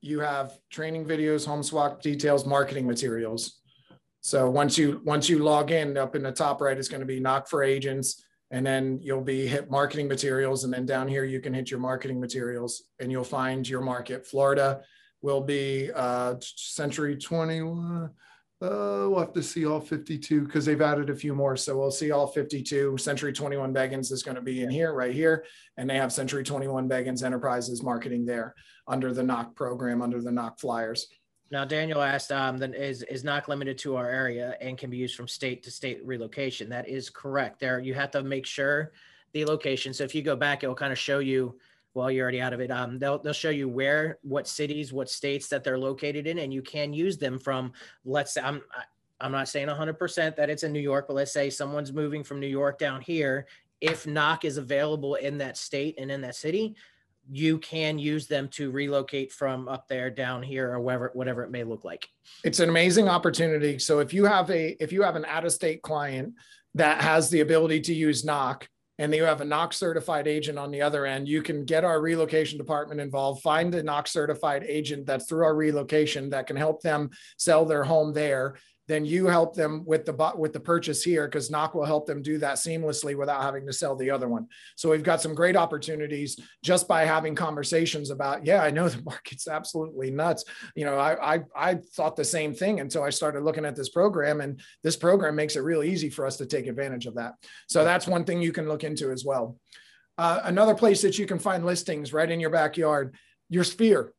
you 0.00 0.20
have 0.20 0.58
training 0.70 1.06
videos, 1.06 1.46
home 1.46 1.62
swap 1.62 2.02
details, 2.02 2.46
marketing 2.46 2.86
materials. 2.86 3.60
So 4.20 4.50
once 4.50 4.76
you 4.76 5.00
once 5.04 5.28
you 5.28 5.38
log 5.40 5.70
in, 5.70 5.96
up 5.96 6.16
in 6.16 6.22
the 6.22 6.32
top 6.32 6.60
right 6.60 6.76
is 6.76 6.88
going 6.88 7.00
to 7.00 7.06
be 7.06 7.20
knock 7.20 7.48
for 7.48 7.62
agents 7.62 8.24
and 8.50 8.66
then 8.66 8.98
you'll 9.02 9.20
be 9.20 9.46
hit 9.46 9.70
marketing 9.70 10.08
materials 10.08 10.64
and 10.64 10.72
then 10.72 10.86
down 10.86 11.06
here 11.08 11.24
you 11.24 11.40
can 11.40 11.52
hit 11.52 11.70
your 11.70 11.80
marketing 11.80 12.20
materials 12.20 12.84
and 13.00 13.12
you'll 13.12 13.24
find 13.24 13.68
your 13.68 13.80
market. 13.80 14.26
Florida 14.26 14.80
will 15.20 15.40
be 15.40 15.90
uh, 15.94 16.34
century 16.40 17.16
21 17.16 18.10
uh, 18.60 19.06
we'll 19.08 19.20
have 19.20 19.32
to 19.32 19.42
see 19.42 19.66
all 19.66 19.80
52 19.80 20.40
because 20.40 20.64
they've 20.64 20.82
added 20.82 21.10
a 21.10 21.14
few 21.14 21.32
more 21.32 21.56
so 21.56 21.78
we'll 21.78 21.92
see 21.92 22.10
all 22.10 22.26
52 22.26 22.98
century 22.98 23.32
21 23.32 23.72
beggins 23.72 24.10
is 24.10 24.24
going 24.24 24.34
to 24.34 24.40
be 24.40 24.62
in 24.62 24.70
here 24.70 24.92
right 24.94 25.14
here 25.14 25.44
and 25.76 25.88
they 25.88 25.96
have 25.96 26.12
century 26.12 26.42
21 26.42 26.88
beggins 26.88 27.22
enterprises 27.22 27.84
marketing 27.84 28.26
there 28.26 28.54
under 28.88 29.12
the 29.12 29.22
knock 29.22 29.54
program 29.54 30.02
under 30.02 30.20
the 30.20 30.32
knock 30.32 30.58
flyers 30.58 31.06
now, 31.50 31.64
Daniel 31.64 32.02
asked, 32.02 32.30
um, 32.30 32.58
then 32.58 32.74
is 32.74 33.02
is 33.02 33.24
not 33.24 33.48
limited 33.48 33.78
to 33.78 33.96
our 33.96 34.08
area 34.08 34.56
and 34.60 34.76
can 34.76 34.90
be 34.90 34.98
used 34.98 35.16
from 35.16 35.28
state 35.28 35.62
to 35.62 35.70
state 35.70 36.04
relocation. 36.04 36.68
That 36.68 36.88
is 36.88 37.08
correct. 37.08 37.60
There, 37.60 37.80
you 37.80 37.94
have 37.94 38.10
to 38.12 38.22
make 38.22 38.44
sure 38.44 38.92
the 39.32 39.44
location. 39.46 39.94
So 39.94 40.04
if 40.04 40.14
you 40.14 40.22
go 40.22 40.36
back, 40.36 40.62
it 40.62 40.68
will 40.68 40.74
kind 40.74 40.92
of 40.92 40.98
show 40.98 41.20
you. 41.20 41.58
Well, 41.94 42.10
you're 42.10 42.22
already 42.22 42.40
out 42.40 42.52
of 42.52 42.60
it. 42.60 42.70
Um, 42.70 42.98
they'll 42.98 43.18
they'll 43.18 43.32
show 43.32 43.50
you 43.50 43.68
where, 43.68 44.18
what 44.22 44.46
cities, 44.46 44.92
what 44.92 45.08
states 45.08 45.48
that 45.48 45.64
they're 45.64 45.78
located 45.78 46.26
in, 46.26 46.38
and 46.38 46.52
you 46.52 46.62
can 46.62 46.92
use 46.92 47.16
them 47.16 47.38
from. 47.38 47.72
Let's 48.04 48.34
say 48.34 48.42
I'm 48.42 48.60
I'm 49.20 49.32
not 49.32 49.48
saying 49.48 49.68
100% 49.68 50.36
that 50.36 50.50
it's 50.50 50.62
in 50.62 50.72
New 50.72 50.80
York, 50.80 51.06
but 51.08 51.14
let's 51.14 51.32
say 51.32 51.50
someone's 51.50 51.92
moving 51.92 52.22
from 52.22 52.40
New 52.40 52.46
York 52.46 52.78
down 52.78 53.00
here. 53.00 53.46
If 53.80 54.06
knock 54.06 54.44
is 54.44 54.58
available 54.58 55.16
in 55.16 55.38
that 55.38 55.56
state 55.56 55.96
and 55.98 56.10
in 56.10 56.20
that 56.20 56.36
city, 56.36 56.76
you 57.30 57.58
can 57.58 57.98
use 57.98 58.26
them 58.26 58.48
to 58.48 58.70
relocate 58.70 59.32
from 59.32 59.68
up 59.68 59.86
there 59.88 60.10
down 60.10 60.42
here 60.42 60.72
or 60.72 60.80
whatever 60.80 61.10
whatever 61.14 61.42
it 61.42 61.50
may 61.50 61.64
look 61.64 61.84
like. 61.84 62.08
It's 62.44 62.60
an 62.60 62.68
amazing 62.68 63.08
opportunity. 63.08 63.78
So 63.78 63.98
if 64.00 64.12
you 64.12 64.24
have 64.24 64.50
a 64.50 64.82
if 64.82 64.92
you 64.92 65.02
have 65.02 65.16
an 65.16 65.24
out 65.24 65.44
of 65.44 65.52
state 65.52 65.82
client 65.82 66.34
that 66.74 67.02
has 67.02 67.30
the 67.30 67.40
ability 67.40 67.80
to 67.82 67.94
use 67.94 68.24
knock 68.24 68.68
and 68.98 69.14
you 69.14 69.24
have 69.24 69.40
a 69.40 69.44
knock 69.44 69.72
certified 69.72 70.26
agent 70.26 70.58
on 70.58 70.70
the 70.70 70.82
other 70.82 71.06
end 71.06 71.28
you 71.28 71.42
can 71.42 71.64
get 71.64 71.84
our 71.84 72.00
relocation 72.00 72.58
department 72.58 73.00
involved. 73.00 73.42
Find 73.42 73.74
a 73.74 73.82
knock 73.82 74.08
certified 74.08 74.64
agent 74.66 75.06
that's 75.06 75.26
through 75.26 75.44
our 75.44 75.54
relocation 75.54 76.30
that 76.30 76.46
can 76.46 76.56
help 76.56 76.82
them 76.82 77.10
sell 77.36 77.64
their 77.64 77.84
home 77.84 78.12
there 78.12 78.56
then 78.88 79.04
you 79.04 79.26
help 79.26 79.54
them 79.54 79.84
with 79.84 80.06
the 80.06 80.32
with 80.36 80.54
the 80.54 80.60
purchase 80.60 81.02
here 81.02 81.26
because 81.26 81.50
Knock 81.50 81.74
will 81.74 81.84
help 81.84 82.06
them 82.06 82.22
do 82.22 82.38
that 82.38 82.56
seamlessly 82.56 83.14
without 83.14 83.42
having 83.42 83.66
to 83.66 83.72
sell 83.72 83.94
the 83.94 84.10
other 84.10 84.28
one. 84.28 84.48
So 84.76 84.90
we've 84.90 85.02
got 85.02 85.20
some 85.20 85.34
great 85.34 85.56
opportunities 85.56 86.40
just 86.64 86.88
by 86.88 87.04
having 87.04 87.34
conversations 87.34 88.10
about, 88.10 88.46
yeah, 88.46 88.62
I 88.62 88.70
know 88.70 88.88
the 88.88 89.02
market's 89.04 89.46
absolutely 89.46 90.10
nuts. 90.10 90.44
You 90.74 90.86
know, 90.86 90.98
I 90.98 91.34
I, 91.34 91.44
I 91.54 91.74
thought 91.94 92.16
the 92.16 92.24
same 92.24 92.54
thing 92.54 92.80
until 92.80 93.02
I 93.02 93.10
started 93.10 93.42
looking 93.42 93.66
at 93.66 93.76
this 93.76 93.90
program, 93.90 94.40
and 94.40 94.60
this 94.82 94.96
program 94.96 95.36
makes 95.36 95.56
it 95.56 95.60
real 95.60 95.82
easy 95.82 96.08
for 96.08 96.26
us 96.26 96.38
to 96.38 96.46
take 96.46 96.66
advantage 96.66 97.06
of 97.06 97.16
that. 97.16 97.34
So 97.68 97.84
that's 97.84 98.08
one 98.08 98.24
thing 98.24 98.40
you 98.40 98.52
can 98.52 98.68
look 98.68 98.84
into 98.84 99.12
as 99.12 99.24
well. 99.24 99.58
Uh, 100.16 100.40
another 100.44 100.74
place 100.74 101.02
that 101.02 101.18
you 101.18 101.26
can 101.26 101.38
find 101.38 101.64
listings 101.64 102.12
right 102.12 102.28
in 102.28 102.40
your 102.40 102.50
backyard, 102.50 103.14
your 103.50 103.64
sphere 103.64 104.14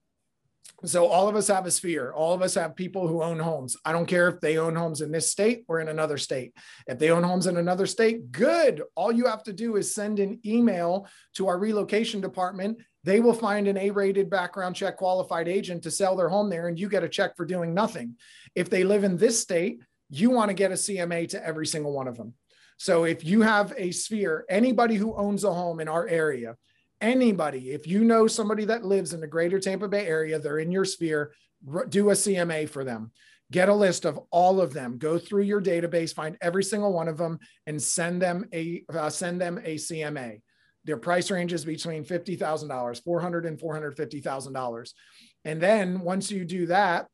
so 0.85 1.07
all 1.07 1.27
of 1.27 1.35
us 1.35 1.47
have 1.47 1.65
a 1.65 1.71
sphere. 1.71 2.13
All 2.13 2.33
of 2.33 2.41
us 2.41 2.55
have 2.55 2.75
people 2.75 3.07
who 3.07 3.21
own 3.21 3.39
homes. 3.39 3.75
I 3.83 3.91
don't 3.91 4.05
care 4.05 4.27
if 4.27 4.39
they 4.39 4.57
own 4.57 4.75
homes 4.75 5.01
in 5.01 5.11
this 5.11 5.29
state 5.29 5.63
or 5.67 5.79
in 5.79 5.87
another 5.87 6.17
state. 6.17 6.53
If 6.87 6.99
they 6.99 7.09
own 7.09 7.23
homes 7.23 7.47
in 7.47 7.57
another 7.57 7.85
state, 7.85 8.31
good. 8.31 8.81
All 8.95 9.11
you 9.11 9.25
have 9.25 9.43
to 9.43 9.53
do 9.53 9.75
is 9.75 9.93
send 9.93 10.19
an 10.19 10.39
email 10.45 11.07
to 11.35 11.47
our 11.47 11.59
relocation 11.59 12.21
department. 12.21 12.79
They 13.03 13.19
will 13.19 13.33
find 13.33 13.67
an 13.67 13.77
A-rated 13.77 14.29
background 14.29 14.75
check 14.75 14.97
qualified 14.97 15.47
agent 15.47 15.83
to 15.83 15.91
sell 15.91 16.15
their 16.15 16.29
home 16.29 16.49
there 16.49 16.67
and 16.67 16.79
you 16.79 16.89
get 16.89 17.03
a 17.03 17.09
check 17.09 17.35
for 17.35 17.45
doing 17.45 17.73
nothing. 17.73 18.15
If 18.55 18.69
they 18.69 18.83
live 18.83 19.03
in 19.03 19.17
this 19.17 19.39
state, 19.39 19.81
you 20.09 20.29
want 20.29 20.49
to 20.49 20.55
get 20.55 20.71
a 20.71 20.75
CMA 20.75 21.29
to 21.29 21.45
every 21.45 21.67
single 21.67 21.93
one 21.93 22.07
of 22.07 22.17
them. 22.17 22.33
So 22.77 23.03
if 23.03 23.25
you 23.25 23.41
have 23.41 23.73
a 23.77 23.91
sphere, 23.91 24.45
anybody 24.49 24.95
who 24.95 25.15
owns 25.15 25.43
a 25.43 25.53
home 25.53 25.81
in 25.81 25.89
our 25.89 26.07
area, 26.07 26.55
anybody, 27.01 27.71
if 27.71 27.87
you 27.87 28.03
know 28.03 28.27
somebody 28.27 28.65
that 28.65 28.85
lives 28.85 29.13
in 29.13 29.21
the 29.21 29.27
greater 29.27 29.59
Tampa 29.59 29.87
Bay 29.87 30.05
area, 30.05 30.39
they're 30.39 30.59
in 30.59 30.71
your 30.71 30.85
sphere, 30.85 31.33
do 31.89 32.09
a 32.09 32.13
CMA 32.13 32.69
for 32.69 32.83
them. 32.83 33.11
Get 33.51 33.69
a 33.69 33.73
list 33.73 34.05
of 34.05 34.19
all 34.29 34.61
of 34.61 34.73
them. 34.73 34.97
Go 34.97 35.17
through 35.17 35.43
your 35.43 35.61
database, 35.61 36.13
find 36.13 36.37
every 36.41 36.63
single 36.63 36.93
one 36.93 37.07
of 37.07 37.17
them, 37.17 37.39
and 37.65 37.81
send 37.81 38.21
them 38.21 38.45
a 38.53 38.83
uh, 38.93 39.09
send 39.09 39.41
them 39.41 39.59
a 39.63 39.75
CMA. 39.75 40.41
Their 40.85 40.97
price 40.97 41.31
ranges 41.31 41.65
between 41.65 42.03
fifty 42.03 42.35
thousand 42.35 42.69
dollars, 42.69 42.99
four 42.99 43.19
hundred 43.19 43.47
and 43.47 43.59
four 43.59 43.73
hundred 43.73 43.97
fifty 43.97 44.21
thousand 44.21 44.53
dollars. 44.53 44.93
And 45.45 45.59
then 45.59 46.01
once 46.01 46.29
you 46.29 46.45
do 46.45 46.67
that, 46.67 47.07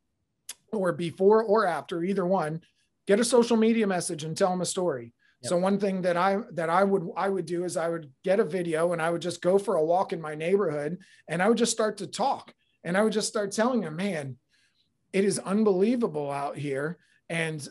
or 0.74 0.92
before 0.92 1.42
or 1.42 1.66
after, 1.66 2.04
either 2.04 2.26
one, 2.26 2.62
get 3.08 3.22
a 3.22 3.24
social 3.24 3.56
media 3.56 3.88
message 3.88 4.26
and 4.26 4.36
tell 4.36 4.50
them 4.50 4.62
a 4.62 4.66
story. 4.66 5.14
So 5.48 5.58
one 5.58 5.80
thing 5.80 6.02
that 6.04 6.18
I 6.18 6.40
that 6.54 6.70
I 6.70 6.84
would 6.84 7.10
I 7.16 7.30
would 7.30 7.46
do 7.46 7.64
is 7.64 7.78
I 7.78 7.90
would 7.90 8.12
get 8.24 8.40
a 8.40 8.46
video 8.46 8.94
and 8.94 9.02
I 9.02 9.10
would 9.10 9.22
just 9.22 9.42
go 9.42 9.58
for 9.58 9.76
a 9.76 9.84
walk 9.84 10.14
in 10.14 10.22
my 10.22 10.36
neighborhood 10.36 10.98
and 11.28 11.42
I 11.42 11.50
would 11.50 11.58
just 11.58 11.72
start 11.72 11.98
to 11.98 12.08
talk 12.08 12.54
and 12.84 12.98
I 12.98 13.04
would 13.04 13.14
just 13.14 13.28
start 13.28 13.52
telling 13.52 13.82
them, 13.82 13.96
man, 13.96 14.38
it 15.14 15.26
is 15.26 15.40
unbelievable 15.40 16.32
out 16.32 16.58
here 16.58 16.98
and 17.30 17.68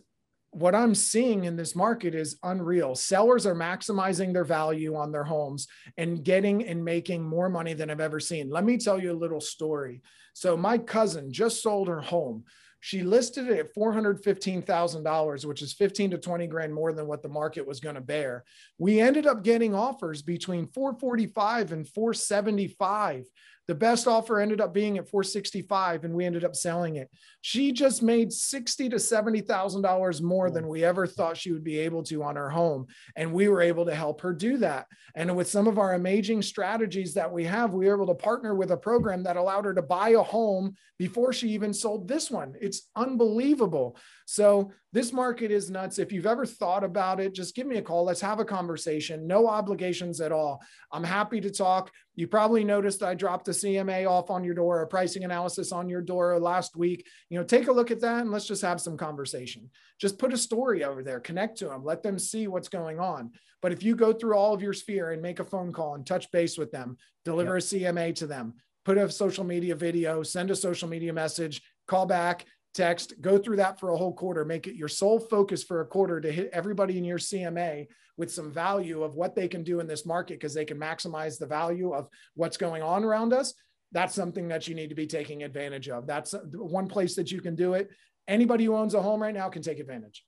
what 0.55 0.75
I'm 0.75 0.95
seeing 0.95 1.45
in 1.45 1.57
this 1.57 1.75
market 1.75 2.15
is 2.15 2.39
unreal. 2.45 2.95
Sellers 2.95 3.45
are 3.45 3.57
maximizing 3.57 4.33
their 4.33 4.45
value 4.45 4.95
on 4.95 5.11
their 5.11 5.25
homes 5.25 5.67
and 5.97 6.23
getting 6.25 6.65
and 6.65 6.85
making 6.85 7.25
more 7.25 7.49
money 7.49 7.75
than 7.75 7.91
I've 7.91 8.01
ever 8.01 8.21
seen. 8.21 8.51
Let 8.51 8.65
me 8.65 8.79
tell 8.79 9.03
you 9.03 9.11
a 9.11 9.19
little 9.19 9.41
story. 9.41 10.01
So 10.33 10.57
my 10.57 10.79
cousin 10.79 11.33
just 11.33 11.61
sold 11.61 11.89
her 11.89 12.01
home. 12.01 12.45
She 12.85 13.03
listed 13.03 13.49
it 13.49 13.59
at 13.59 13.75
$415,000, 13.75 15.45
which 15.47 15.63
is 15.63 15.73
15 15.73 16.11
to 16.11 16.19
20 16.19 16.47
grand 16.49 16.75
more 16.75 16.93
than 16.93 17.07
what 17.07 17.23
the 17.23 17.31
market 17.31 17.67
was 17.67 17.81
going 17.81 17.95
to 17.95 18.03
bear. 18.03 18.45
We 18.77 19.01
ended 19.01 19.27
up 19.27 19.43
getting 19.43 19.75
offers 19.75 20.21
between 20.21 20.67
445 20.67 21.73
and 21.73 21.89
475 21.89 23.25
the 23.67 23.75
best 23.75 24.07
offer 24.07 24.41
ended 24.41 24.61
up 24.61 24.75
being 24.75 24.99
at 24.99 25.09
465 25.09 26.05
and 26.05 26.15
we 26.15 26.25
ended 26.25 26.45
up 26.45 26.55
selling 26.55 26.97
it. 26.97 27.11
She 27.41 27.73
just 27.73 28.03
made 28.03 28.33
60 28.33 28.91
to 28.91 28.97
$70,000 28.97 30.23
more 30.23 30.51
than 30.51 30.65
mm. 30.65 30.69
we 30.69 30.85
ever 30.85 31.07
thought 31.07 31.37
she 31.37 31.53
would 31.53 31.65
be 31.65 31.79
able 31.79 32.03
to 32.05 32.23
on 32.23 32.37
her 32.37 32.51
home. 32.51 32.87
And 33.17 33.33
we 33.33 33.49
were 33.49 33.63
able 33.63 33.87
to 33.87 33.95
help 33.95 34.21
her 34.21 34.33
do 34.35 34.59
that. 34.59 34.87
And 35.15 35.35
with 35.35 35.49
some 35.49 35.67
of 35.67 35.79
our 35.79 35.95
amazing 35.95 36.43
strategies 36.43 37.15
that 37.15 37.33
we 37.33 37.45
have, 37.45 37.73
we 37.73 37.87
were 37.87 37.95
able 37.95 38.07
to 38.09 38.23
partner 38.23 38.55
with 38.55 38.71
a 38.71 38.77
program 38.77 39.23
that 39.23 39.37
allowed 39.37 39.65
her 39.65 39.75
to 39.75 39.83
buy 39.83 40.11
a 40.11 40.23
home 40.23 40.75
before 40.99 41.33
she 41.33 41.49
even 41.51 41.73
sold 41.73 42.07
this 42.07 42.31
one. 42.31 42.55
It's 42.61 42.89
unbelievable. 42.95 43.97
So 44.27 44.73
this 44.95 45.13
market 45.13 45.51
is 45.51 45.71
nuts. 45.71 45.99
If 45.99 46.13
you've 46.13 46.25
ever 46.25 46.47
thought 46.47 46.85
about 46.85 47.19
it, 47.19 47.35
just 47.35 47.57
give 47.57 47.67
me 47.67 47.79
a 47.79 47.83
call. 47.83 48.05
Let's 48.05 48.21
have 48.21 48.39
a 48.39 48.45
conversation. 48.45 49.27
No 49.27 49.49
obligations 49.49 50.21
at 50.21 50.31
all. 50.31 50.63
I'm 50.93 51.03
happy 51.03 51.41
to 51.41 51.51
talk. 51.51 51.91
You 52.15 52.29
probably 52.29 52.63
noticed 52.63 53.03
I 53.03 53.15
dropped 53.15 53.49
a 53.49 53.51
CMA 53.51 54.09
off 54.09 54.31
on 54.31 54.45
your 54.45 54.55
door, 54.55 54.83
a 54.83 54.87
pricing 54.87 55.25
analysis 55.25 55.73
on 55.73 55.89
your 55.89 56.01
door 56.01 56.39
last 56.39 56.77
week. 56.77 57.09
You 57.29 57.37
know, 57.37 57.45
take 57.45 57.67
a 57.67 57.73
look 57.73 57.91
at 57.91 58.01
that 58.03 58.21
and 58.21 58.31
let's 58.31 58.47
just 58.47 58.63
have 58.63 58.81
some 58.81 58.97
conversation. 58.97 59.69
Just 60.01 60.17
put 60.17 60.33
a 60.33 60.39
story 60.39 60.85
over 60.85 61.03
there, 61.03 61.19
connect 61.19 61.59
to 61.59 61.65
them, 61.65 61.85
let 61.85 62.05
them 62.05 62.17
see 62.17 62.47
what's 62.47 62.69
going 62.69 63.01
on. 63.01 63.33
But 63.63 63.73
if 63.73 63.83
you 63.83 63.97
go 63.97 64.13
through 64.13 64.37
all 64.37 64.55
of 64.55 64.63
your 64.63 64.73
sphere 64.73 65.11
and 65.11 65.21
make 65.21 65.41
a 65.41 65.45
phone 65.45 65.73
call 65.73 65.97
and 65.97 66.07
touch 66.07 66.31
base 66.31 66.57
with 66.57 66.71
them, 66.71 66.99
deliver 67.25 67.59
yep. 67.59 67.65
a 67.65 67.67
CMA 67.67 68.15
to 68.15 68.29
them, 68.29 68.55
put 68.85 68.97
a 68.97 69.11
social 69.11 69.43
media 69.43 69.75
video, 69.75 70.23
send 70.23 70.53
a 70.53 70.57
social 70.57 70.89
media 70.89 71.13
message, 71.13 71.63
call 71.89 72.07
back, 72.07 72.47
text, 72.75 73.15
go 73.21 73.39
through 73.39 73.57
that 73.57 73.79
for 73.79 73.91
a 73.91 73.97
whole 73.97 74.13
quarter, 74.13 74.45
make 74.45 74.67
it 74.67 74.75
your 74.75 74.89
sole 74.89 75.21
focus 75.21 75.63
for 75.63 75.81
a 75.81 75.87
quarter 75.87 76.21
to 76.21 76.31
hit 76.31 76.51
everybody 76.53 76.99
in 76.99 77.05
your 77.05 77.19
CMA 77.19 77.87
with 78.17 78.33
some 78.33 78.51
value 78.53 79.03
of 79.03 79.15
what 79.15 79.35
they 79.35 79.49
can 79.49 79.63
do 79.63 79.81
in 79.81 79.87
this 79.87 80.05
market 80.05 80.35
because 80.35 80.55
they 80.55 80.65
can 80.65 80.79
maximize 80.79 81.39
the 81.39 81.47
value 81.47 81.93
of 81.93 82.09
what's 82.35 82.57
going 82.57 82.83
on 82.83 83.05
around 83.05 83.33
us. 83.33 83.55
That's 83.93 84.15
something 84.15 84.49
that 84.49 84.67
you 84.67 84.75
need 84.75 84.89
to 84.89 84.95
be 84.95 85.07
taking 85.07 85.45
advantage 85.45 85.89
of. 85.89 86.07
That's 86.07 86.35
one 86.53 86.89
place 86.89 87.15
that 87.15 87.31
you 87.31 87.41
can 87.41 87.55
do 87.55 87.75
it. 87.75 87.91
Anybody 88.27 88.65
who 88.65 88.75
owns 88.75 88.95
a 88.95 89.03
home 89.03 89.23
right 89.23 89.35
now 89.35 89.49
can 89.49 89.63
take 89.63 89.79
advantage. 89.79 90.25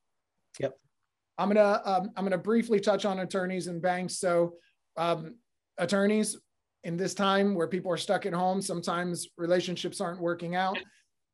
Yep. 0.61 0.75
I'm 1.39 1.49
gonna 1.49 1.83
um, 1.85 2.11
I'm 2.17 2.25
gonna 2.25 2.39
briefly 2.39 2.81
touch 2.81 3.05
on 3.05 3.19
attorneys 3.19 3.67
and 3.67 3.83
banks. 3.83 4.19
So, 4.19 4.55
um, 4.97 5.35
attorneys 5.79 6.37
in 6.85 6.97
this 6.97 7.13
time 7.13 7.55
where 7.55 7.67
people 7.67 7.93
are 7.93 7.99
stuck 7.99 8.25
at 8.25 8.33
home, 8.33 8.63
sometimes 8.63 9.29
relationships 9.37 10.01
aren't 10.01 10.21
working 10.21 10.55
out 10.55 10.79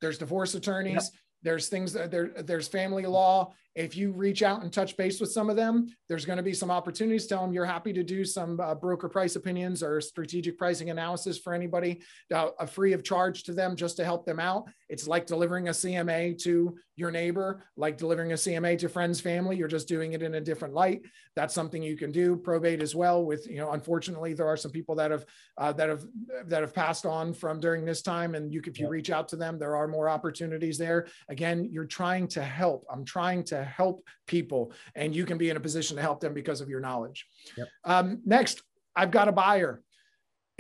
there's 0.03 0.19
divorce 0.19 0.55
attorneys. 0.55 1.05
Yep. 1.05 1.23
There's 1.45 1.69
things 1.69 1.93
that 1.95 2.11
there, 2.11 2.29
there's 2.29 2.69
family 2.69 3.05
law. 3.05 3.53
If 3.75 3.97
you 3.97 4.13
reach 4.13 4.43
out 4.43 4.63
and 4.63 4.73
touch 4.73 4.97
base 4.97 5.21
with 5.21 5.33
some 5.33 5.51
of 5.51 5.57
them, 5.57 5.89
there's 6.09 6.25
going 6.25 6.37
to 6.37 6.43
be 6.43 6.53
some 6.53 6.71
opportunities. 6.71 7.27
Tell 7.27 7.43
them 7.43 7.53
you're 7.53 7.65
happy 7.65 7.93
to 7.95 8.05
do 8.05 8.25
some 8.25 8.61
uh, 8.61 8.75
broker 8.75 9.09
price 9.09 9.35
opinions 9.35 9.83
or 9.83 10.01
strategic 10.01 10.59
pricing 10.59 10.91
analysis 10.91 11.39
for 11.39 11.53
anybody, 11.53 12.03
uh, 12.33 12.51
free 12.67 12.93
of 12.93 13.03
charge 13.03 13.45
to 13.45 13.53
them 13.53 13.75
just 13.75 13.97
to 13.97 14.05
help 14.05 14.27
them 14.27 14.39
out. 14.39 14.69
It's 14.93 15.09
like 15.09 15.25
delivering 15.25 15.69
a 15.69 15.71
CMA 15.71 16.39
to 16.43 16.77
your 16.97 17.11
neighbor, 17.11 17.65
like 17.79 17.97
delivering 17.97 18.33
a 18.33 18.35
CMA 18.35 18.79
to 18.81 18.91
friends, 18.91 19.23
family. 19.23 19.57
You're 19.57 19.67
just 19.67 19.89
doing 19.89 20.13
it 20.13 20.23
in 20.23 20.35
a 20.35 20.41
different 20.41 20.75
light. 20.75 21.01
That's 21.35 21.55
something 21.55 21.83
you 21.83 21.97
can 21.97 22.13
do. 22.13 22.37
Probate 22.37 22.83
as 22.83 22.95
well. 22.95 23.25
With 23.25 23.49
you 23.49 23.57
know, 23.57 23.73
unfortunately, 23.73 24.35
there 24.35 24.47
are 24.47 24.57
some 24.59 24.71
people 24.71 24.95
that 24.97 25.11
have 25.11 25.25
uh, 25.57 25.73
that 25.73 25.89
have 25.89 26.05
that 26.45 26.61
have 26.61 26.75
passed 26.75 27.07
on 27.07 27.33
from 27.33 27.59
during 27.59 27.87
this 27.87 28.03
time, 28.03 28.35
and 28.35 28.53
you 28.53 28.61
if 28.67 28.79
you 28.79 28.87
reach 28.87 29.09
out 29.09 29.29
to 29.29 29.37
them, 29.37 29.59
there 29.59 29.77
are 29.77 29.89
more 29.89 30.11
opportunities 30.11 30.77
there. 30.77 31.07
Again, 31.31 31.71
you're 31.73 31.87
trying 31.87 32.29
to 32.29 32.43
help. 32.43 32.85
I'm 32.93 33.07
trying 33.07 33.45
to 33.45 33.65
help 33.65 34.07
people, 34.27 34.75
and 34.95 35.17
you 35.17 35.25
can 35.25 35.39
be 35.39 35.49
in 35.49 35.57
a 35.57 35.61
position 35.61 35.97
to 35.97 36.03
help 36.03 36.21
them 36.21 36.35
because 36.35 36.61
of 36.61 36.69
your 36.69 36.81
knowledge. 36.81 37.27
Yep. 37.57 37.69
Um, 37.85 38.21
next, 38.27 38.63
I've 38.95 39.11
got 39.11 39.29
a 39.29 39.33
buyer. 39.33 39.83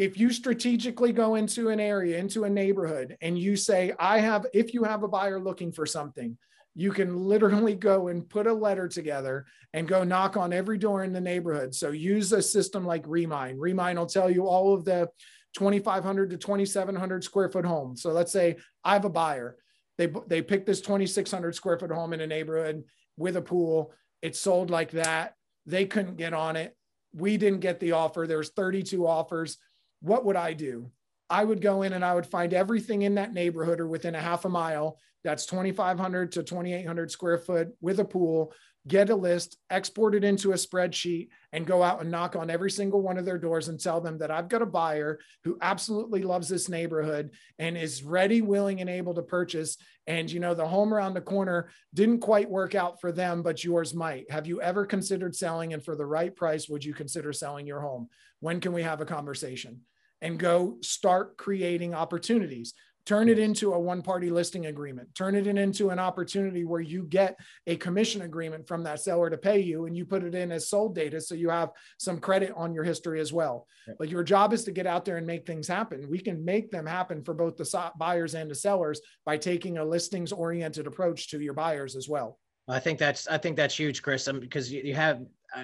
If 0.03 0.18
you 0.18 0.32
strategically 0.32 1.12
go 1.12 1.36
into 1.36 1.68
an 1.68 1.78
area, 1.78 2.18
into 2.18 2.42
a 2.42 2.50
neighborhood, 2.50 3.16
and 3.20 3.38
you 3.38 3.55
say, 3.55 3.92
I 4.00 4.18
have, 4.18 4.46
if 4.53 4.74
you 4.74 4.82
have 4.82 5.05
a 5.05 5.09
buyer 5.09 5.38
looking 5.38 5.70
for 5.70 5.86
something, 5.86 6.36
you 6.74 6.90
can 6.90 7.16
literally 7.16 7.76
go 7.76 8.09
and 8.09 8.28
put 8.28 8.48
a 8.48 8.53
letter 8.53 8.88
together 8.88 9.46
and 9.74 9.86
go 9.86 10.03
knock 10.03 10.36
on 10.36 10.53
every 10.53 10.76
door 10.76 11.05
in 11.05 11.12
the 11.12 11.20
neighborhood. 11.20 11.72
So 11.72 11.92
use 11.92 12.32
a 12.32 12.42
system 12.42 12.84
like 12.84 13.05
Remine. 13.07 13.57
Remine 13.59 13.96
will 13.96 14.07
tell 14.07 14.28
you 14.28 14.48
all 14.48 14.74
of 14.74 14.84
the 14.84 15.09
2,500 15.55 16.30
to 16.30 16.36
2,700 16.36 17.22
square 17.22 17.48
foot 17.48 17.64
homes. 17.64 18.03
So 18.03 18.11
let's 18.11 18.32
say 18.32 18.57
I 18.82 18.94
have 18.94 19.05
a 19.05 19.09
buyer. 19.09 19.57
They, 19.98 20.12
they 20.26 20.42
picked 20.42 20.66
this 20.66 20.80
2,600 20.80 21.55
square 21.55 21.78
foot 21.78 21.92
home 21.92 22.12
in 22.12 22.20
a 22.20 22.26
neighborhood 22.26 22.82
with 23.16 23.36
a 23.36 23.42
pool. 23.42 23.92
It 24.20 24.34
sold 24.34 24.68
like 24.68 24.90
that. 24.92 25.36
They 25.66 25.84
couldn't 25.84 26.16
get 26.16 26.34
on 26.34 26.57
it. 26.57 26.76
We 27.14 27.36
didn't 27.36 27.61
get 27.61 27.78
the 27.78 27.92
offer. 27.92 28.26
There's 28.26 28.50
32 28.50 29.07
offers. 29.07 29.59
What 30.03 30.24
would 30.24 30.36
I 30.36 30.53
do? 30.53 30.90
I 31.30 31.44
would 31.44 31.62
go 31.62 31.82
in 31.82 31.94
and 31.94 32.05
I 32.05 32.14
would 32.14 32.26
find 32.26 32.53
everything 32.53 33.03
in 33.03 33.14
that 33.14 33.32
neighborhood 33.32 33.80
or 33.80 33.88
within 33.88 34.14
a 34.14 34.20
half 34.20 34.44
a 34.44 34.50
mile 34.50 34.98
that's 35.24 35.46
2,500 35.46 36.32
to 36.32 36.42
2,800 36.42 37.11
square 37.11 37.38
foot 37.38 37.68
with 37.80 38.00
a 38.00 38.05
pool 38.05 38.53
get 38.88 39.11
a 39.11 39.14
list, 39.14 39.59
export 39.70 40.14
it 40.14 40.24
into 40.24 40.53
a 40.53 40.57
spreadsheet, 40.57 41.28
and 41.53 41.66
go 41.66 41.82
out 41.82 42.00
and 42.00 42.11
knock 42.11 42.34
on 42.34 42.50
every 42.50 42.70
single 42.70 43.00
one 43.00 43.16
of 43.16 43.24
their 43.24 43.38
doors 43.38 43.68
and 43.68 43.78
tell 43.78 44.00
them 44.00 44.18
that 44.18 44.30
I've 44.30 44.48
got 44.48 44.62
a 44.62 44.66
buyer 44.66 45.20
who 45.44 45.57
absolutely 45.61 46.22
loves 46.22 46.48
this 46.48 46.68
neighborhood 46.68 47.30
and 47.59 47.76
is 47.76 48.03
ready, 48.03 48.42
willing, 48.42 48.80
and 48.80 48.90
able 48.90 49.14
to 49.14 49.22
purchase. 49.22 49.76
And 50.07 50.30
you 50.30 50.40
know, 50.40 50.55
the 50.55 50.66
home 50.66 50.92
around 50.92 51.14
the 51.14 51.20
corner 51.20 51.68
didn't 51.94 52.20
quite 52.20 52.50
work 52.50 52.74
out 52.74 53.00
for 53.00 53.12
them, 53.12 53.42
but 53.42 53.62
yours 53.62 53.94
might. 53.94 54.30
Have 54.30 54.48
you 54.48 54.61
ever 54.61 54.84
considered 54.84 55.36
selling? 55.36 55.72
And 55.72 55.84
for 55.84 55.94
the 55.94 56.07
right 56.07 56.34
price, 56.34 56.68
would 56.68 56.84
you 56.84 56.94
consider 56.94 57.32
selling 57.32 57.66
your 57.66 57.80
home? 57.80 58.09
When 58.40 58.61
can 58.61 58.72
we 58.72 58.82
have 58.82 59.00
a 59.00 59.07
conversation? 59.07 59.82
And 60.23 60.39
go 60.39 60.79
start 60.81 61.37
creating 61.37 61.95
opportunities. 61.95 62.73
Turn 63.05 63.29
it 63.29 63.39
into 63.39 63.73
a 63.73 63.79
one 63.79 64.01
party 64.01 64.31
listing 64.31 64.66
agreement. 64.66 65.12
Turn 65.16 65.35
it 65.35 65.49
into 65.49 65.91
an 65.91 65.99
opportunity 65.99 66.64
where 66.64 66.81
you 66.81 67.03
get 67.03 67.37
a 67.66 67.75
commission 67.77 68.23
agreement 68.23 68.68
from 68.68 68.85
that 68.85 69.01
seller 69.01 69.29
to 69.29 69.37
pay 69.37 69.59
you 69.59 69.87
and 69.87 69.97
you 69.97 70.05
put 70.05 70.23
it 70.23 70.37
in 70.37 70.53
as 70.53 70.68
sold 70.68 70.95
data 70.95 71.20
so 71.20 71.35
you 71.35 71.51
have 71.51 71.70
some 71.99 72.20
credit 72.20 72.53
on 72.55 72.73
your 72.73 72.85
history 72.85 73.20
as 73.20 73.33
well. 73.33 73.66
But 73.99 74.09
your 74.09 74.23
job 74.23 74.53
is 74.53 74.62
to 74.64 74.70
get 74.70 74.87
out 74.87 75.05
there 75.05 75.16
and 75.16 75.27
make 75.27 75.45
things 75.45 75.66
happen. 75.66 76.09
We 76.09 76.20
can 76.20 76.45
make 76.45 76.70
them 76.70 76.87
happen 76.87 77.25
for 77.25 77.35
both 77.35 77.57
the 77.57 77.91
buyers 77.99 78.37
and 78.37 78.49
the 78.49 78.55
sellers 78.55 79.01
by 79.27 79.37
taking 79.37 79.79
a 79.79 79.85
listings 79.85 80.31
oriented 80.31 80.87
approach 80.87 81.29
to 81.31 81.41
your 81.41 81.55
buyers 81.55 81.97
as 81.97 82.09
well. 82.09 82.39
I 82.68 82.79
think 82.79 83.01
that's 83.01 83.27
I 83.27 83.39
think 83.39 83.57
that's 83.57 83.77
huge, 83.77 84.03
Chris. 84.03 84.29
Um, 84.29 84.39
because 84.39 84.73
you, 84.73 84.83
you 84.85 84.95
have 84.95 85.23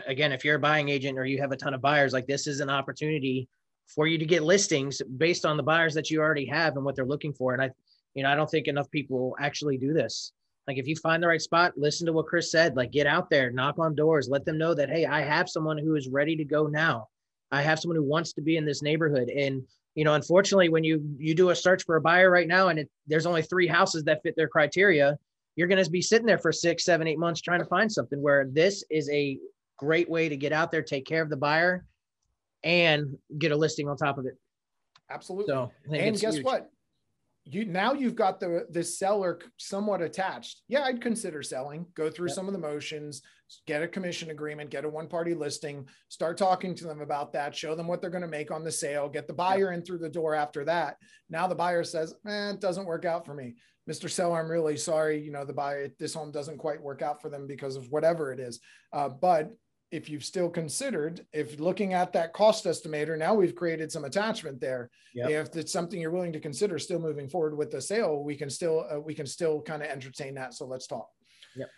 again, 0.09 0.33
if 0.33 0.45
you're 0.45 0.57
a 0.57 0.61
buying 0.61 0.89
agent 0.89 1.17
or 1.17 1.25
you 1.25 1.41
have 1.41 1.53
a 1.53 1.57
ton 1.57 1.73
of 1.73 1.81
buyers, 1.81 2.13
like 2.13 2.27
this 2.27 2.49
is 2.49 2.59
an 2.59 2.69
opportunity 2.69 3.49
for 3.89 4.07
you 4.07 4.19
to 4.19 4.27
get 4.27 4.43
listings 4.43 5.01
based 5.17 5.45
on 5.45 5.57
the 5.57 5.63
buyers 5.63 5.95
that 5.95 6.11
you 6.11 6.21
already 6.21 6.47
have 6.47 6.77
and 6.77 6.85
what 6.85 6.95
they're 6.95 7.07
looking 7.07 7.33
for. 7.33 7.55
And 7.55 7.63
I, 7.63 7.71
you 8.15 8.23
know, 8.23 8.31
I 8.31 8.35
don't 8.35 8.51
think 8.51 8.69
enough 8.69 8.91
people 8.91 9.35
actually 9.41 9.79
do 9.79 9.93
this. 9.93 10.33
Like 10.67 10.77
if 10.77 10.87
you 10.87 10.97
find 10.97 11.23
the 11.23 11.29
right 11.29 11.41
spot, 11.41 11.73
listen 11.77 12.07
to 12.07 12.13
what 12.13 12.27
Chris 12.27 12.51
said, 12.51 12.77
like 12.77 12.93
get 12.93 13.07
out 13.07 13.31
there, 13.31 13.51
knock 13.51 13.79
on 13.79 13.95
doors, 13.95 14.29
let 14.29 14.45
them 14.45 14.59
know 14.59 14.75
that, 14.75 14.91
Hey, 14.91 15.07
I 15.07 15.23
have 15.23 15.49
someone 15.49 15.79
who 15.79 15.95
is 15.95 16.09
ready 16.09 16.37
to 16.37 16.45
go 16.45 16.67
now. 16.67 17.09
I 17.51 17.63
have 17.63 17.81
someone 17.81 17.97
who 17.97 18.05
wants 18.05 18.35
to 18.35 18.43
be 18.43 18.59
in 18.59 18.67
this 18.67 18.83
neighborhood. 18.83 19.31
And, 19.31 19.63
you 19.95 20.05
know, 20.05 20.13
unfortunately, 20.13 20.69
when 20.69 20.85
you, 20.85 21.03
you 21.17 21.35
do 21.35 21.49
a 21.49 21.57
search 21.57 21.85
for 21.85 21.97
a 21.97 22.01
buyer 22.03 22.31
right 22.31 22.47
now, 22.47 22.69
and 22.69 22.81
it, 22.81 22.91
there's 23.07 23.25
only 23.25 23.41
three 23.41 23.67
houses 23.67 24.05
that 24.05 24.23
fit 24.23 24.37
their 24.37 24.49
criteria, 24.49 25.19
you're 25.57 25.69
going 25.69 25.83
to 25.83 25.91
be 25.91 26.03
sitting 26.03 26.27
there 26.27 26.39
for 26.39 26.53
six, 26.53 26.85
seven, 26.85 27.09
eight 27.09 27.19
months 27.19 27.41
trying 27.41 27.61
to 27.61 27.67
find 27.67 27.91
something 27.91 28.21
where 28.21 28.47
this 28.53 28.85
is 28.91 29.09
a 29.09 29.39
great 29.79 30.11
way 30.11 30.29
to 30.29 30.37
get 30.37 30.53
out 30.53 30.71
there, 30.71 30.83
take 30.83 31.07
care 31.07 31.23
of 31.23 31.31
the 31.31 31.37
buyer 31.37 31.87
and 32.65 33.17
get 33.39 33.53
a 33.53 33.57
listing 33.57 33.89
on 33.89 33.97
top 33.97 34.19
of 34.19 34.27
it. 34.27 34.35
Absolutely. 35.11 35.53
So, 35.53 35.73
and 35.93 36.21
guess 36.21 36.35
huge. 36.35 36.45
what? 36.45 36.71
You 37.45 37.65
now 37.65 37.95
you've 37.95 38.15
got 38.15 38.41
the 38.41 38.67
the 38.71 38.85
seller 38.85 39.41
somewhat 39.57 40.03
attached. 40.03 40.63
Yeah, 40.69 40.83
I'd 40.83 41.01
consider 41.01 41.43
selling. 41.43 41.87
Go 41.95 42.11
through 42.11 42.29
yep. 42.29 42.35
some 42.35 42.47
of 42.47 42.53
the 42.53 42.59
motions, 42.59 43.23
get 43.67 43.83
a 43.83 43.89
commission 43.89 44.31
agreement, 44.31 44.69
get 44.69 44.85
a 44.85 44.89
one 44.89 45.09
party 45.09 45.33
listing, 45.33 45.89
start 46.09 46.37
talking 46.37 46.75
to 46.75 46.85
them 46.85 47.01
about 47.01 47.33
that, 47.33 47.57
show 47.57 47.75
them 47.75 47.87
what 47.87 48.03
they're 48.03 48.11
going 48.11 48.23
to 48.23 48.29
make 48.29 48.51
on 48.51 48.65
the 48.65 48.73
sale, 48.73 49.09
get 49.09 49.27
the 49.27 49.33
buyer 49.33 49.71
yep. 49.71 49.79
in 49.79 49.85
through 49.85 49.99
the 49.99 50.11
door 50.11 50.35
after 50.35 50.63
that. 50.67 50.97
Now 51.31 51.47
the 51.47 51.55
buyer 51.55 51.85
says, 51.85 52.15
"Man, 52.23 52.57
it 52.57 52.61
doesn't 52.61 52.87
work 52.87 53.07
out 53.07 53.25
for 53.25 53.33
me." 53.35 53.55
Mr. 53.89 54.11
Seller, 54.11 54.39
I'm 54.39 54.51
really 54.51 54.77
sorry. 54.77 55.19
You 55.19 55.33
know, 55.33 55.47
the 55.47 55.55
buyer, 55.55 55.89
this 55.99 56.13
home 56.13 56.31
doesn't 56.31 56.59
quite 56.59 56.83
work 56.83 57.01
out 57.01 57.23
for 57.23 57.31
them 57.31 57.47
because 57.47 57.77
of 57.77 57.91
whatever 57.91 58.31
it 58.33 58.41
is. 58.41 58.61
Uh, 58.93 59.09
but 59.09 59.51
if 59.91 60.11
you've 60.11 60.25
still 60.25 60.51
considered, 60.51 61.25
if 61.33 61.59
looking 61.59 61.95
at 61.95 62.13
that 62.13 62.33
cost 62.33 62.65
estimator, 62.67 63.19
now 63.19 63.35
we've 63.35 63.55
created 63.55 63.91
some 63.91 64.05
attachment 64.05 64.61
there. 64.61 64.91
Yep. 65.15 65.31
If 65.31 65.57
it's 65.57 65.73
something 65.73 66.01
you're 66.01 66.11
willing 66.11 66.33
to 66.33 66.41
consider 66.41 66.79
still 66.79 66.99
moving 66.99 67.29
forward 67.29 67.57
with 67.57 67.71
the 67.71 67.81
sale, 67.81 68.23
we 68.23 68.37
can 68.37 68.51
still 68.51 68.87
uh, 68.91 69.01
we 69.01 69.15
can 69.15 69.27
still 69.27 69.63
kind 69.63 69.83
of 69.83 69.89
entertain 69.89 70.35
that. 70.35 70.55
So 70.55 70.67
let's 70.67 70.87
talk. 70.87 71.09
Yep. 71.57 71.71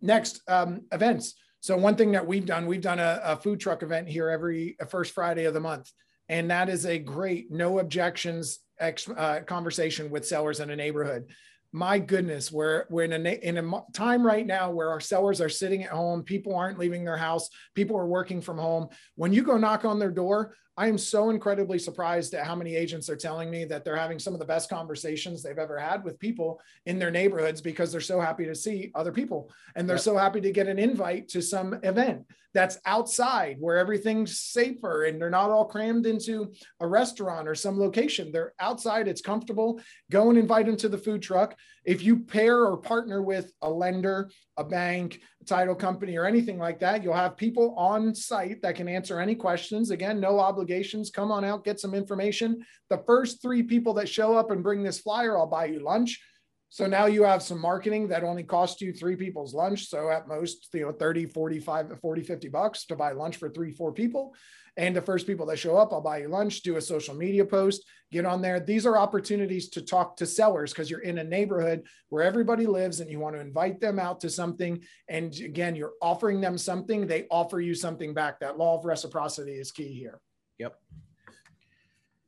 Next, 0.00 0.40
um, 0.48 0.82
events. 0.92 1.34
So 1.60 1.76
one 1.76 1.96
thing 1.96 2.12
that 2.12 2.26
we've 2.26 2.46
done, 2.46 2.66
we've 2.66 2.80
done 2.80 3.00
a, 3.00 3.20
a 3.22 3.36
food 3.36 3.60
truck 3.60 3.82
event 3.82 4.08
here 4.08 4.30
every 4.30 4.76
uh, 4.80 4.86
first 4.86 5.12
Friday 5.12 5.44
of 5.44 5.54
the 5.54 5.60
month, 5.60 5.90
and 6.28 6.50
that 6.50 6.68
is 6.68 6.86
a 6.86 6.98
great 6.98 7.50
no 7.50 7.80
objections 7.80 8.60
ex, 8.80 9.08
uh, 9.08 9.40
conversation 9.46 10.10
with 10.10 10.26
sellers 10.26 10.60
in 10.60 10.70
a 10.70 10.76
neighborhood 10.76 11.26
my 11.72 11.98
goodness, 11.98 12.50
we're 12.50 12.84
we're 12.88 13.04
in 13.04 13.26
a 13.26 13.30
in 13.30 13.58
a 13.58 13.82
time 13.92 14.26
right 14.26 14.46
now 14.46 14.70
where 14.70 14.90
our 14.90 15.00
sellers 15.00 15.40
are 15.40 15.50
sitting 15.50 15.84
at 15.84 15.90
home, 15.90 16.22
people 16.22 16.54
aren't 16.54 16.78
leaving 16.78 17.04
their 17.04 17.16
house, 17.16 17.48
people 17.74 17.96
are 17.96 18.06
working 18.06 18.40
from 18.40 18.58
home. 18.58 18.88
When 19.16 19.32
you 19.32 19.42
go 19.42 19.58
knock 19.58 19.84
on 19.84 19.98
their 19.98 20.10
door, 20.10 20.54
I 20.78 20.86
am 20.86 20.96
so 20.96 21.30
incredibly 21.30 21.80
surprised 21.80 22.34
at 22.34 22.46
how 22.46 22.54
many 22.54 22.76
agents 22.76 23.10
are 23.10 23.16
telling 23.16 23.50
me 23.50 23.64
that 23.64 23.84
they're 23.84 23.96
having 23.96 24.20
some 24.20 24.32
of 24.32 24.38
the 24.38 24.46
best 24.46 24.70
conversations 24.70 25.42
they've 25.42 25.58
ever 25.58 25.76
had 25.76 26.04
with 26.04 26.20
people 26.20 26.60
in 26.86 27.00
their 27.00 27.10
neighborhoods 27.10 27.60
because 27.60 27.90
they're 27.90 28.00
so 28.00 28.20
happy 28.20 28.44
to 28.44 28.54
see 28.54 28.92
other 28.94 29.10
people 29.10 29.50
and 29.74 29.88
they're 29.88 29.96
yep. 29.96 30.04
so 30.04 30.16
happy 30.16 30.40
to 30.40 30.52
get 30.52 30.68
an 30.68 30.78
invite 30.78 31.26
to 31.30 31.42
some 31.42 31.80
event 31.82 32.24
that's 32.54 32.78
outside 32.86 33.56
where 33.60 33.76
everything's 33.76 34.40
safer 34.40 35.04
and 35.04 35.20
they're 35.20 35.30
not 35.30 35.50
all 35.50 35.64
crammed 35.64 36.06
into 36.06 36.52
a 36.80 36.86
restaurant 36.86 37.46
or 37.46 37.54
some 37.54 37.78
location. 37.78 38.32
They're 38.32 38.54
outside, 38.60 39.08
it's 39.08 39.20
comfortable. 39.20 39.80
Go 40.10 40.30
and 40.30 40.38
invite 40.38 40.66
them 40.66 40.76
to 40.78 40.88
the 40.88 40.96
food 40.96 41.22
truck. 41.22 41.56
If 41.84 42.02
you 42.02 42.20
pair 42.20 42.64
or 42.64 42.76
partner 42.76 43.22
with 43.22 43.52
a 43.62 43.70
lender, 43.70 44.30
a 44.56 44.64
bank, 44.64 45.20
title 45.48 45.74
company, 45.74 46.16
or 46.16 46.26
anything 46.26 46.58
like 46.58 46.78
that, 46.80 47.02
you'll 47.02 47.14
have 47.14 47.36
people 47.36 47.74
on 47.76 48.14
site 48.14 48.60
that 48.62 48.74
can 48.74 48.88
answer 48.88 49.18
any 49.18 49.34
questions. 49.34 49.90
Again, 49.90 50.20
no 50.20 50.38
obligations. 50.38 51.10
Come 51.10 51.32
on 51.32 51.44
out, 51.44 51.64
get 51.64 51.80
some 51.80 51.94
information. 51.94 52.64
The 52.90 53.02
first 53.06 53.42
three 53.42 53.62
people 53.62 53.94
that 53.94 54.08
show 54.08 54.36
up 54.36 54.50
and 54.50 54.62
bring 54.62 54.82
this 54.82 55.00
flyer, 55.00 55.38
I'll 55.38 55.46
buy 55.46 55.66
you 55.66 55.80
lunch. 55.80 56.22
So 56.70 56.86
now 56.86 57.06
you 57.06 57.22
have 57.22 57.42
some 57.42 57.60
marketing 57.60 58.08
that 58.08 58.24
only 58.24 58.42
costs 58.42 58.82
you 58.82 58.92
three 58.92 59.16
people's 59.16 59.54
lunch. 59.54 59.88
So 59.88 60.10
at 60.10 60.28
most, 60.28 60.68
you 60.74 60.82
know, 60.82 60.92
30, 60.92 61.26
45, 61.26 61.98
40, 62.00 62.22
50 62.22 62.48
bucks 62.48 62.84
to 62.86 62.96
buy 62.96 63.12
lunch 63.12 63.36
for 63.36 63.48
three, 63.48 63.72
four 63.72 63.92
people. 63.92 64.34
And 64.76 64.94
the 64.94 65.02
first 65.02 65.26
people 65.26 65.46
that 65.46 65.58
show 65.58 65.76
up, 65.76 65.92
I'll 65.92 66.02
buy 66.02 66.18
you 66.18 66.28
lunch, 66.28 66.60
do 66.60 66.76
a 66.76 66.80
social 66.80 67.14
media 67.14 67.44
post, 67.44 67.84
get 68.12 68.26
on 68.26 68.42
there. 68.42 68.60
These 68.60 68.86
are 68.86 68.98
opportunities 68.98 69.70
to 69.70 69.82
talk 69.82 70.16
to 70.18 70.26
sellers 70.26 70.72
because 70.72 70.88
you're 70.90 71.00
in 71.00 71.18
a 71.18 71.24
neighborhood 71.24 71.82
where 72.10 72.22
everybody 72.22 72.66
lives 72.66 73.00
and 73.00 73.10
you 73.10 73.18
want 73.18 73.34
to 73.34 73.40
invite 73.40 73.80
them 73.80 73.98
out 73.98 74.20
to 74.20 74.30
something. 74.30 74.80
And 75.08 75.34
again, 75.40 75.74
you're 75.74 75.94
offering 76.02 76.40
them 76.40 76.58
something, 76.58 77.06
they 77.06 77.26
offer 77.30 77.60
you 77.60 77.74
something 77.74 78.14
back. 78.14 78.40
That 78.40 78.58
law 78.58 78.78
of 78.78 78.84
reciprocity 78.84 79.54
is 79.54 79.72
key 79.72 79.94
here. 79.94 80.20
Yep. 80.58 80.78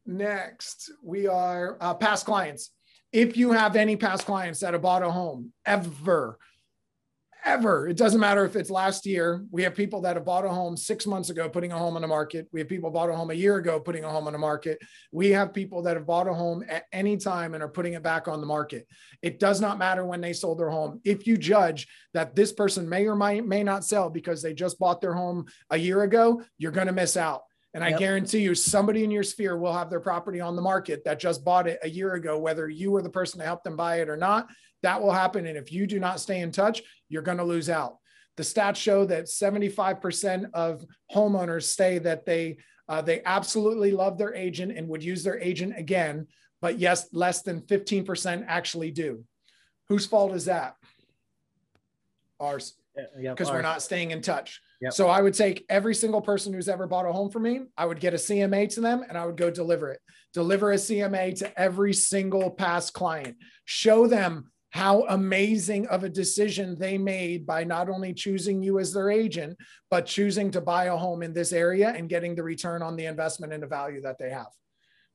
Next, 0.07 0.91
we 1.05 1.29
are 1.29 1.77
uh, 1.81 1.95
past 1.95 2.27
clients 2.27 2.73
if 3.13 3.37
you 3.37 3.53
have 3.53 3.77
any 3.77 3.97
past 3.97 4.25
clients 4.25 4.61
that 4.61 4.73
have 4.73 4.83
bought 4.83 5.03
a 5.03 5.11
home 5.11 5.53
ever, 5.67 6.39
ever, 7.45 7.89
it 7.89 7.97
doesn't 7.97 8.21
matter 8.21 8.45
if 8.45 8.55
it's 8.55 8.71
last 8.71 9.07
year. 9.07 9.45
We 9.51 9.63
have 9.63 9.75
people 9.75 10.03
that 10.03 10.17
have 10.17 10.25
bought 10.25 10.45
a 10.45 10.49
home 10.49 10.77
six 10.77 11.07
months 11.07 11.31
ago, 11.31 11.49
putting 11.49 11.73
a 11.73 11.79
home 11.79 11.97
on 11.97 12.03
the 12.03 12.09
market. 12.09 12.49
We 12.53 12.61
have 12.61 12.69
people 12.69 12.91
bought 12.91 13.09
a 13.09 13.17
home 13.17 13.31
a 13.31 13.35
year 13.35 13.57
ago, 13.57 13.81
putting 13.81 14.05
a 14.05 14.11
home 14.11 14.27
on 14.27 14.33
the 14.33 14.39
market. 14.39 14.79
We 15.11 15.31
have 15.31 15.55
people 15.55 15.83
that 15.83 15.97
have 15.97 16.07
bought 16.07 16.29
a 16.29 16.35
home 16.35 16.65
at 16.69 16.85
any 16.93 17.17
time 17.17 17.55
and 17.55 17.63
are 17.63 17.69
putting 17.69 17.95
it 17.95 18.03
back 18.03 18.29
on 18.29 18.41
the 18.41 18.47
market. 18.47 18.87
It 19.23 19.41
does 19.41 19.61
not 19.61 19.79
matter 19.79 20.05
when 20.05 20.21
they 20.21 20.33
sold 20.33 20.59
their 20.59 20.71
home. 20.71 21.01
If 21.05 21.27
you 21.27 21.37
judge 21.37 21.89
that 22.15 22.37
this 22.37 22.53
person 22.53 22.89
may 22.89 23.07
or 23.07 23.17
may, 23.17 23.41
may 23.41 23.65
not 23.65 23.85
sell 23.85 24.11
because 24.11 24.43
they 24.43 24.55
just 24.55 24.79
bought 24.79 25.01
their 25.01 25.15
home 25.15 25.47
a 25.71 25.77
year 25.77 26.03
ago, 26.03 26.43
you're 26.59 26.73
going 26.73 26.89
to 26.89 26.93
miss 26.93 27.17
out. 27.17 27.43
And 27.73 27.85
I 27.85 27.93
guarantee 27.93 28.41
you, 28.41 28.55
somebody 28.55 29.05
in 29.05 29.13
your 29.13 29.23
sphere 29.23 29.57
will 29.57 29.73
have 29.73 29.91
their 29.91 30.01
property 30.01 30.41
on 30.41 30.57
the 30.57 30.63
market 30.63 31.05
that 31.05 31.21
just 31.21 31.45
bought 31.45 31.69
it 31.69 31.79
a 31.83 31.89
year 31.89 32.15
ago, 32.15 32.37
whether 32.37 32.69
you 32.69 32.91
were 32.91 33.03
the 33.03 33.11
person 33.11 33.39
to 33.39 33.47
help 33.47 33.63
them 33.63 33.77
buy 33.77 34.01
it 34.01 34.09
or 34.09 34.17
not. 34.17 34.49
That 34.83 35.01
will 35.01 35.13
happen. 35.13 35.47
And 35.47 35.57
if 35.57 35.71
you 35.71 35.87
do 35.87 36.01
not 36.01 36.19
stay 36.19 36.41
in 36.41 36.51
touch, 36.51 36.83
you're 37.09 37.23
going 37.23 37.39
to 37.39 37.45
lose 37.45 37.71
out. 37.71 37.99
The 38.37 38.43
stats 38.43 38.77
show 38.77 39.05
that 39.05 39.27
75% 39.27 40.51
of 40.53 40.85
homeowners 41.15 41.65
say 41.65 41.99
that 41.99 42.27
they 42.27 42.59
uh, 42.89 43.01
they 43.01 43.23
absolutely 43.25 43.93
love 43.93 44.19
their 44.19 44.35
agent 44.35 44.77
and 44.77 44.89
would 44.89 45.05
use 45.05 45.23
their 45.23 45.39
agent 45.39 45.75
again, 45.77 46.27
but 46.61 46.81
yes, 46.81 47.07
less 47.13 47.43
than 47.43 47.61
15% 47.61 48.45
actually 48.49 48.91
do. 48.91 49.25
Whose 49.89 50.07
fault 50.07 50.35
is 50.35 50.47
that? 50.47 50.75
Ours. 52.41 52.75
Because 53.17 53.49
we're 53.49 53.63
not 53.63 53.81
staying 53.81 54.11
in 54.11 54.23
touch. 54.23 54.61
Yep. 54.81 54.93
So 54.95 55.09
I 55.09 55.21
would 55.21 55.35
take 55.35 55.67
every 55.69 55.95
single 55.95 56.23
person 56.23 56.53
who's 56.53 56.69
ever 56.69 56.87
bought 56.87 57.07
a 57.07 57.13
home 57.13 57.31
for 57.31 57.39
me, 57.39 57.61
I 57.77 57.85
would 57.85 58.01
get 58.01 58.15
a 58.15 58.17
CMA 58.17 58.73
to 58.75 58.81
them 58.81 59.05
and 59.07 59.19
I 59.19 59.27
would 59.27 59.37
go 59.37 59.51
deliver 59.51 59.91
it. 59.91 60.01
Deliver 60.33 60.73
a 60.73 60.77
CMA 60.77 61.39
to 61.41 61.61
every 61.61 61.93
single 61.93 62.51
past 62.51 62.95
client. 62.95 63.37
Show 63.67 64.07
them 64.07 64.51
how 64.71 65.05
amazing 65.09 65.87
of 65.89 66.05
a 66.05 66.09
decision 66.09 66.79
they 66.79 66.97
made 66.97 67.45
by 67.45 67.65
not 67.65 67.89
only 67.89 68.15
choosing 68.15 68.63
you 68.63 68.79
as 68.79 68.93
their 68.93 69.11
agent, 69.11 69.59
but 69.91 70.07
choosing 70.07 70.51
to 70.53 70.61
buy 70.61 70.85
a 70.85 70.97
home 70.97 71.23
in 71.23 71.35
this 71.35 71.53
area 71.53 71.91
and 71.91 72.09
getting 72.09 72.35
the 72.35 72.43
return 72.43 72.81
on 72.81 72.97
the 72.97 73.07
investment 73.07 73.53
and 73.53 73.63
the 73.63 73.67
value 73.67 74.01
that 74.01 74.17
they 74.19 74.31
have. 74.31 74.47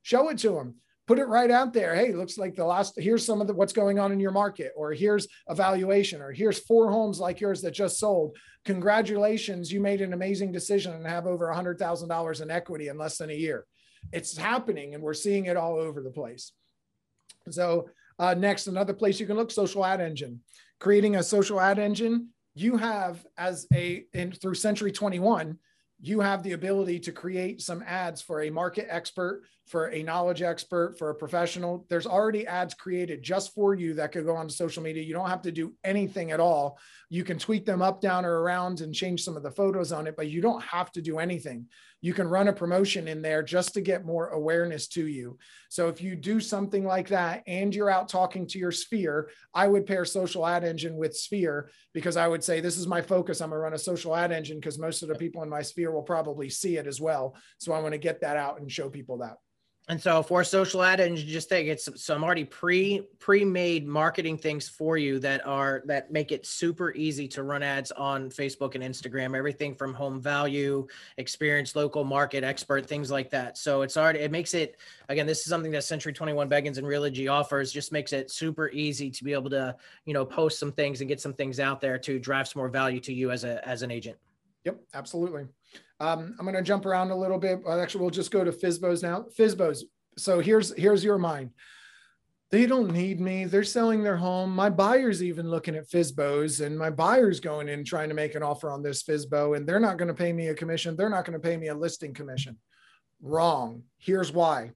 Show 0.02 0.28
it 0.28 0.38
to 0.38 0.50
them 0.50 0.76
put 1.06 1.18
it 1.18 1.28
right 1.28 1.50
out 1.50 1.72
there. 1.72 1.94
Hey, 1.94 2.12
looks 2.12 2.36
like 2.36 2.54
the 2.54 2.64
last, 2.64 2.94
here's 2.98 3.24
some 3.24 3.40
of 3.40 3.46
the, 3.46 3.54
what's 3.54 3.72
going 3.72 3.98
on 3.98 4.12
in 4.12 4.20
your 4.20 4.32
market, 4.32 4.72
or 4.76 4.92
here's 4.92 5.28
a 5.48 5.54
valuation, 5.54 6.20
or 6.20 6.32
here's 6.32 6.58
four 6.58 6.90
homes 6.90 7.20
like 7.20 7.40
yours 7.40 7.62
that 7.62 7.70
just 7.70 7.98
sold. 7.98 8.36
Congratulations, 8.64 9.70
you 9.70 9.80
made 9.80 10.00
an 10.00 10.12
amazing 10.12 10.50
decision 10.50 10.92
and 10.92 11.06
have 11.06 11.26
over 11.26 11.50
a 11.50 11.56
$100,000 11.56 12.42
in 12.42 12.50
equity 12.50 12.88
in 12.88 12.98
less 12.98 13.18
than 13.18 13.30
a 13.30 13.34
year. 13.34 13.64
It's 14.12 14.36
happening 14.36 14.94
and 14.94 15.02
we're 15.02 15.14
seeing 15.14 15.46
it 15.46 15.56
all 15.56 15.76
over 15.76 16.02
the 16.02 16.10
place. 16.10 16.52
So, 17.50 17.88
uh, 18.18 18.34
next, 18.34 18.66
another 18.66 18.94
place 18.94 19.20
you 19.20 19.26
can 19.26 19.36
look 19.36 19.50
social 19.50 19.84
ad 19.84 20.00
engine. 20.00 20.40
Creating 20.80 21.16
a 21.16 21.22
social 21.22 21.60
ad 21.60 21.78
engine, 21.78 22.30
you 22.54 22.76
have 22.76 23.24
as 23.36 23.66
a, 23.72 24.04
in, 24.14 24.32
through 24.32 24.54
Century 24.54 24.90
21, 24.90 25.58
you 26.00 26.20
have 26.20 26.42
the 26.42 26.52
ability 26.52 27.00
to 27.00 27.12
create 27.12 27.60
some 27.60 27.82
ads 27.86 28.20
for 28.20 28.42
a 28.42 28.50
market 28.50 28.86
expert, 28.90 29.42
for 29.66 29.90
a 29.90 30.02
knowledge 30.02 30.42
expert, 30.42 30.96
for 30.96 31.10
a 31.10 31.14
professional. 31.14 31.84
There's 31.90 32.06
already 32.06 32.46
ads 32.46 32.72
created 32.72 33.22
just 33.22 33.52
for 33.52 33.74
you 33.74 33.94
that 33.94 34.12
could 34.12 34.24
go 34.24 34.36
onto 34.36 34.54
social 34.54 34.82
media. 34.82 35.02
You 35.02 35.12
don't 35.12 35.28
have 35.28 35.42
to 35.42 35.52
do 35.52 35.74
anything 35.82 36.30
at 36.30 36.38
all. 36.38 36.78
You 37.10 37.24
can 37.24 37.38
tweak 37.38 37.66
them 37.66 37.82
up, 37.82 38.00
down, 38.00 38.24
or 38.24 38.42
around 38.42 38.80
and 38.80 38.94
change 38.94 39.24
some 39.24 39.36
of 39.36 39.42
the 39.42 39.50
photos 39.50 39.90
on 39.90 40.06
it, 40.06 40.16
but 40.16 40.30
you 40.30 40.40
don't 40.40 40.62
have 40.62 40.92
to 40.92 41.02
do 41.02 41.18
anything. 41.18 41.66
You 42.00 42.14
can 42.14 42.28
run 42.28 42.46
a 42.46 42.52
promotion 42.52 43.08
in 43.08 43.22
there 43.22 43.42
just 43.42 43.74
to 43.74 43.80
get 43.80 44.04
more 44.04 44.28
awareness 44.28 44.86
to 44.88 45.06
you. 45.06 45.36
So 45.68 45.88
if 45.88 46.00
you 46.00 46.14
do 46.14 46.38
something 46.38 46.84
like 46.84 47.08
that 47.08 47.42
and 47.48 47.74
you're 47.74 47.90
out 47.90 48.08
talking 48.08 48.46
to 48.48 48.58
your 48.60 48.70
sphere, 48.70 49.30
I 49.52 49.66
would 49.66 49.86
pair 49.86 50.04
social 50.04 50.46
ad 50.46 50.62
engine 50.62 50.96
with 50.96 51.16
sphere 51.16 51.70
because 51.92 52.16
I 52.16 52.28
would 52.28 52.44
say, 52.44 52.60
this 52.60 52.78
is 52.78 52.86
my 52.86 53.02
focus. 53.02 53.40
I'm 53.40 53.50
going 53.50 53.58
to 53.58 53.62
run 53.62 53.72
a 53.72 53.78
social 53.78 54.14
ad 54.14 54.30
engine 54.30 54.60
because 54.60 54.78
most 54.78 55.02
of 55.02 55.08
the 55.08 55.16
people 55.16 55.42
in 55.42 55.48
my 55.48 55.62
sphere 55.62 55.90
will 55.90 56.02
probably 56.02 56.50
see 56.50 56.76
it 56.76 56.86
as 56.86 57.00
well. 57.00 57.34
So 57.58 57.72
I 57.72 57.80
want 57.80 57.94
to 57.94 57.98
get 57.98 58.20
that 58.20 58.36
out 58.36 58.60
and 58.60 58.70
show 58.70 58.88
people 58.88 59.18
that. 59.18 59.38
And 59.88 60.02
so 60.02 60.20
for 60.20 60.42
social 60.42 60.82
ad 60.82 60.98
and 60.98 61.16
just 61.16 61.48
think 61.48 61.68
it's 61.68 61.88
some 62.02 62.24
already 62.24 62.44
pre 62.44 63.02
pre-made 63.20 63.86
marketing 63.86 64.36
things 64.36 64.68
for 64.68 64.98
you 64.98 65.20
that 65.20 65.46
are 65.46 65.84
that 65.86 66.10
make 66.10 66.32
it 66.32 66.44
super 66.44 66.92
easy 66.94 67.28
to 67.28 67.44
run 67.44 67.62
ads 67.62 67.92
on 67.92 68.28
Facebook 68.28 68.74
and 68.74 68.82
Instagram, 68.82 69.36
everything 69.36 69.76
from 69.76 69.94
home 69.94 70.20
value, 70.20 70.88
experience, 71.18 71.76
local 71.76 72.02
market 72.02 72.42
expert, 72.42 72.86
things 72.86 73.12
like 73.12 73.30
that. 73.30 73.56
So 73.56 73.82
it's 73.82 73.96
already 73.96 74.18
it 74.20 74.32
makes 74.32 74.54
it 74.54 74.76
again, 75.08 75.26
this 75.26 75.38
is 75.38 75.46
something 75.46 75.70
that 75.70 75.84
Century 75.84 76.12
21 76.12 76.48
Beggins 76.48 76.78
and 76.78 76.86
Realogy 76.86 77.30
offers, 77.30 77.70
just 77.70 77.92
makes 77.92 78.12
it 78.12 78.32
super 78.32 78.68
easy 78.70 79.08
to 79.08 79.22
be 79.22 79.32
able 79.34 79.50
to, 79.50 79.76
you 80.04 80.14
know, 80.14 80.24
post 80.24 80.58
some 80.58 80.72
things 80.72 81.00
and 81.00 81.06
get 81.06 81.20
some 81.20 81.32
things 81.32 81.60
out 81.60 81.80
there 81.80 81.96
to 81.98 82.18
drive 82.18 82.48
some 82.48 82.58
more 82.58 82.68
value 82.68 82.98
to 82.98 83.14
you 83.14 83.30
as 83.30 83.44
a 83.44 83.66
as 83.66 83.82
an 83.82 83.92
agent. 83.92 84.16
Yep, 84.64 84.80
absolutely. 84.94 85.44
Um, 86.00 86.36
I'm 86.38 86.44
going 86.44 86.56
to 86.56 86.62
jump 86.62 86.86
around 86.86 87.10
a 87.10 87.16
little 87.16 87.38
bit. 87.38 87.60
Actually, 87.68 88.02
we'll 88.02 88.10
just 88.10 88.30
go 88.30 88.44
to 88.44 88.52
Fizbo's 88.52 89.02
now. 89.02 89.26
Fizbo's. 89.38 89.84
So 90.18 90.40
here's 90.40 90.74
here's 90.74 91.04
your 91.04 91.18
mind. 91.18 91.50
They 92.50 92.66
don't 92.66 92.92
need 92.92 93.20
me. 93.20 93.44
They're 93.44 93.64
selling 93.64 94.04
their 94.04 94.16
home. 94.16 94.54
My 94.54 94.70
buyer's 94.70 95.22
even 95.22 95.50
looking 95.50 95.74
at 95.74 95.90
Fizbo's, 95.90 96.60
and 96.60 96.78
my 96.78 96.90
buyer's 96.90 97.40
going 97.40 97.68
in 97.68 97.84
trying 97.84 98.08
to 98.08 98.14
make 98.14 98.34
an 98.34 98.42
offer 98.42 98.70
on 98.70 98.82
this 98.82 99.02
Fizbo, 99.02 99.56
and 99.56 99.66
they're 99.66 99.80
not 99.80 99.98
going 99.98 100.08
to 100.08 100.14
pay 100.14 100.32
me 100.32 100.48
a 100.48 100.54
commission. 100.54 100.96
They're 100.96 101.10
not 101.10 101.24
going 101.24 101.38
to 101.38 101.42
pay 101.42 101.56
me 101.56 101.68
a 101.68 101.74
listing 101.74 102.14
commission. 102.14 102.56
Wrong. 103.20 103.82
Here's 103.98 104.32
why 104.32 104.72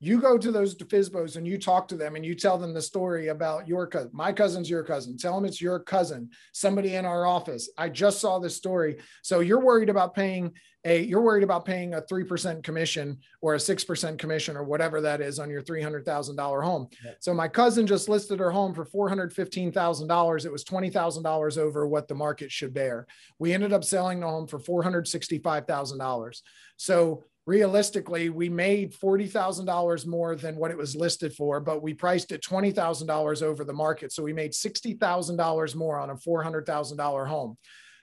you 0.00 0.20
go 0.20 0.36
to 0.36 0.52
those 0.52 0.74
FSBOs 0.74 1.36
and 1.36 1.46
you 1.46 1.56
talk 1.56 1.88
to 1.88 1.96
them 1.96 2.16
and 2.16 2.24
you 2.24 2.34
tell 2.34 2.58
them 2.58 2.74
the 2.74 2.82
story 2.82 3.28
about 3.28 3.66
your 3.66 3.86
cousin. 3.86 4.10
My 4.12 4.32
cousin's 4.32 4.68
your 4.68 4.82
cousin. 4.82 5.16
Tell 5.16 5.34
them 5.34 5.44
it's 5.44 5.60
your 5.60 5.78
cousin, 5.78 6.30
somebody 6.52 6.96
in 6.96 7.04
our 7.04 7.26
office. 7.26 7.70
I 7.78 7.88
just 7.88 8.20
saw 8.20 8.38
this 8.38 8.56
story. 8.56 8.96
So 9.22 9.40
you're 9.40 9.60
worried 9.60 9.88
about 9.88 10.14
paying 10.14 10.52
a, 10.84 11.02
you're 11.02 11.22
worried 11.22 11.44
about 11.44 11.64
paying 11.64 11.94
a 11.94 12.02
3% 12.02 12.62
commission 12.62 13.18
or 13.40 13.54
a 13.54 13.58
6% 13.58 14.18
commission 14.18 14.56
or 14.56 14.64
whatever 14.64 15.00
that 15.00 15.22
is 15.22 15.38
on 15.38 15.48
your 15.48 15.62
$300,000 15.62 16.62
home. 16.62 16.88
Yeah. 17.02 17.12
So 17.20 17.32
my 17.32 17.48
cousin 17.48 17.86
just 17.86 18.08
listed 18.08 18.38
her 18.40 18.50
home 18.50 18.74
for 18.74 18.84
$415,000. 18.84 20.44
It 20.44 20.52
was 20.52 20.64
$20,000 20.64 21.58
over 21.58 21.86
what 21.88 22.08
the 22.08 22.14
market 22.14 22.52
should 22.52 22.74
bear. 22.74 23.06
We 23.38 23.54
ended 23.54 23.72
up 23.72 23.84
selling 23.84 24.20
the 24.20 24.26
home 24.26 24.46
for 24.46 24.58
$465,000. 24.58 26.42
So 26.76 27.24
realistically, 27.46 28.30
we 28.30 28.48
made 28.48 28.94
$40,000 28.94 30.06
more 30.06 30.34
than 30.34 30.56
what 30.56 30.70
it 30.70 30.76
was 30.76 30.96
listed 30.96 31.34
for, 31.34 31.60
but 31.60 31.82
we 31.82 31.92
priced 31.94 32.32
it 32.32 32.42
$20,000 32.42 33.42
over 33.42 33.64
the 33.64 33.72
market. 33.72 34.12
So 34.12 34.22
we 34.22 34.32
made 34.32 34.52
$60,000 34.52 35.74
more 35.74 35.98
on 35.98 36.10
a 36.10 36.16
$400,000 36.16 37.26
home. 37.28 37.58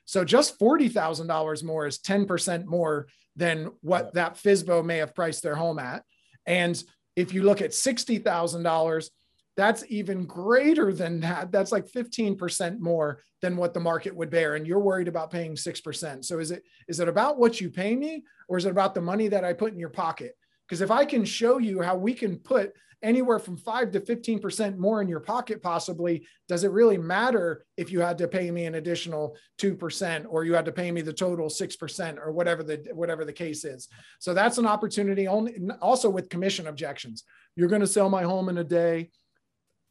So 0.06 0.24
just 0.24 0.60
$40,000 0.60 1.64
more 1.64 1.88
is 1.88 2.00
10% 2.00 2.66
more 2.66 3.08
than 3.36 3.72
what 3.82 4.14
that 4.14 4.36
FSBO 4.36 4.84
may 4.86 4.98
have 4.98 5.16
priced 5.16 5.42
their 5.42 5.56
home 5.56 5.80
at. 5.80 6.04
And 6.46 6.82
if 7.16 7.34
you 7.34 7.44
look 7.44 7.62
at 7.62 7.72
$60,000, 7.72 9.10
that's 9.62 9.84
even 9.90 10.26
greater 10.26 10.92
than 10.92 11.20
that. 11.20 11.52
That's 11.52 11.72
like 11.72 11.86
15% 11.88 12.80
more 12.80 13.20
than 13.44 13.58
what 13.58 13.76
the 13.76 13.80
market 13.80 14.16
would 14.16 14.32
bear. 14.32 14.56
And 14.56 14.66
you're 14.66 14.80
worried 14.80 15.08
about 15.08 15.30
paying 15.30 15.54
6%. 15.54 16.26
So 16.26 16.40
is 16.40 16.50
it 16.50 16.64
is 16.88 17.00
it 17.00 17.08
about 17.08 17.38
what 17.38 17.62
you 17.62 17.70
pay 17.70 17.96
me 17.96 18.24
or 18.48 18.58
is 18.58 18.66
it 18.66 18.72
about 18.72 18.96
the 18.96 19.02
money 19.02 19.28
that 19.28 19.46
I 19.46 19.54
put 19.54 19.72
in 19.72 19.80
your 19.80 19.90
pocket? 19.90 20.36
Because 20.68 20.82
if 20.82 20.90
I 20.90 21.06
can 21.06 21.24
show 21.24 21.60
you 21.60 21.80
how 21.80 21.96
we 21.96 22.16
can 22.16 22.38
put 22.38 22.74
anywhere 23.04 23.38
from 23.38 23.56
five 23.56 23.92
to 23.92 24.00
15% 24.00 24.78
more 24.78 25.02
in 25.02 25.08
your 25.08 25.20
pocket, 25.20 25.62
possibly, 25.62 26.26
does 26.48 26.64
it 26.64 26.72
really 26.72 26.98
matter 26.98 27.66
if 27.78 27.92
you 27.92 28.00
had 28.00 28.18
to 28.20 28.28
pay 28.28 28.50
me 28.50 28.66
an 28.66 28.76
additional 28.76 29.36
2% 29.60 30.26
or 30.30 30.44
you 30.44 30.54
had 30.54 30.66
to 30.66 30.72
pay 30.72 30.92
me 30.92 31.02
the 31.02 31.14
total 31.14 31.50
6% 31.50 32.18
or 32.18 32.32
whatever 32.32 32.64
the 32.64 32.78
whatever 32.94 33.26
the 33.26 33.34
case 33.34 33.64
is? 33.64 33.90
So 34.20 34.34
that's 34.34 34.58
an 34.58 34.66
opportunity 34.66 35.28
only 35.28 35.56
also 35.82 36.10
with 36.10 36.30
commission 36.30 36.66
objections. 36.66 37.26
You're 37.56 37.70
going 37.70 37.82
to 37.82 37.88
sell 37.88 38.10
my 38.10 38.24
home 38.24 38.50
in 38.50 38.58
a 38.58 38.64
day 38.64 39.12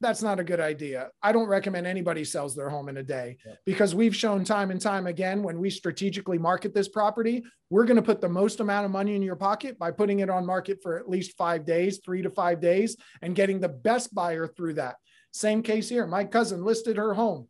that's 0.01 0.23
not 0.23 0.41
a 0.41 0.45
good 0.45 0.61
idea. 0.61 1.11
I 1.23 1.33
don't 1.33 1.49
recommend 1.49 1.87
anybody 1.87 2.25
sells 2.25 2.57
their 2.57 2.71
home 2.71 2.89
in 2.89 2.97
a 2.97 3.03
day 3.03 3.37
yeah. 3.45 3.55
because 3.67 3.95
we've 3.95 4.17
shown 4.17 4.45
time 4.45 4.71
and 4.71 4.81
time 4.81 5.07
again 5.07 5.43
when 5.43 5.59
we 5.59 5.69
strategically 5.69 6.39
market 6.39 6.75
this 6.75 6.89
property, 6.89 7.45
we're 7.69 7.85
going 7.85 7.97
to 7.97 8.03
put 8.03 8.21
the 8.21 8.29
most 8.29 8.61
amount 8.61 8.87
of 8.87 8.91
money 8.91 9.15
in 9.15 9.23
your 9.23 9.37
pocket 9.37 9.79
by 9.79 9.91
putting 9.91 10.21
it 10.21 10.31
on 10.31 10.47
market 10.47 10.79
for 10.83 10.99
at 10.99 11.09
least 11.09 11.37
five 11.37 11.67
days, 11.67 12.01
three 12.05 12.23
to 12.23 12.31
five 12.31 12.61
days, 12.61 12.97
and 13.21 13.35
getting 13.35 13.61
the 13.61 13.69
best 13.69 14.15
buyer 14.15 14.47
through 14.47 14.75
that. 14.75 14.97
Same 15.33 15.63
case 15.63 15.89
here. 15.89 16.07
My 16.07 16.25
cousin 16.25 16.65
listed 16.65 16.97
her 16.97 17.13
home. 17.13 17.49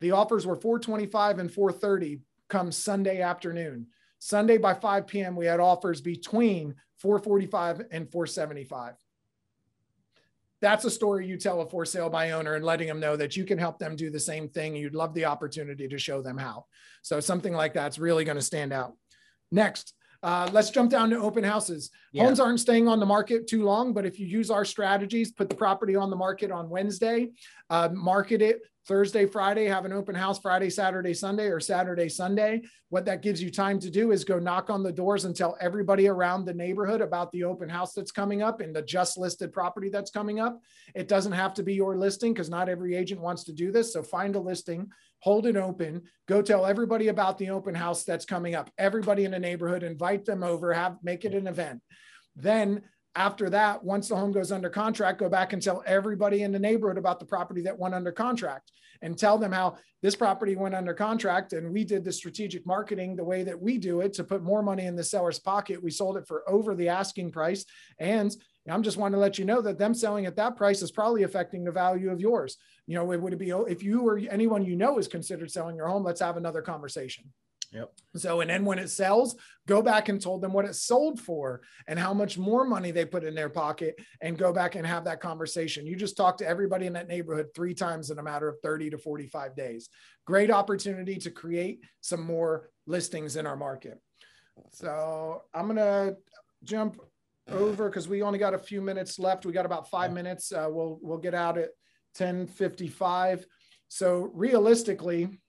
The 0.00 0.10
offers 0.10 0.44
were 0.44 0.56
425 0.56 1.38
and 1.38 1.52
430 1.52 2.20
come 2.48 2.72
Sunday 2.72 3.22
afternoon. 3.22 3.86
Sunday 4.18 4.58
by 4.58 4.74
5 4.74 5.06
p.m., 5.06 5.36
we 5.36 5.46
had 5.46 5.60
offers 5.60 6.00
between 6.00 6.74
445 6.98 7.82
and 7.90 8.10
475 8.10 8.94
that's 10.62 10.84
a 10.84 10.90
story 10.90 11.26
you 11.26 11.36
tell 11.36 11.60
a 11.60 11.68
for 11.68 11.84
sale 11.84 12.08
by 12.08 12.30
owner 12.30 12.54
and 12.54 12.64
letting 12.64 12.86
them 12.86 13.00
know 13.00 13.16
that 13.16 13.36
you 13.36 13.44
can 13.44 13.58
help 13.58 13.78
them 13.80 13.96
do 13.96 14.10
the 14.10 14.20
same 14.20 14.48
thing. 14.48 14.76
You'd 14.76 14.94
love 14.94 15.12
the 15.12 15.24
opportunity 15.24 15.88
to 15.88 15.98
show 15.98 16.22
them 16.22 16.38
how. 16.38 16.66
So 17.02 17.18
something 17.18 17.52
like 17.52 17.74
that's 17.74 17.98
really 17.98 18.24
going 18.24 18.36
to 18.36 18.42
stand 18.42 18.72
out. 18.72 18.94
Next, 19.50 19.92
uh, 20.22 20.48
let's 20.52 20.70
jump 20.70 20.90
down 20.90 21.10
to 21.10 21.18
open 21.18 21.42
houses. 21.42 21.90
Yeah. 22.12 22.24
Homes 22.24 22.40
aren't 22.40 22.60
staying 22.60 22.88
on 22.88 23.00
the 23.00 23.06
market 23.06 23.46
too 23.46 23.64
long, 23.64 23.92
but 23.92 24.06
if 24.06 24.18
you 24.18 24.26
use 24.26 24.50
our 24.50 24.64
strategies, 24.64 25.32
put 25.32 25.48
the 25.48 25.56
property 25.56 25.96
on 25.96 26.10
the 26.10 26.16
market 26.16 26.50
on 26.50 26.68
Wednesday, 26.68 27.30
uh, 27.70 27.88
market 27.92 28.40
it 28.40 28.60
Thursday, 28.86 29.26
Friday, 29.26 29.66
have 29.66 29.84
an 29.84 29.92
open 29.92 30.14
house 30.14 30.40
Friday, 30.40 30.68
Saturday, 30.68 31.14
Sunday, 31.14 31.46
or 31.46 31.60
Saturday, 31.60 32.08
Sunday. 32.08 32.62
What 32.88 33.04
that 33.04 33.22
gives 33.22 33.40
you 33.40 33.50
time 33.50 33.78
to 33.78 33.90
do 33.90 34.10
is 34.10 34.24
go 34.24 34.40
knock 34.40 34.70
on 34.70 34.82
the 34.82 34.92
doors 34.92 35.24
and 35.24 35.36
tell 35.36 35.56
everybody 35.60 36.08
around 36.08 36.44
the 36.44 36.54
neighborhood 36.54 37.00
about 37.00 37.30
the 37.30 37.44
open 37.44 37.68
house 37.68 37.92
that's 37.92 38.10
coming 38.10 38.42
up 38.42 38.60
and 38.60 38.74
the 38.74 38.82
just 38.82 39.16
listed 39.16 39.52
property 39.52 39.88
that's 39.88 40.10
coming 40.10 40.40
up. 40.40 40.60
It 40.96 41.06
doesn't 41.06 41.32
have 41.32 41.54
to 41.54 41.62
be 41.62 41.74
your 41.74 41.96
listing 41.96 42.32
because 42.32 42.50
not 42.50 42.68
every 42.68 42.96
agent 42.96 43.20
wants 43.20 43.44
to 43.44 43.52
do 43.52 43.70
this. 43.70 43.92
So 43.92 44.02
find 44.02 44.34
a 44.34 44.40
listing, 44.40 44.90
hold 45.22 45.46
it 45.46 45.56
open, 45.56 46.02
go 46.26 46.42
tell 46.42 46.66
everybody 46.66 47.08
about 47.08 47.38
the 47.38 47.50
open 47.50 47.74
house 47.74 48.02
that's 48.02 48.24
coming 48.24 48.54
up. 48.54 48.70
Everybody 48.76 49.24
in 49.24 49.30
the 49.30 49.38
neighborhood, 49.38 49.84
invite 49.84 50.24
them 50.24 50.42
over, 50.42 50.72
have 50.72 50.96
make 51.02 51.24
it 51.24 51.34
an 51.34 51.46
event. 51.46 51.80
Then 52.34 52.82
after 53.14 53.48
that, 53.50 53.84
once 53.84 54.08
the 54.08 54.16
home 54.16 54.32
goes 54.32 54.50
under 54.50 54.68
contract, 54.68 55.20
go 55.20 55.28
back 55.28 55.52
and 55.52 55.62
tell 55.62 55.82
everybody 55.86 56.42
in 56.42 56.50
the 56.50 56.58
neighborhood 56.58 56.98
about 56.98 57.20
the 57.20 57.26
property 57.26 57.62
that 57.62 57.78
went 57.78 57.94
under 57.94 58.10
contract 58.10 58.72
and 59.02 59.16
tell 59.16 59.38
them 59.38 59.52
how 59.52 59.76
this 60.00 60.16
property 60.16 60.56
went 60.56 60.74
under 60.74 60.94
contract 60.94 61.52
and 61.52 61.72
we 61.72 61.84
did 61.84 62.04
the 62.04 62.12
strategic 62.12 62.66
marketing 62.66 63.14
the 63.14 63.24
way 63.24 63.44
that 63.44 63.60
we 63.60 63.78
do 63.78 64.00
it 64.00 64.12
to 64.14 64.24
put 64.24 64.42
more 64.42 64.62
money 64.62 64.86
in 64.86 64.96
the 64.96 65.04
seller's 65.04 65.38
pocket. 65.38 65.82
We 65.82 65.90
sold 65.90 66.16
it 66.16 66.26
for 66.26 66.48
over 66.48 66.74
the 66.74 66.88
asking 66.88 67.30
price. 67.30 67.64
And 67.98 68.34
I'm 68.70 68.82
just 68.82 68.96
wanting 68.96 69.14
to 69.14 69.20
let 69.20 69.38
you 69.38 69.44
know 69.44 69.60
that 69.62 69.78
them 69.78 69.94
selling 69.94 70.26
at 70.26 70.36
that 70.36 70.56
price 70.56 70.82
is 70.82 70.92
probably 70.92 71.24
affecting 71.24 71.64
the 71.64 71.72
value 71.72 72.10
of 72.10 72.20
yours. 72.20 72.56
You 72.86 72.94
know, 72.94 73.10
it 73.12 73.20
would 73.20 73.36
be 73.38 73.50
if 73.50 73.82
you 73.82 74.06
or 74.06 74.18
anyone 74.30 74.64
you 74.64 74.76
know 74.76 74.98
is 74.98 75.08
considered 75.08 75.50
selling 75.50 75.76
your 75.76 75.88
home, 75.88 76.04
let's 76.04 76.20
have 76.20 76.36
another 76.36 76.62
conversation. 76.62 77.24
Yep. 77.72 77.90
So, 78.16 78.42
and 78.42 78.50
then 78.50 78.66
when 78.66 78.78
it 78.78 78.90
sells, 78.90 79.34
go 79.66 79.80
back 79.80 80.10
and 80.10 80.20
told 80.20 80.42
them 80.42 80.52
what 80.52 80.66
it 80.66 80.74
sold 80.74 81.18
for 81.18 81.62
and 81.88 81.98
how 81.98 82.12
much 82.12 82.36
more 82.36 82.64
money 82.64 82.90
they 82.90 83.06
put 83.06 83.24
in 83.24 83.34
their 83.34 83.48
pocket 83.48 83.98
and 84.20 84.36
go 84.36 84.52
back 84.52 84.74
and 84.74 84.86
have 84.86 85.04
that 85.04 85.20
conversation. 85.20 85.86
You 85.86 85.96
just 85.96 86.16
talk 86.16 86.36
to 86.38 86.46
everybody 86.46 86.86
in 86.86 86.92
that 86.92 87.08
neighborhood 87.08 87.48
three 87.54 87.72
times 87.72 88.10
in 88.10 88.18
a 88.18 88.22
matter 88.22 88.46
of 88.46 88.56
30 88.62 88.90
to 88.90 88.98
45 88.98 89.56
days. 89.56 89.88
Great 90.26 90.50
opportunity 90.50 91.16
to 91.16 91.30
create 91.30 91.80
some 92.02 92.22
more 92.22 92.68
listings 92.86 93.36
in 93.36 93.46
our 93.46 93.56
market. 93.56 93.98
So, 94.72 95.42
I'm 95.54 95.64
going 95.64 95.76
to 95.76 96.16
jump 96.64 97.00
over 97.52 97.88
because 97.88 98.08
we 98.08 98.22
only 98.22 98.38
got 98.38 98.54
a 98.54 98.58
few 98.58 98.80
minutes 98.80 99.18
left. 99.18 99.46
We 99.46 99.52
got 99.52 99.66
about 99.66 99.88
five 99.88 100.12
minutes. 100.12 100.52
Uh, 100.52 100.68
we'll, 100.68 100.98
we'll 101.02 101.18
get 101.18 101.34
out 101.34 101.58
at 101.58 101.70
1055. 102.16 103.46
So, 103.88 104.30
realistically, 104.34 105.40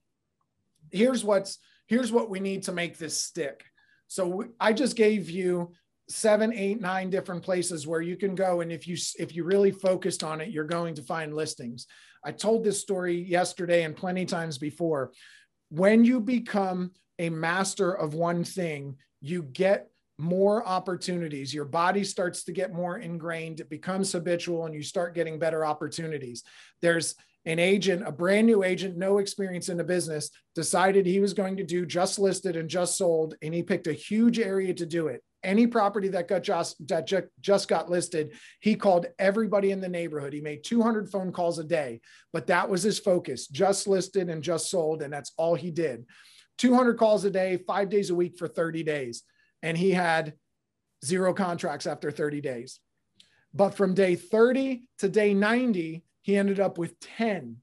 here's 0.92 1.24
what's 1.24 1.60
here's 1.88 2.12
what 2.12 2.30
we 2.30 2.40
need 2.40 2.64
to 2.64 2.72
make 2.72 2.98
this 2.98 3.20
stick. 3.20 3.64
So 4.08 4.46
I 4.60 4.74
just 4.74 4.96
gave 4.96 5.30
you 5.30 5.74
seven, 6.10 6.54
eight, 6.54 6.82
nine 6.82 7.10
different 7.10 7.44
places 7.44 7.88
where 7.88 8.02
you 8.02 8.16
can 8.16 8.36
go. 8.36 8.62
And 8.62 8.72
if 8.72 8.88
you 8.88 8.98
if 9.18 9.36
you 9.36 9.44
really 9.44 9.72
focused 9.72 10.24
on 10.24 10.42
it, 10.42 10.50
you're 10.50 10.66
going 10.66 10.96
to 10.96 11.02
find 11.02 11.34
listings. 11.34 11.88
I 12.24 12.32
told 12.32 12.64
this 12.64 12.80
story 12.80 13.22
yesterday 13.22 13.84
and 13.84 13.96
plenty 13.96 14.26
times 14.26 14.58
before. 14.58 15.12
When 15.70 16.06
you 16.06 16.20
become 16.20 16.92
a 17.20 17.30
master 17.30 17.92
of 17.92 18.14
one 18.14 18.44
thing, 18.44 18.98
you 19.20 19.44
get 19.44 19.90
more 20.18 20.66
opportunities. 20.68 21.54
Your 21.54 21.66
body 21.66 22.04
starts 22.04 22.44
to 22.46 22.52
get 22.52 22.74
more 22.74 22.98
ingrained, 22.98 23.60
it 23.60 23.70
becomes 23.70 24.12
habitual, 24.12 24.66
and 24.66 24.76
you 24.76 24.84
start 24.84 25.16
getting 25.16 25.40
better 25.40 25.66
opportunities. 25.66 26.44
There's 26.82 27.16
an 27.46 27.60
agent, 27.60 28.08
a 28.08 28.12
brand 28.12 28.48
new 28.48 28.64
agent, 28.64 28.98
no 28.98 29.18
experience 29.18 29.68
in 29.68 29.78
the 29.78 29.84
business, 29.84 30.30
decided 30.56 31.06
he 31.06 31.20
was 31.20 31.34
going 31.34 31.58
to 31.58 31.64
do 31.66 31.86
just 31.86 32.18
listed 32.18 32.56
and 32.56 32.70
just 32.70 32.96
sold, 32.98 33.36
and 33.42 33.54
he 33.54 33.64
picked 33.64 33.88
a 33.88 33.94
huge 33.94 34.40
area 34.40 34.74
to 34.74 34.86
do 34.86 35.08
it. 35.08 35.22
Any 35.44 35.68
property 35.68 36.08
that 36.08 36.30
got 36.30 36.42
just 36.42 36.88
that 36.88 37.12
just 37.42 37.68
got 37.68 37.90
listed, 37.90 38.32
he 38.62 38.76
called 38.76 39.08
everybody 39.20 39.72
in 39.72 39.82
the 39.82 39.90
neighborhood. 39.90 40.32
He 40.32 40.40
made 40.40 40.64
200 40.64 41.12
phone 41.12 41.34
calls 41.34 41.60
a 41.60 41.66
day, 41.66 42.00
but 42.32 42.48
that 42.48 42.70
was 42.70 42.82
his 42.82 42.98
focus: 42.98 43.48
just 43.50 43.86
listed 43.86 44.30
and 44.30 44.42
just 44.42 44.70
sold, 44.70 45.02
and 45.02 45.12
that's 45.12 45.34
all 45.36 45.56
he 45.56 45.70
did. 45.70 46.06
200 46.60 46.98
calls 46.98 47.26
a 47.26 47.30
day, 47.30 47.58
five 47.68 47.90
days 47.90 48.10
a 48.10 48.16
week 48.16 48.38
for 48.38 48.48
30 48.48 48.84
days, 48.84 49.24
and 49.64 49.78
he 49.78 49.92
had 49.92 50.34
zero 51.04 51.34
contracts 51.34 51.88
after 51.88 52.12
30 52.12 52.42
days. 52.42 52.80
But 53.54 53.76
from 53.76 53.96
day 53.96 54.16
30 54.16 54.84
to 55.00 55.10
day 55.10 55.34
90, 55.34 56.04
he 56.22 56.38
ended 56.38 56.60
up 56.60 56.78
with 56.78 57.00
10, 57.00 57.58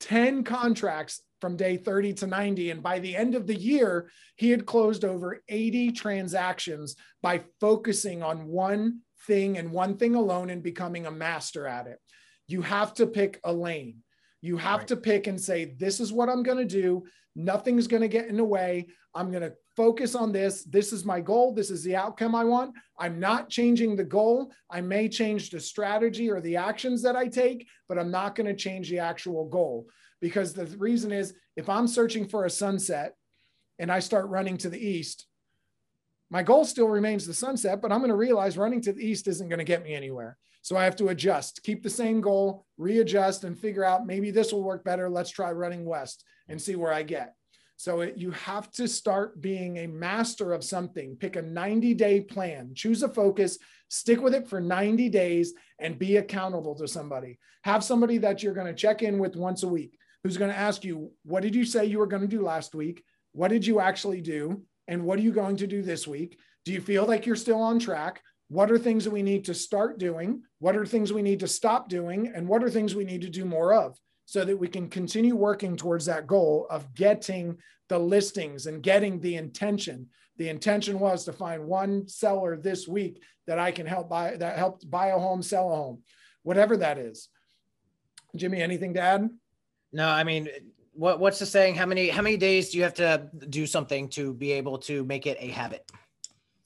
10 0.00 0.44
contracts 0.44 1.22
from 1.40 1.56
day 1.56 1.76
30 1.76 2.12
to 2.14 2.26
90. 2.26 2.70
And 2.70 2.82
by 2.82 2.98
the 2.98 3.16
end 3.16 3.34
of 3.34 3.46
the 3.46 3.54
year, 3.54 4.10
he 4.36 4.50
had 4.50 4.66
closed 4.66 5.04
over 5.04 5.42
80 5.48 5.92
transactions 5.92 6.96
by 7.22 7.42
focusing 7.60 8.22
on 8.22 8.46
one 8.46 9.00
thing 9.26 9.58
and 9.58 9.72
one 9.72 9.96
thing 9.96 10.14
alone 10.14 10.50
and 10.50 10.62
becoming 10.62 11.06
a 11.06 11.10
master 11.10 11.66
at 11.66 11.86
it. 11.86 11.98
You 12.46 12.62
have 12.62 12.94
to 12.94 13.06
pick 13.06 13.40
a 13.44 13.52
lane. 13.52 13.98
You 14.40 14.56
have 14.56 14.80
right. 14.80 14.88
to 14.88 14.96
pick 14.96 15.28
and 15.28 15.40
say, 15.40 15.76
This 15.78 16.00
is 16.00 16.12
what 16.12 16.28
I'm 16.28 16.42
going 16.42 16.58
to 16.58 16.64
do. 16.64 17.04
Nothing's 17.36 17.86
going 17.86 18.02
to 18.02 18.08
get 18.08 18.26
in 18.26 18.36
the 18.36 18.44
way. 18.44 18.88
I'm 19.14 19.30
going 19.30 19.42
to 19.42 19.54
focus 19.76 20.14
on 20.14 20.32
this. 20.32 20.64
This 20.64 20.92
is 20.92 21.04
my 21.04 21.20
goal. 21.20 21.54
This 21.54 21.70
is 21.70 21.82
the 21.82 21.96
outcome 21.96 22.34
I 22.34 22.44
want. 22.44 22.74
I'm 22.98 23.18
not 23.18 23.48
changing 23.48 23.96
the 23.96 24.04
goal. 24.04 24.52
I 24.70 24.80
may 24.80 25.08
change 25.08 25.50
the 25.50 25.60
strategy 25.60 26.30
or 26.30 26.40
the 26.40 26.56
actions 26.56 27.02
that 27.02 27.16
I 27.16 27.28
take, 27.28 27.66
but 27.88 27.98
I'm 27.98 28.10
not 28.10 28.34
going 28.34 28.46
to 28.46 28.54
change 28.54 28.90
the 28.90 28.98
actual 28.98 29.48
goal. 29.48 29.86
Because 30.20 30.52
the 30.52 30.66
reason 30.78 31.12
is 31.12 31.34
if 31.56 31.68
I'm 31.68 31.88
searching 31.88 32.28
for 32.28 32.44
a 32.44 32.50
sunset 32.50 33.16
and 33.78 33.90
I 33.90 33.98
start 33.98 34.28
running 34.28 34.56
to 34.58 34.68
the 34.68 34.78
east, 34.78 35.26
my 36.30 36.42
goal 36.42 36.64
still 36.64 36.88
remains 36.88 37.26
the 37.26 37.34
sunset, 37.34 37.82
but 37.82 37.92
I'm 37.92 37.98
going 37.98 38.08
to 38.08 38.16
realize 38.16 38.56
running 38.56 38.80
to 38.82 38.92
the 38.92 39.04
east 39.04 39.28
isn't 39.28 39.48
going 39.48 39.58
to 39.58 39.64
get 39.64 39.82
me 39.82 39.94
anywhere. 39.94 40.38
So 40.62 40.76
I 40.76 40.84
have 40.84 40.96
to 40.96 41.08
adjust, 41.08 41.62
keep 41.64 41.82
the 41.82 41.90
same 41.90 42.20
goal, 42.20 42.64
readjust, 42.78 43.44
and 43.44 43.58
figure 43.58 43.84
out 43.84 44.06
maybe 44.06 44.30
this 44.30 44.52
will 44.52 44.62
work 44.62 44.84
better. 44.84 45.10
Let's 45.10 45.30
try 45.30 45.50
running 45.50 45.84
west 45.84 46.24
and 46.48 46.62
see 46.62 46.76
where 46.76 46.92
I 46.92 47.02
get. 47.02 47.34
So 47.82 48.02
it, 48.02 48.16
you 48.16 48.30
have 48.30 48.70
to 48.74 48.86
start 48.86 49.40
being 49.40 49.78
a 49.78 49.88
master 49.88 50.52
of 50.52 50.62
something. 50.62 51.16
Pick 51.16 51.34
a 51.34 51.42
90 51.42 51.94
day 51.94 52.20
plan, 52.20 52.70
choose 52.76 53.02
a 53.02 53.08
focus, 53.08 53.58
stick 53.88 54.20
with 54.20 54.36
it 54.36 54.46
for 54.46 54.60
90 54.60 55.08
days, 55.08 55.52
and 55.80 55.98
be 55.98 56.18
accountable 56.18 56.76
to 56.76 56.86
somebody. 56.86 57.40
Have 57.64 57.82
somebody 57.82 58.18
that 58.18 58.40
you're 58.40 58.54
going 58.54 58.68
to 58.68 58.72
check 58.72 59.02
in 59.02 59.18
with 59.18 59.34
once 59.34 59.64
a 59.64 59.68
week 59.68 59.98
who's 60.22 60.36
going 60.36 60.52
to 60.52 60.56
ask 60.56 60.84
you, 60.84 61.10
What 61.24 61.42
did 61.42 61.56
you 61.56 61.64
say 61.64 61.84
you 61.84 61.98
were 61.98 62.06
going 62.06 62.22
to 62.22 62.28
do 62.28 62.44
last 62.44 62.72
week? 62.72 63.02
What 63.32 63.48
did 63.48 63.66
you 63.66 63.80
actually 63.80 64.20
do? 64.20 64.62
And 64.86 65.02
what 65.02 65.18
are 65.18 65.22
you 65.22 65.32
going 65.32 65.56
to 65.56 65.66
do 65.66 65.82
this 65.82 66.06
week? 66.06 66.38
Do 66.64 66.70
you 66.70 66.80
feel 66.80 67.04
like 67.04 67.26
you're 67.26 67.34
still 67.34 67.60
on 67.60 67.80
track? 67.80 68.22
What 68.46 68.70
are 68.70 68.78
things 68.78 69.02
that 69.02 69.12
we 69.12 69.22
need 69.22 69.46
to 69.46 69.54
start 69.54 69.98
doing? 69.98 70.44
What 70.60 70.76
are 70.76 70.86
things 70.86 71.12
we 71.12 71.22
need 71.22 71.40
to 71.40 71.48
stop 71.48 71.88
doing? 71.88 72.30
And 72.32 72.46
what 72.46 72.62
are 72.62 72.70
things 72.70 72.94
we 72.94 73.04
need 73.04 73.22
to 73.22 73.28
do 73.28 73.44
more 73.44 73.74
of? 73.74 73.98
So 74.32 74.46
that 74.46 74.56
we 74.56 74.66
can 74.66 74.88
continue 74.88 75.36
working 75.36 75.76
towards 75.76 76.06
that 76.06 76.26
goal 76.26 76.66
of 76.70 76.94
getting 76.94 77.54
the 77.90 77.98
listings 77.98 78.64
and 78.64 78.82
getting 78.82 79.20
the 79.20 79.36
intention. 79.36 80.08
The 80.38 80.48
intention 80.48 80.98
was 80.98 81.26
to 81.26 81.34
find 81.34 81.66
one 81.66 82.08
seller 82.08 82.56
this 82.56 82.88
week 82.88 83.22
that 83.46 83.58
I 83.58 83.70
can 83.72 83.84
help 83.84 84.08
buy 84.08 84.38
that 84.38 84.56
helped 84.56 84.90
buy 84.90 85.08
a 85.08 85.18
home, 85.18 85.42
sell 85.42 85.70
a 85.70 85.76
home, 85.76 85.98
whatever 86.44 86.78
that 86.78 86.96
is. 86.96 87.28
Jimmy, 88.34 88.62
anything 88.62 88.94
to 88.94 89.00
add? 89.00 89.28
No, 89.92 90.08
I 90.08 90.24
mean, 90.24 90.48
what 90.94 91.20
what's 91.20 91.38
the 91.38 91.44
saying? 91.44 91.74
How 91.74 91.84
many 91.84 92.08
how 92.08 92.22
many 92.22 92.38
days 92.38 92.70
do 92.70 92.78
you 92.78 92.84
have 92.84 92.94
to 92.94 93.28
do 93.50 93.66
something 93.66 94.08
to 94.16 94.32
be 94.32 94.52
able 94.52 94.78
to 94.88 95.04
make 95.04 95.26
it 95.26 95.36
a 95.40 95.48
habit? 95.48 95.84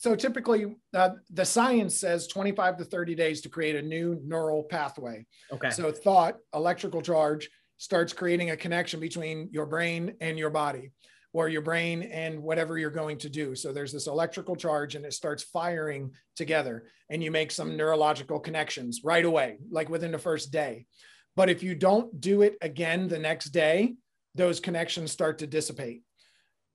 So 0.06 0.14
typically, 0.14 0.66
uh, 0.94 1.10
the 1.30 1.44
science 1.44 1.98
says 1.98 2.28
25 2.28 2.76
to 2.76 2.84
30 2.84 3.16
days 3.16 3.40
to 3.40 3.48
create 3.48 3.74
a 3.74 3.82
new 3.82 4.20
neural 4.24 4.62
pathway. 4.62 5.26
Okay. 5.50 5.70
So 5.70 5.90
thought, 5.90 6.36
electrical 6.54 7.02
charge 7.02 7.50
starts 7.78 8.12
creating 8.12 8.50
a 8.50 8.56
connection 8.56 9.00
between 9.00 9.48
your 9.50 9.66
brain 9.66 10.14
and 10.20 10.38
your 10.38 10.50
body 10.50 10.92
or 11.32 11.48
your 11.48 11.62
brain 11.62 12.04
and 12.04 12.40
whatever 12.40 12.78
you're 12.78 12.88
going 12.88 13.18
to 13.18 13.28
do. 13.28 13.56
So 13.56 13.72
there's 13.72 13.92
this 13.92 14.06
electrical 14.06 14.54
charge 14.54 14.94
and 14.94 15.04
it 15.04 15.12
starts 15.12 15.42
firing 15.42 16.12
together 16.36 16.84
and 17.10 17.20
you 17.20 17.32
make 17.32 17.50
some 17.50 17.76
neurological 17.76 18.38
connections 18.38 19.00
right 19.02 19.24
away, 19.24 19.58
like 19.72 19.88
within 19.88 20.12
the 20.12 20.18
first 20.18 20.52
day. 20.52 20.86
But 21.34 21.50
if 21.50 21.64
you 21.64 21.74
don't 21.74 22.20
do 22.20 22.42
it 22.42 22.56
again 22.60 23.08
the 23.08 23.18
next 23.18 23.46
day, 23.46 23.96
those 24.36 24.60
connections 24.60 25.10
start 25.10 25.38
to 25.38 25.48
dissipate 25.48 26.02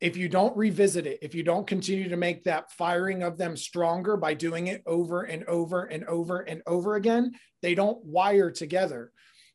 if 0.02 0.18
you 0.18 0.28
don't 0.28 0.58
revisit 0.58 1.06
it, 1.06 1.20
if 1.22 1.36
you 1.36 1.44
don't 1.44 1.68
continue 1.68 2.10
to 2.10 2.18
make 2.18 2.44
that 2.44 2.72
firing 2.72 3.22
of 3.22 3.38
them 3.38 3.56
stronger 3.56 4.18
by 4.18 4.34
doing 4.34 4.68
it 4.68 4.82
over 4.88 5.24
and 5.24 5.44
over 5.46 5.86
and 5.86 6.04
over 6.06 6.40
and 6.42 6.62
over 6.66 6.96
again, 6.96 7.32
they 7.62 7.76
don't 7.76 8.04
wire 8.04 8.50
together 8.50 9.12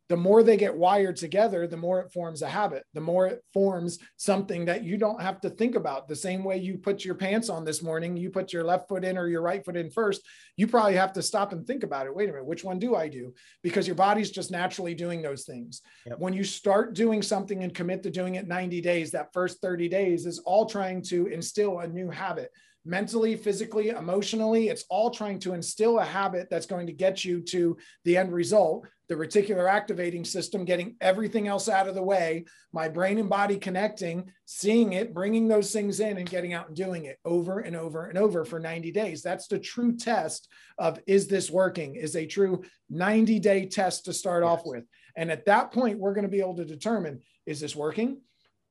the 0.08 0.16
more 0.16 0.42
they 0.42 0.56
get 0.56 0.76
wired 0.76 1.16
together, 1.16 1.66
the 1.66 1.76
more 1.76 2.00
it 2.00 2.12
forms 2.12 2.42
a 2.42 2.48
habit, 2.48 2.84
the 2.94 3.00
more 3.00 3.26
it 3.26 3.42
forms 3.52 3.98
something 4.16 4.64
that 4.66 4.84
you 4.84 4.96
don't 4.96 5.20
have 5.20 5.40
to 5.40 5.50
think 5.50 5.74
about. 5.74 6.06
The 6.06 6.16
same 6.16 6.44
way 6.44 6.58
you 6.58 6.78
put 6.78 7.04
your 7.04 7.16
pants 7.16 7.48
on 7.48 7.64
this 7.64 7.82
morning, 7.82 8.16
you 8.16 8.30
put 8.30 8.52
your 8.52 8.64
left 8.64 8.88
foot 8.88 9.04
in 9.04 9.18
or 9.18 9.28
your 9.28 9.42
right 9.42 9.64
foot 9.64 9.76
in 9.76 9.90
first, 9.90 10.22
you 10.56 10.68
probably 10.68 10.94
have 10.94 11.12
to 11.14 11.22
stop 11.22 11.52
and 11.52 11.66
think 11.66 11.82
about 11.82 12.06
it. 12.06 12.14
Wait 12.14 12.28
a 12.28 12.32
minute, 12.32 12.46
which 12.46 12.64
one 12.64 12.78
do 12.78 12.94
I 12.94 13.08
do? 13.08 13.34
Because 13.62 13.86
your 13.86 13.96
body's 13.96 14.30
just 14.30 14.50
naturally 14.50 14.94
doing 14.94 15.22
those 15.22 15.44
things. 15.44 15.82
Yep. 16.06 16.18
When 16.18 16.34
you 16.34 16.44
start 16.44 16.94
doing 16.94 17.22
something 17.22 17.64
and 17.64 17.74
commit 17.74 18.02
to 18.04 18.10
doing 18.10 18.36
it 18.36 18.46
90 18.46 18.80
days, 18.80 19.10
that 19.10 19.32
first 19.32 19.60
30 19.60 19.88
days 19.88 20.26
is 20.26 20.38
all 20.40 20.66
trying 20.66 21.02
to 21.02 21.26
instill 21.26 21.80
a 21.80 21.88
new 21.88 22.10
habit 22.10 22.50
mentally, 22.86 23.36
physically, 23.36 23.90
emotionally. 23.90 24.68
It's 24.68 24.84
all 24.88 25.10
trying 25.10 25.40
to 25.40 25.54
instill 25.54 25.98
a 25.98 26.04
habit 26.04 26.48
that's 26.48 26.66
going 26.66 26.86
to 26.86 26.92
get 26.92 27.24
you 27.24 27.40
to 27.42 27.76
the 28.04 28.16
end 28.16 28.32
result. 28.32 28.86
The 29.08 29.14
reticular 29.14 29.70
activating 29.70 30.24
system, 30.24 30.64
getting 30.64 30.96
everything 31.00 31.46
else 31.46 31.68
out 31.68 31.88
of 31.88 31.94
the 31.94 32.02
way, 32.02 32.44
my 32.72 32.88
brain 32.88 33.18
and 33.18 33.28
body 33.28 33.56
connecting, 33.56 34.30
seeing 34.46 34.94
it, 34.94 35.14
bringing 35.14 35.46
those 35.46 35.72
things 35.72 36.00
in, 36.00 36.16
and 36.16 36.28
getting 36.28 36.54
out 36.54 36.68
and 36.68 36.76
doing 36.76 37.04
it 37.04 37.18
over 37.24 37.60
and 37.60 37.76
over 37.76 38.06
and 38.06 38.18
over 38.18 38.44
for 38.44 38.58
90 38.58 38.90
days. 38.92 39.22
That's 39.22 39.46
the 39.46 39.58
true 39.58 39.96
test 39.96 40.48
of 40.78 40.98
is 41.06 41.28
this 41.28 41.50
working? 41.50 41.94
Is 41.94 42.16
a 42.16 42.26
true 42.26 42.64
90 42.90 43.38
day 43.38 43.66
test 43.66 44.04
to 44.06 44.12
start 44.12 44.42
yes. 44.42 44.50
off 44.50 44.66
with. 44.66 44.84
And 45.16 45.30
at 45.30 45.46
that 45.46 45.72
point, 45.72 45.98
we're 45.98 46.14
going 46.14 46.24
to 46.24 46.30
be 46.30 46.40
able 46.40 46.56
to 46.56 46.64
determine 46.64 47.20
is 47.46 47.60
this 47.60 47.76
working? 47.76 48.20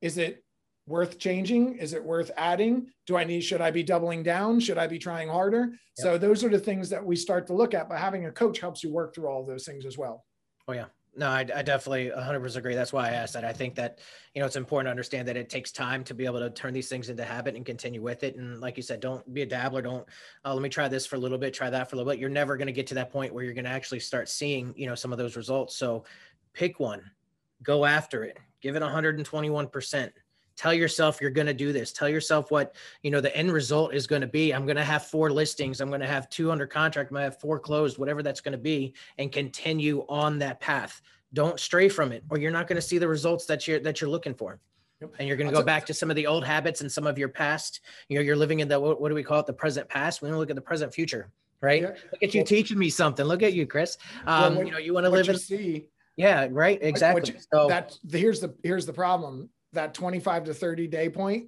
Is 0.02 0.18
it 0.18 0.45
worth 0.88 1.18
changing? 1.18 1.78
Is 1.78 1.94
it 1.94 2.04
worth 2.04 2.32
adding? 2.38 2.88
Do 3.08 3.18
I 3.18 3.24
need, 3.24 3.42
should 3.42 3.62
I 3.62 3.72
be 3.72 3.84
doubling 3.84 4.24
down? 4.24 4.60
Should 4.60 4.78
I 4.78 4.88
be 4.88 5.00
trying 5.00 5.30
harder? 5.30 5.72
Yep. 5.72 5.80
So 5.98 6.18
those 6.18 6.44
are 6.44 6.50
the 6.50 6.60
things 6.60 6.90
that 6.90 7.04
we 7.04 7.16
start 7.16 7.48
to 7.48 7.54
look 7.54 7.74
at, 7.74 7.90
but 7.90 7.98
having 7.98 8.26
a 8.26 8.32
coach 8.32 8.60
helps 8.60 8.84
you 8.84 8.92
work 8.92 9.16
through 9.16 9.28
all 9.28 9.42
of 9.42 9.48
those 9.48 9.66
things 9.66 9.86
as 9.86 9.98
well. 9.98 10.26
Oh 10.68 10.74
yeah. 10.74 10.86
No, 11.18 11.30
I, 11.30 11.40
I 11.40 11.62
definitely 11.62 12.12
100% 12.14 12.58
agree. 12.58 12.76
That's 12.76 12.92
why 12.92 13.08
I 13.08 13.12
asked 13.12 13.36
that. 13.36 13.46
I 13.46 13.54
think 13.54 13.76
that, 13.76 14.00
you 14.34 14.42
know, 14.42 14.46
it's 14.46 14.58
important 14.58 14.88
to 14.88 14.92
understand 14.92 15.30
that 15.30 15.38
it 15.38 15.50
takes 15.50 15.72
time 15.72 16.04
to 16.04 16.14
be 16.14 16.26
able 16.26 16.40
to 16.40 16.50
turn 16.50 16.74
these 16.74 16.90
things 16.90 17.08
into 17.08 17.24
habit 17.24 17.56
and 17.56 17.66
continue 17.66 18.02
with 18.02 18.24
it. 18.24 18.36
And 18.36 18.60
like 18.60 18.76
you 18.76 18.84
said, 18.84 19.00
don't 19.00 19.34
be 19.34 19.42
a 19.42 19.46
dabbler. 19.46 19.82
Don't, 19.82 20.06
uh, 20.44 20.54
let 20.54 20.62
me 20.62 20.68
try 20.68 20.90
this 20.90 21.06
for 21.06 21.16
a 21.16 21.20
little 21.20 21.38
bit, 21.38 21.54
try 21.54 21.70
that 21.70 21.90
for 21.90 21.96
a 21.96 21.98
little 21.98 22.12
bit. 22.12 22.20
You're 22.20 22.30
never 22.30 22.58
going 22.58 22.68
to 22.68 22.74
get 22.74 22.88
to 22.88 22.96
that 22.96 23.14
point 23.14 23.34
where 23.34 23.46
you're 23.46 23.54
going 23.54 23.64
to 23.64 23.72
actually 23.72 24.02
start 24.02 24.28
seeing, 24.28 24.74
you 24.76 24.88
know, 24.88 24.96
some 24.96 25.14
of 25.14 25.18
those 25.18 25.38
results. 25.38 25.78
So 25.78 26.04
pick 26.54 26.82
one, 26.82 27.10
go 27.64 27.86
after 27.86 28.26
it, 28.26 28.38
give 28.60 28.76
it 28.76 28.82
121% 28.82 30.12
tell 30.56 30.74
yourself 30.74 31.20
you're 31.22 31.30
going 31.30 31.48
to 31.48 31.54
do 31.54 31.72
this. 31.72 31.92
Tell 31.92 32.10
yourself 32.10 32.52
what 32.52 32.76
you 33.02 33.12
know 33.12 33.22
the 33.22 33.36
end 33.36 33.52
result 33.52 33.94
is 33.94 34.08
going 34.08 34.22
to 34.22 34.28
be. 34.28 34.54
I'm 34.54 34.66
going 34.66 34.78
to 34.78 34.84
have 34.84 35.06
four 35.06 35.30
listings. 35.32 35.82
I'm 35.82 35.90
going 35.90 36.02
to 36.02 36.08
have 36.08 36.30
two 36.30 36.52
under 36.52 36.68
contract. 36.68 37.12
I'm 37.12 37.16
going 37.16 37.26
to 37.26 37.32
have 37.32 37.40
four 37.40 37.60
closed 37.60 37.98
whatever 37.98 38.24
that's 38.24 38.42
going 38.42 38.54
to 38.54 38.58
be 38.58 38.94
and 39.18 39.32
continue 39.32 40.06
on 40.10 40.40
that 40.40 40.60
path. 40.60 41.02
Don't 41.34 41.60
stray 41.60 41.90
from 41.90 42.12
it 42.12 42.24
or 42.30 42.38
you're 42.38 42.52
not 42.52 42.68
going 42.68 42.78
to 42.78 42.82
see 42.82 42.98
the 42.98 43.08
results 43.08 43.46
that 43.46 43.68
you're 43.68 43.80
that 43.80 44.02
you're 44.02 44.10
looking 44.10 44.34
for. 44.34 44.60
And 45.20 45.28
you're 45.28 45.38
going 45.38 45.50
to 45.50 45.56
go 45.56 45.62
back 45.62 45.86
to 45.88 45.94
some 45.94 46.10
of 46.10 46.16
the 46.16 46.26
old 46.26 46.46
habits 46.46 46.82
and 46.82 46.92
some 46.92 47.06
of 47.06 47.18
your 47.18 47.28
past. 47.28 47.82
You 48.08 48.16
know 48.16 48.24
you're 48.24 48.36
living 48.36 48.62
in 48.62 48.68
the 48.68 48.80
what, 48.80 49.02
what 49.02 49.10
do 49.10 49.16
we 49.16 49.24
call 49.24 49.40
it? 49.40 49.46
The 49.46 49.54
present 49.54 49.88
past. 49.90 50.22
We 50.22 50.30
don't 50.30 50.38
look 50.38 50.50
at 50.50 50.56
the 50.56 50.62
present 50.62 50.94
future 50.94 51.32
right? 51.62 51.82
Yeah. 51.82 51.88
look 51.88 52.22
at 52.22 52.34
you 52.34 52.42
well, 52.42 52.46
teaching 52.46 52.78
me 52.78 52.90
something. 52.90 53.26
Look 53.26 53.42
at 53.42 53.54
you 53.54 53.66
chris. 53.66 53.98
Um 54.26 54.56
well, 54.56 54.66
you 54.66 54.72
know 54.72 54.78
you 54.78 54.94
want 54.94 55.06
to 55.06 55.10
live 55.10 55.30
in 55.30 55.38
see 55.38 55.88
yeah 56.16 56.48
right. 56.52 56.80
Exactly. 56.82 57.34
you, 57.34 57.40
so 57.54 57.68
that 57.68 57.98
here's 58.10 58.40
the 58.40 58.54
here's 58.64 58.86
the 58.86 58.94
problem 58.94 59.50
that 59.76 59.94
25 59.94 60.46
to 60.46 60.54
30 60.54 60.88
day 60.88 61.10
point 61.10 61.48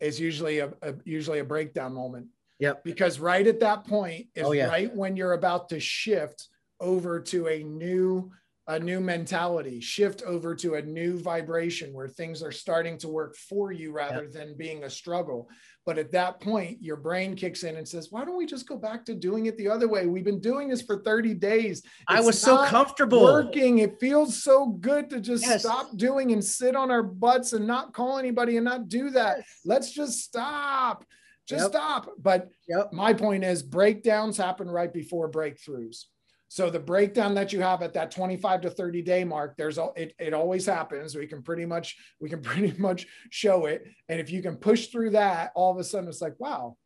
is 0.00 0.18
usually 0.18 0.58
a, 0.58 0.72
a 0.82 0.94
usually 1.04 1.38
a 1.38 1.44
breakdown 1.44 1.94
moment. 1.94 2.26
Yep. 2.58 2.84
Because 2.84 3.18
right 3.18 3.46
at 3.46 3.60
that 3.60 3.86
point 3.86 4.26
is 4.34 4.44
oh, 4.44 4.52
yeah. 4.52 4.66
right 4.66 4.94
when 4.94 5.16
you're 5.16 5.32
about 5.32 5.70
to 5.70 5.80
shift 5.80 6.48
over 6.78 7.20
to 7.20 7.48
a 7.48 7.62
new 7.62 8.30
a 8.70 8.78
new 8.78 9.00
mentality, 9.00 9.80
shift 9.80 10.22
over 10.22 10.54
to 10.54 10.74
a 10.76 10.82
new 10.82 11.18
vibration 11.18 11.92
where 11.92 12.06
things 12.06 12.40
are 12.40 12.52
starting 12.52 12.96
to 12.96 13.08
work 13.08 13.34
for 13.34 13.72
you 13.72 13.90
rather 13.90 14.22
yep. 14.22 14.32
than 14.32 14.56
being 14.56 14.84
a 14.84 14.90
struggle. 14.90 15.48
But 15.84 15.98
at 15.98 16.12
that 16.12 16.40
point, 16.40 16.78
your 16.80 16.94
brain 16.94 17.34
kicks 17.34 17.64
in 17.64 17.76
and 17.76 17.88
says, 17.88 18.12
Why 18.12 18.24
don't 18.24 18.36
we 18.36 18.46
just 18.46 18.68
go 18.68 18.76
back 18.76 19.04
to 19.06 19.14
doing 19.14 19.46
it 19.46 19.56
the 19.56 19.68
other 19.68 19.88
way? 19.88 20.06
We've 20.06 20.24
been 20.24 20.40
doing 20.40 20.68
this 20.68 20.82
for 20.82 21.02
30 21.02 21.34
days. 21.34 21.80
It's 21.80 21.86
I 22.06 22.20
was 22.20 22.40
so 22.40 22.64
comfortable 22.64 23.24
working. 23.24 23.78
It 23.78 23.98
feels 23.98 24.40
so 24.40 24.66
good 24.66 25.10
to 25.10 25.20
just 25.20 25.44
yes. 25.44 25.62
stop 25.62 25.96
doing 25.96 26.30
and 26.30 26.44
sit 26.44 26.76
on 26.76 26.92
our 26.92 27.02
butts 27.02 27.52
and 27.52 27.66
not 27.66 27.92
call 27.92 28.20
anybody 28.20 28.56
and 28.56 28.64
not 28.64 28.88
do 28.88 29.10
that. 29.10 29.38
Yes. 29.38 29.46
Let's 29.64 29.92
just 29.92 30.20
stop. 30.20 31.04
Just 31.48 31.62
yep. 31.62 31.70
stop. 31.72 32.10
But 32.20 32.50
yep. 32.68 32.92
my 32.92 33.14
point 33.14 33.42
is 33.42 33.64
breakdowns 33.64 34.36
happen 34.36 34.70
right 34.70 34.92
before 34.92 35.28
breakthroughs. 35.28 36.04
So 36.50 36.68
the 36.68 36.80
breakdown 36.80 37.32
that 37.34 37.52
you 37.52 37.60
have 37.60 37.80
at 37.80 37.94
that 37.94 38.10
25 38.10 38.62
to 38.62 38.70
30 38.70 39.02
day 39.02 39.22
mark, 39.22 39.56
there's 39.56 39.78
it, 39.94 40.14
it 40.18 40.34
always 40.34 40.66
happens. 40.66 41.14
We 41.14 41.28
can 41.28 41.42
pretty 41.42 41.64
much, 41.64 41.96
we 42.18 42.28
can 42.28 42.42
pretty 42.42 42.76
much 42.76 43.06
show 43.30 43.66
it. 43.66 43.84
And 44.08 44.18
if 44.18 44.32
you 44.32 44.42
can 44.42 44.56
push 44.56 44.88
through 44.88 45.10
that, 45.10 45.52
all 45.54 45.70
of 45.70 45.78
a 45.78 45.84
sudden 45.84 46.08
it's 46.08 46.20
like, 46.20 46.34
wow, 46.40 46.76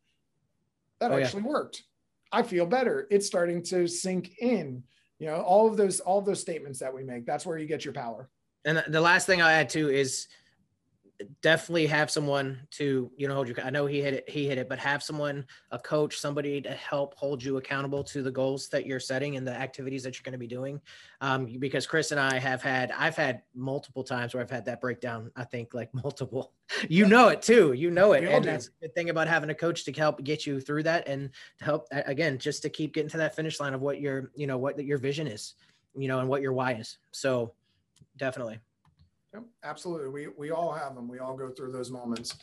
that 1.01 1.13
oh, 1.13 1.17
actually 1.17 1.45
yeah. 1.45 1.49
worked. 1.49 1.83
I 2.31 2.43
feel 2.43 2.67
better. 2.67 3.07
It's 3.11 3.27
starting 3.27 3.63
to 3.65 3.89
sink 3.89 4.37
in. 4.39 4.83
You 5.19 5.29
know, 5.29 5.37
all 5.37 5.67
of 5.67 5.79
those, 5.79 5.99
all 5.99 6.19
of 6.19 6.27
those 6.27 6.43
statements 6.43 6.79
that 6.81 6.93
we 6.93 7.03
make, 7.03 7.25
that's 7.25 7.47
where 7.47 7.57
you 7.57 7.67
get 7.67 7.87
your 7.87 7.95
power. 7.95 8.29
And 8.67 8.85
the 8.89 9.01
last 9.01 9.27
thing 9.27 9.41
I'll 9.41 9.49
add 9.49 9.71
too 9.71 9.89
is 9.89 10.29
definitely 11.43 11.87
have 11.87 12.11
someone 12.11 12.61
to 12.71 13.11
you 13.17 13.29
know 13.29 13.35
hold 13.35 13.49
you 13.49 13.55
i 13.63 13.71
know 13.71 13.87
he 13.87 14.03
hit 14.03 14.15
it 14.15 14.29
he 14.29 14.49
hit 14.49 14.59
it 14.59 14.69
but 14.69 14.79
have 14.79 15.03
someone 15.03 15.47
a 15.71 15.79
coach 15.79 16.19
somebody 16.19 16.61
to 16.61 16.73
help 16.73 17.15
hold 17.15 17.43
you 17.43 17.57
accountable 17.57 18.03
to 18.03 18.21
the 18.21 18.31
goals 18.31 18.69
that 18.69 18.85
you're 18.85 18.99
setting 18.99 19.37
and 19.37 19.47
the 19.47 19.53
activities 19.53 20.03
that 20.03 20.17
you're 20.17 20.25
going 20.25 20.33
to 20.33 20.39
be 20.39 20.47
doing. 20.47 20.81
Um, 21.21 21.47
because 21.59 21.87
chris 21.87 22.11
and 22.11 22.21
i 22.21 22.39
have 22.39 22.63
had 22.63 22.91
i've 22.93 23.17
had 23.17 23.43
multiple 23.55 24.03
times 24.03 24.35
where 24.35 24.43
i've 24.43 24.51
had 24.51 24.65
that 24.65 24.81
breakdown 24.81 25.31
i 25.37 25.45
think 25.45 25.73
like 25.73 25.93
multiple. 26.03 26.53
You 26.89 27.07
know 27.07 27.29
it 27.29 27.43
too 27.43 27.75
you 27.75 27.91
know 27.91 28.15
it 28.15 28.25
and 28.25 28.45
that's 28.45 28.67
the 28.67 28.89
good 28.89 28.95
thing 28.95 29.11
about 29.11 29.29
having 29.29 29.51
a 29.51 29.55
coach 29.55 29.85
to 29.85 29.93
help 29.93 30.25
get 30.25 30.47
you 30.47 30.61
through 30.61 30.83
that 30.85 31.07
and 31.07 31.31
to 31.59 31.65
help 31.65 31.87
again 31.93 32.39
just 32.39 32.63
to 32.63 32.71
keep 32.71 32.95
getting 32.95 33.11
to 33.11 33.19
that 33.19 33.37
finish 33.37 33.61
line 33.61 33.75
of 33.75 33.83
what 33.83 34.01
your 34.01 34.31
you 34.35 34.47
know 34.47 34.59
what 34.59 34.83
your 34.83 34.99
vision 34.99 35.27
is 35.27 35.55
you 35.97 36.09
know 36.09 36.21
and 36.21 36.29
what 36.29 36.43
your 36.43 36.53
why 36.53 36.75
is. 36.75 36.99
So 37.13 37.53
definitely 38.17 38.59
Yep, 39.35 39.45
absolutely. 39.65 40.09
We 40.09 40.29
we 40.39 40.51
all 40.51 40.73
have 40.73 40.95
them. 40.95 41.09
We 41.09 41.19
all 41.19 41.37
go 41.37 41.51
through 41.51 41.73
those 41.73 41.91
moments. 41.91 42.37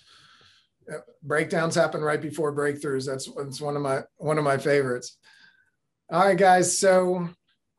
Uh, 0.91 0.97
breakdowns 1.23 1.75
happen 1.75 2.01
right 2.01 2.21
before 2.21 2.53
breakthroughs. 2.53 3.05
That's 3.05 3.29
that's 3.33 3.61
one 3.61 3.75
of 3.75 3.81
my 3.81 4.01
one 4.17 4.37
of 4.37 4.43
my 4.43 4.57
favorites. 4.57 5.17
All 6.11 6.25
right, 6.25 6.37
guys. 6.37 6.77
So 6.77 7.29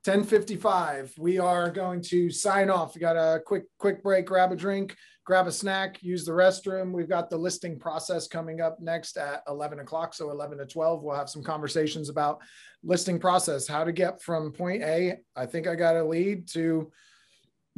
1055. 0.05 1.15
We 1.17 1.39
are 1.39 1.71
going 1.71 2.03
to 2.03 2.29
sign 2.29 2.71
off. 2.71 2.95
We 2.95 3.01
got 3.01 3.17
a 3.17 3.41
quick, 3.47 3.65
quick 3.79 4.03
break, 4.03 4.27
grab 4.27 4.51
a 4.51 4.57
drink, 4.57 4.97
grab 5.25 5.47
a 5.47 5.53
snack, 5.53 6.03
use 6.03 6.25
the 6.25 6.33
restroom. 6.33 6.91
We've 6.91 7.09
got 7.09 7.31
the 7.31 7.37
listing 7.37 7.79
process 7.79 8.27
coming 8.27 8.61
up 8.61 8.81
next 8.81 9.17
at 9.17 9.43
11 9.47 9.79
o'clock. 9.79 10.13
So 10.13 10.31
11 10.31 10.59
to 10.59 10.67
12, 10.67 11.03
we'll 11.05 11.15
have 11.15 11.31
some 11.31 11.45
conversations 11.45 12.09
about 12.09 12.41
listing 12.83 13.21
process, 13.21 13.69
how 13.69 13.85
to 13.85 13.93
get 13.93 14.21
from 14.21 14.51
point 14.51 14.83
A. 14.83 15.19
I 15.37 15.47
think 15.47 15.69
I 15.69 15.77
got 15.77 15.95
a 15.95 16.03
lead 16.03 16.49
to 16.49 16.91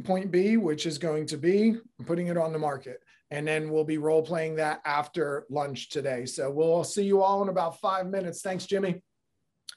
point 0.03 0.31
B, 0.31 0.57
which 0.57 0.85
is 0.85 0.97
going 0.97 1.25
to 1.27 1.37
be 1.37 1.77
putting 2.05 2.27
it 2.27 2.37
on 2.37 2.51
the 2.51 2.59
market. 2.59 3.01
And 3.31 3.47
then 3.47 3.69
we'll 3.71 3.83
be 3.83 3.97
role 3.97 4.21
playing 4.21 4.55
that 4.55 4.81
after 4.85 5.45
lunch 5.49 5.89
today. 5.89 6.25
So 6.25 6.51
we'll 6.51 6.83
see 6.83 7.03
you 7.03 7.21
all 7.21 7.41
in 7.41 7.49
about 7.49 7.79
five 7.79 8.07
minutes. 8.07 8.41
Thanks, 8.41 8.65
Jimmy. 8.65 9.01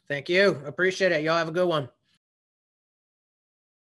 Thank 0.08 0.28
you. 0.28 0.60
Appreciate 0.66 1.12
it. 1.12 1.22
Y'all 1.22 1.36
have 1.36 1.48
a 1.48 1.52
good 1.52 1.68
one. 1.68 1.88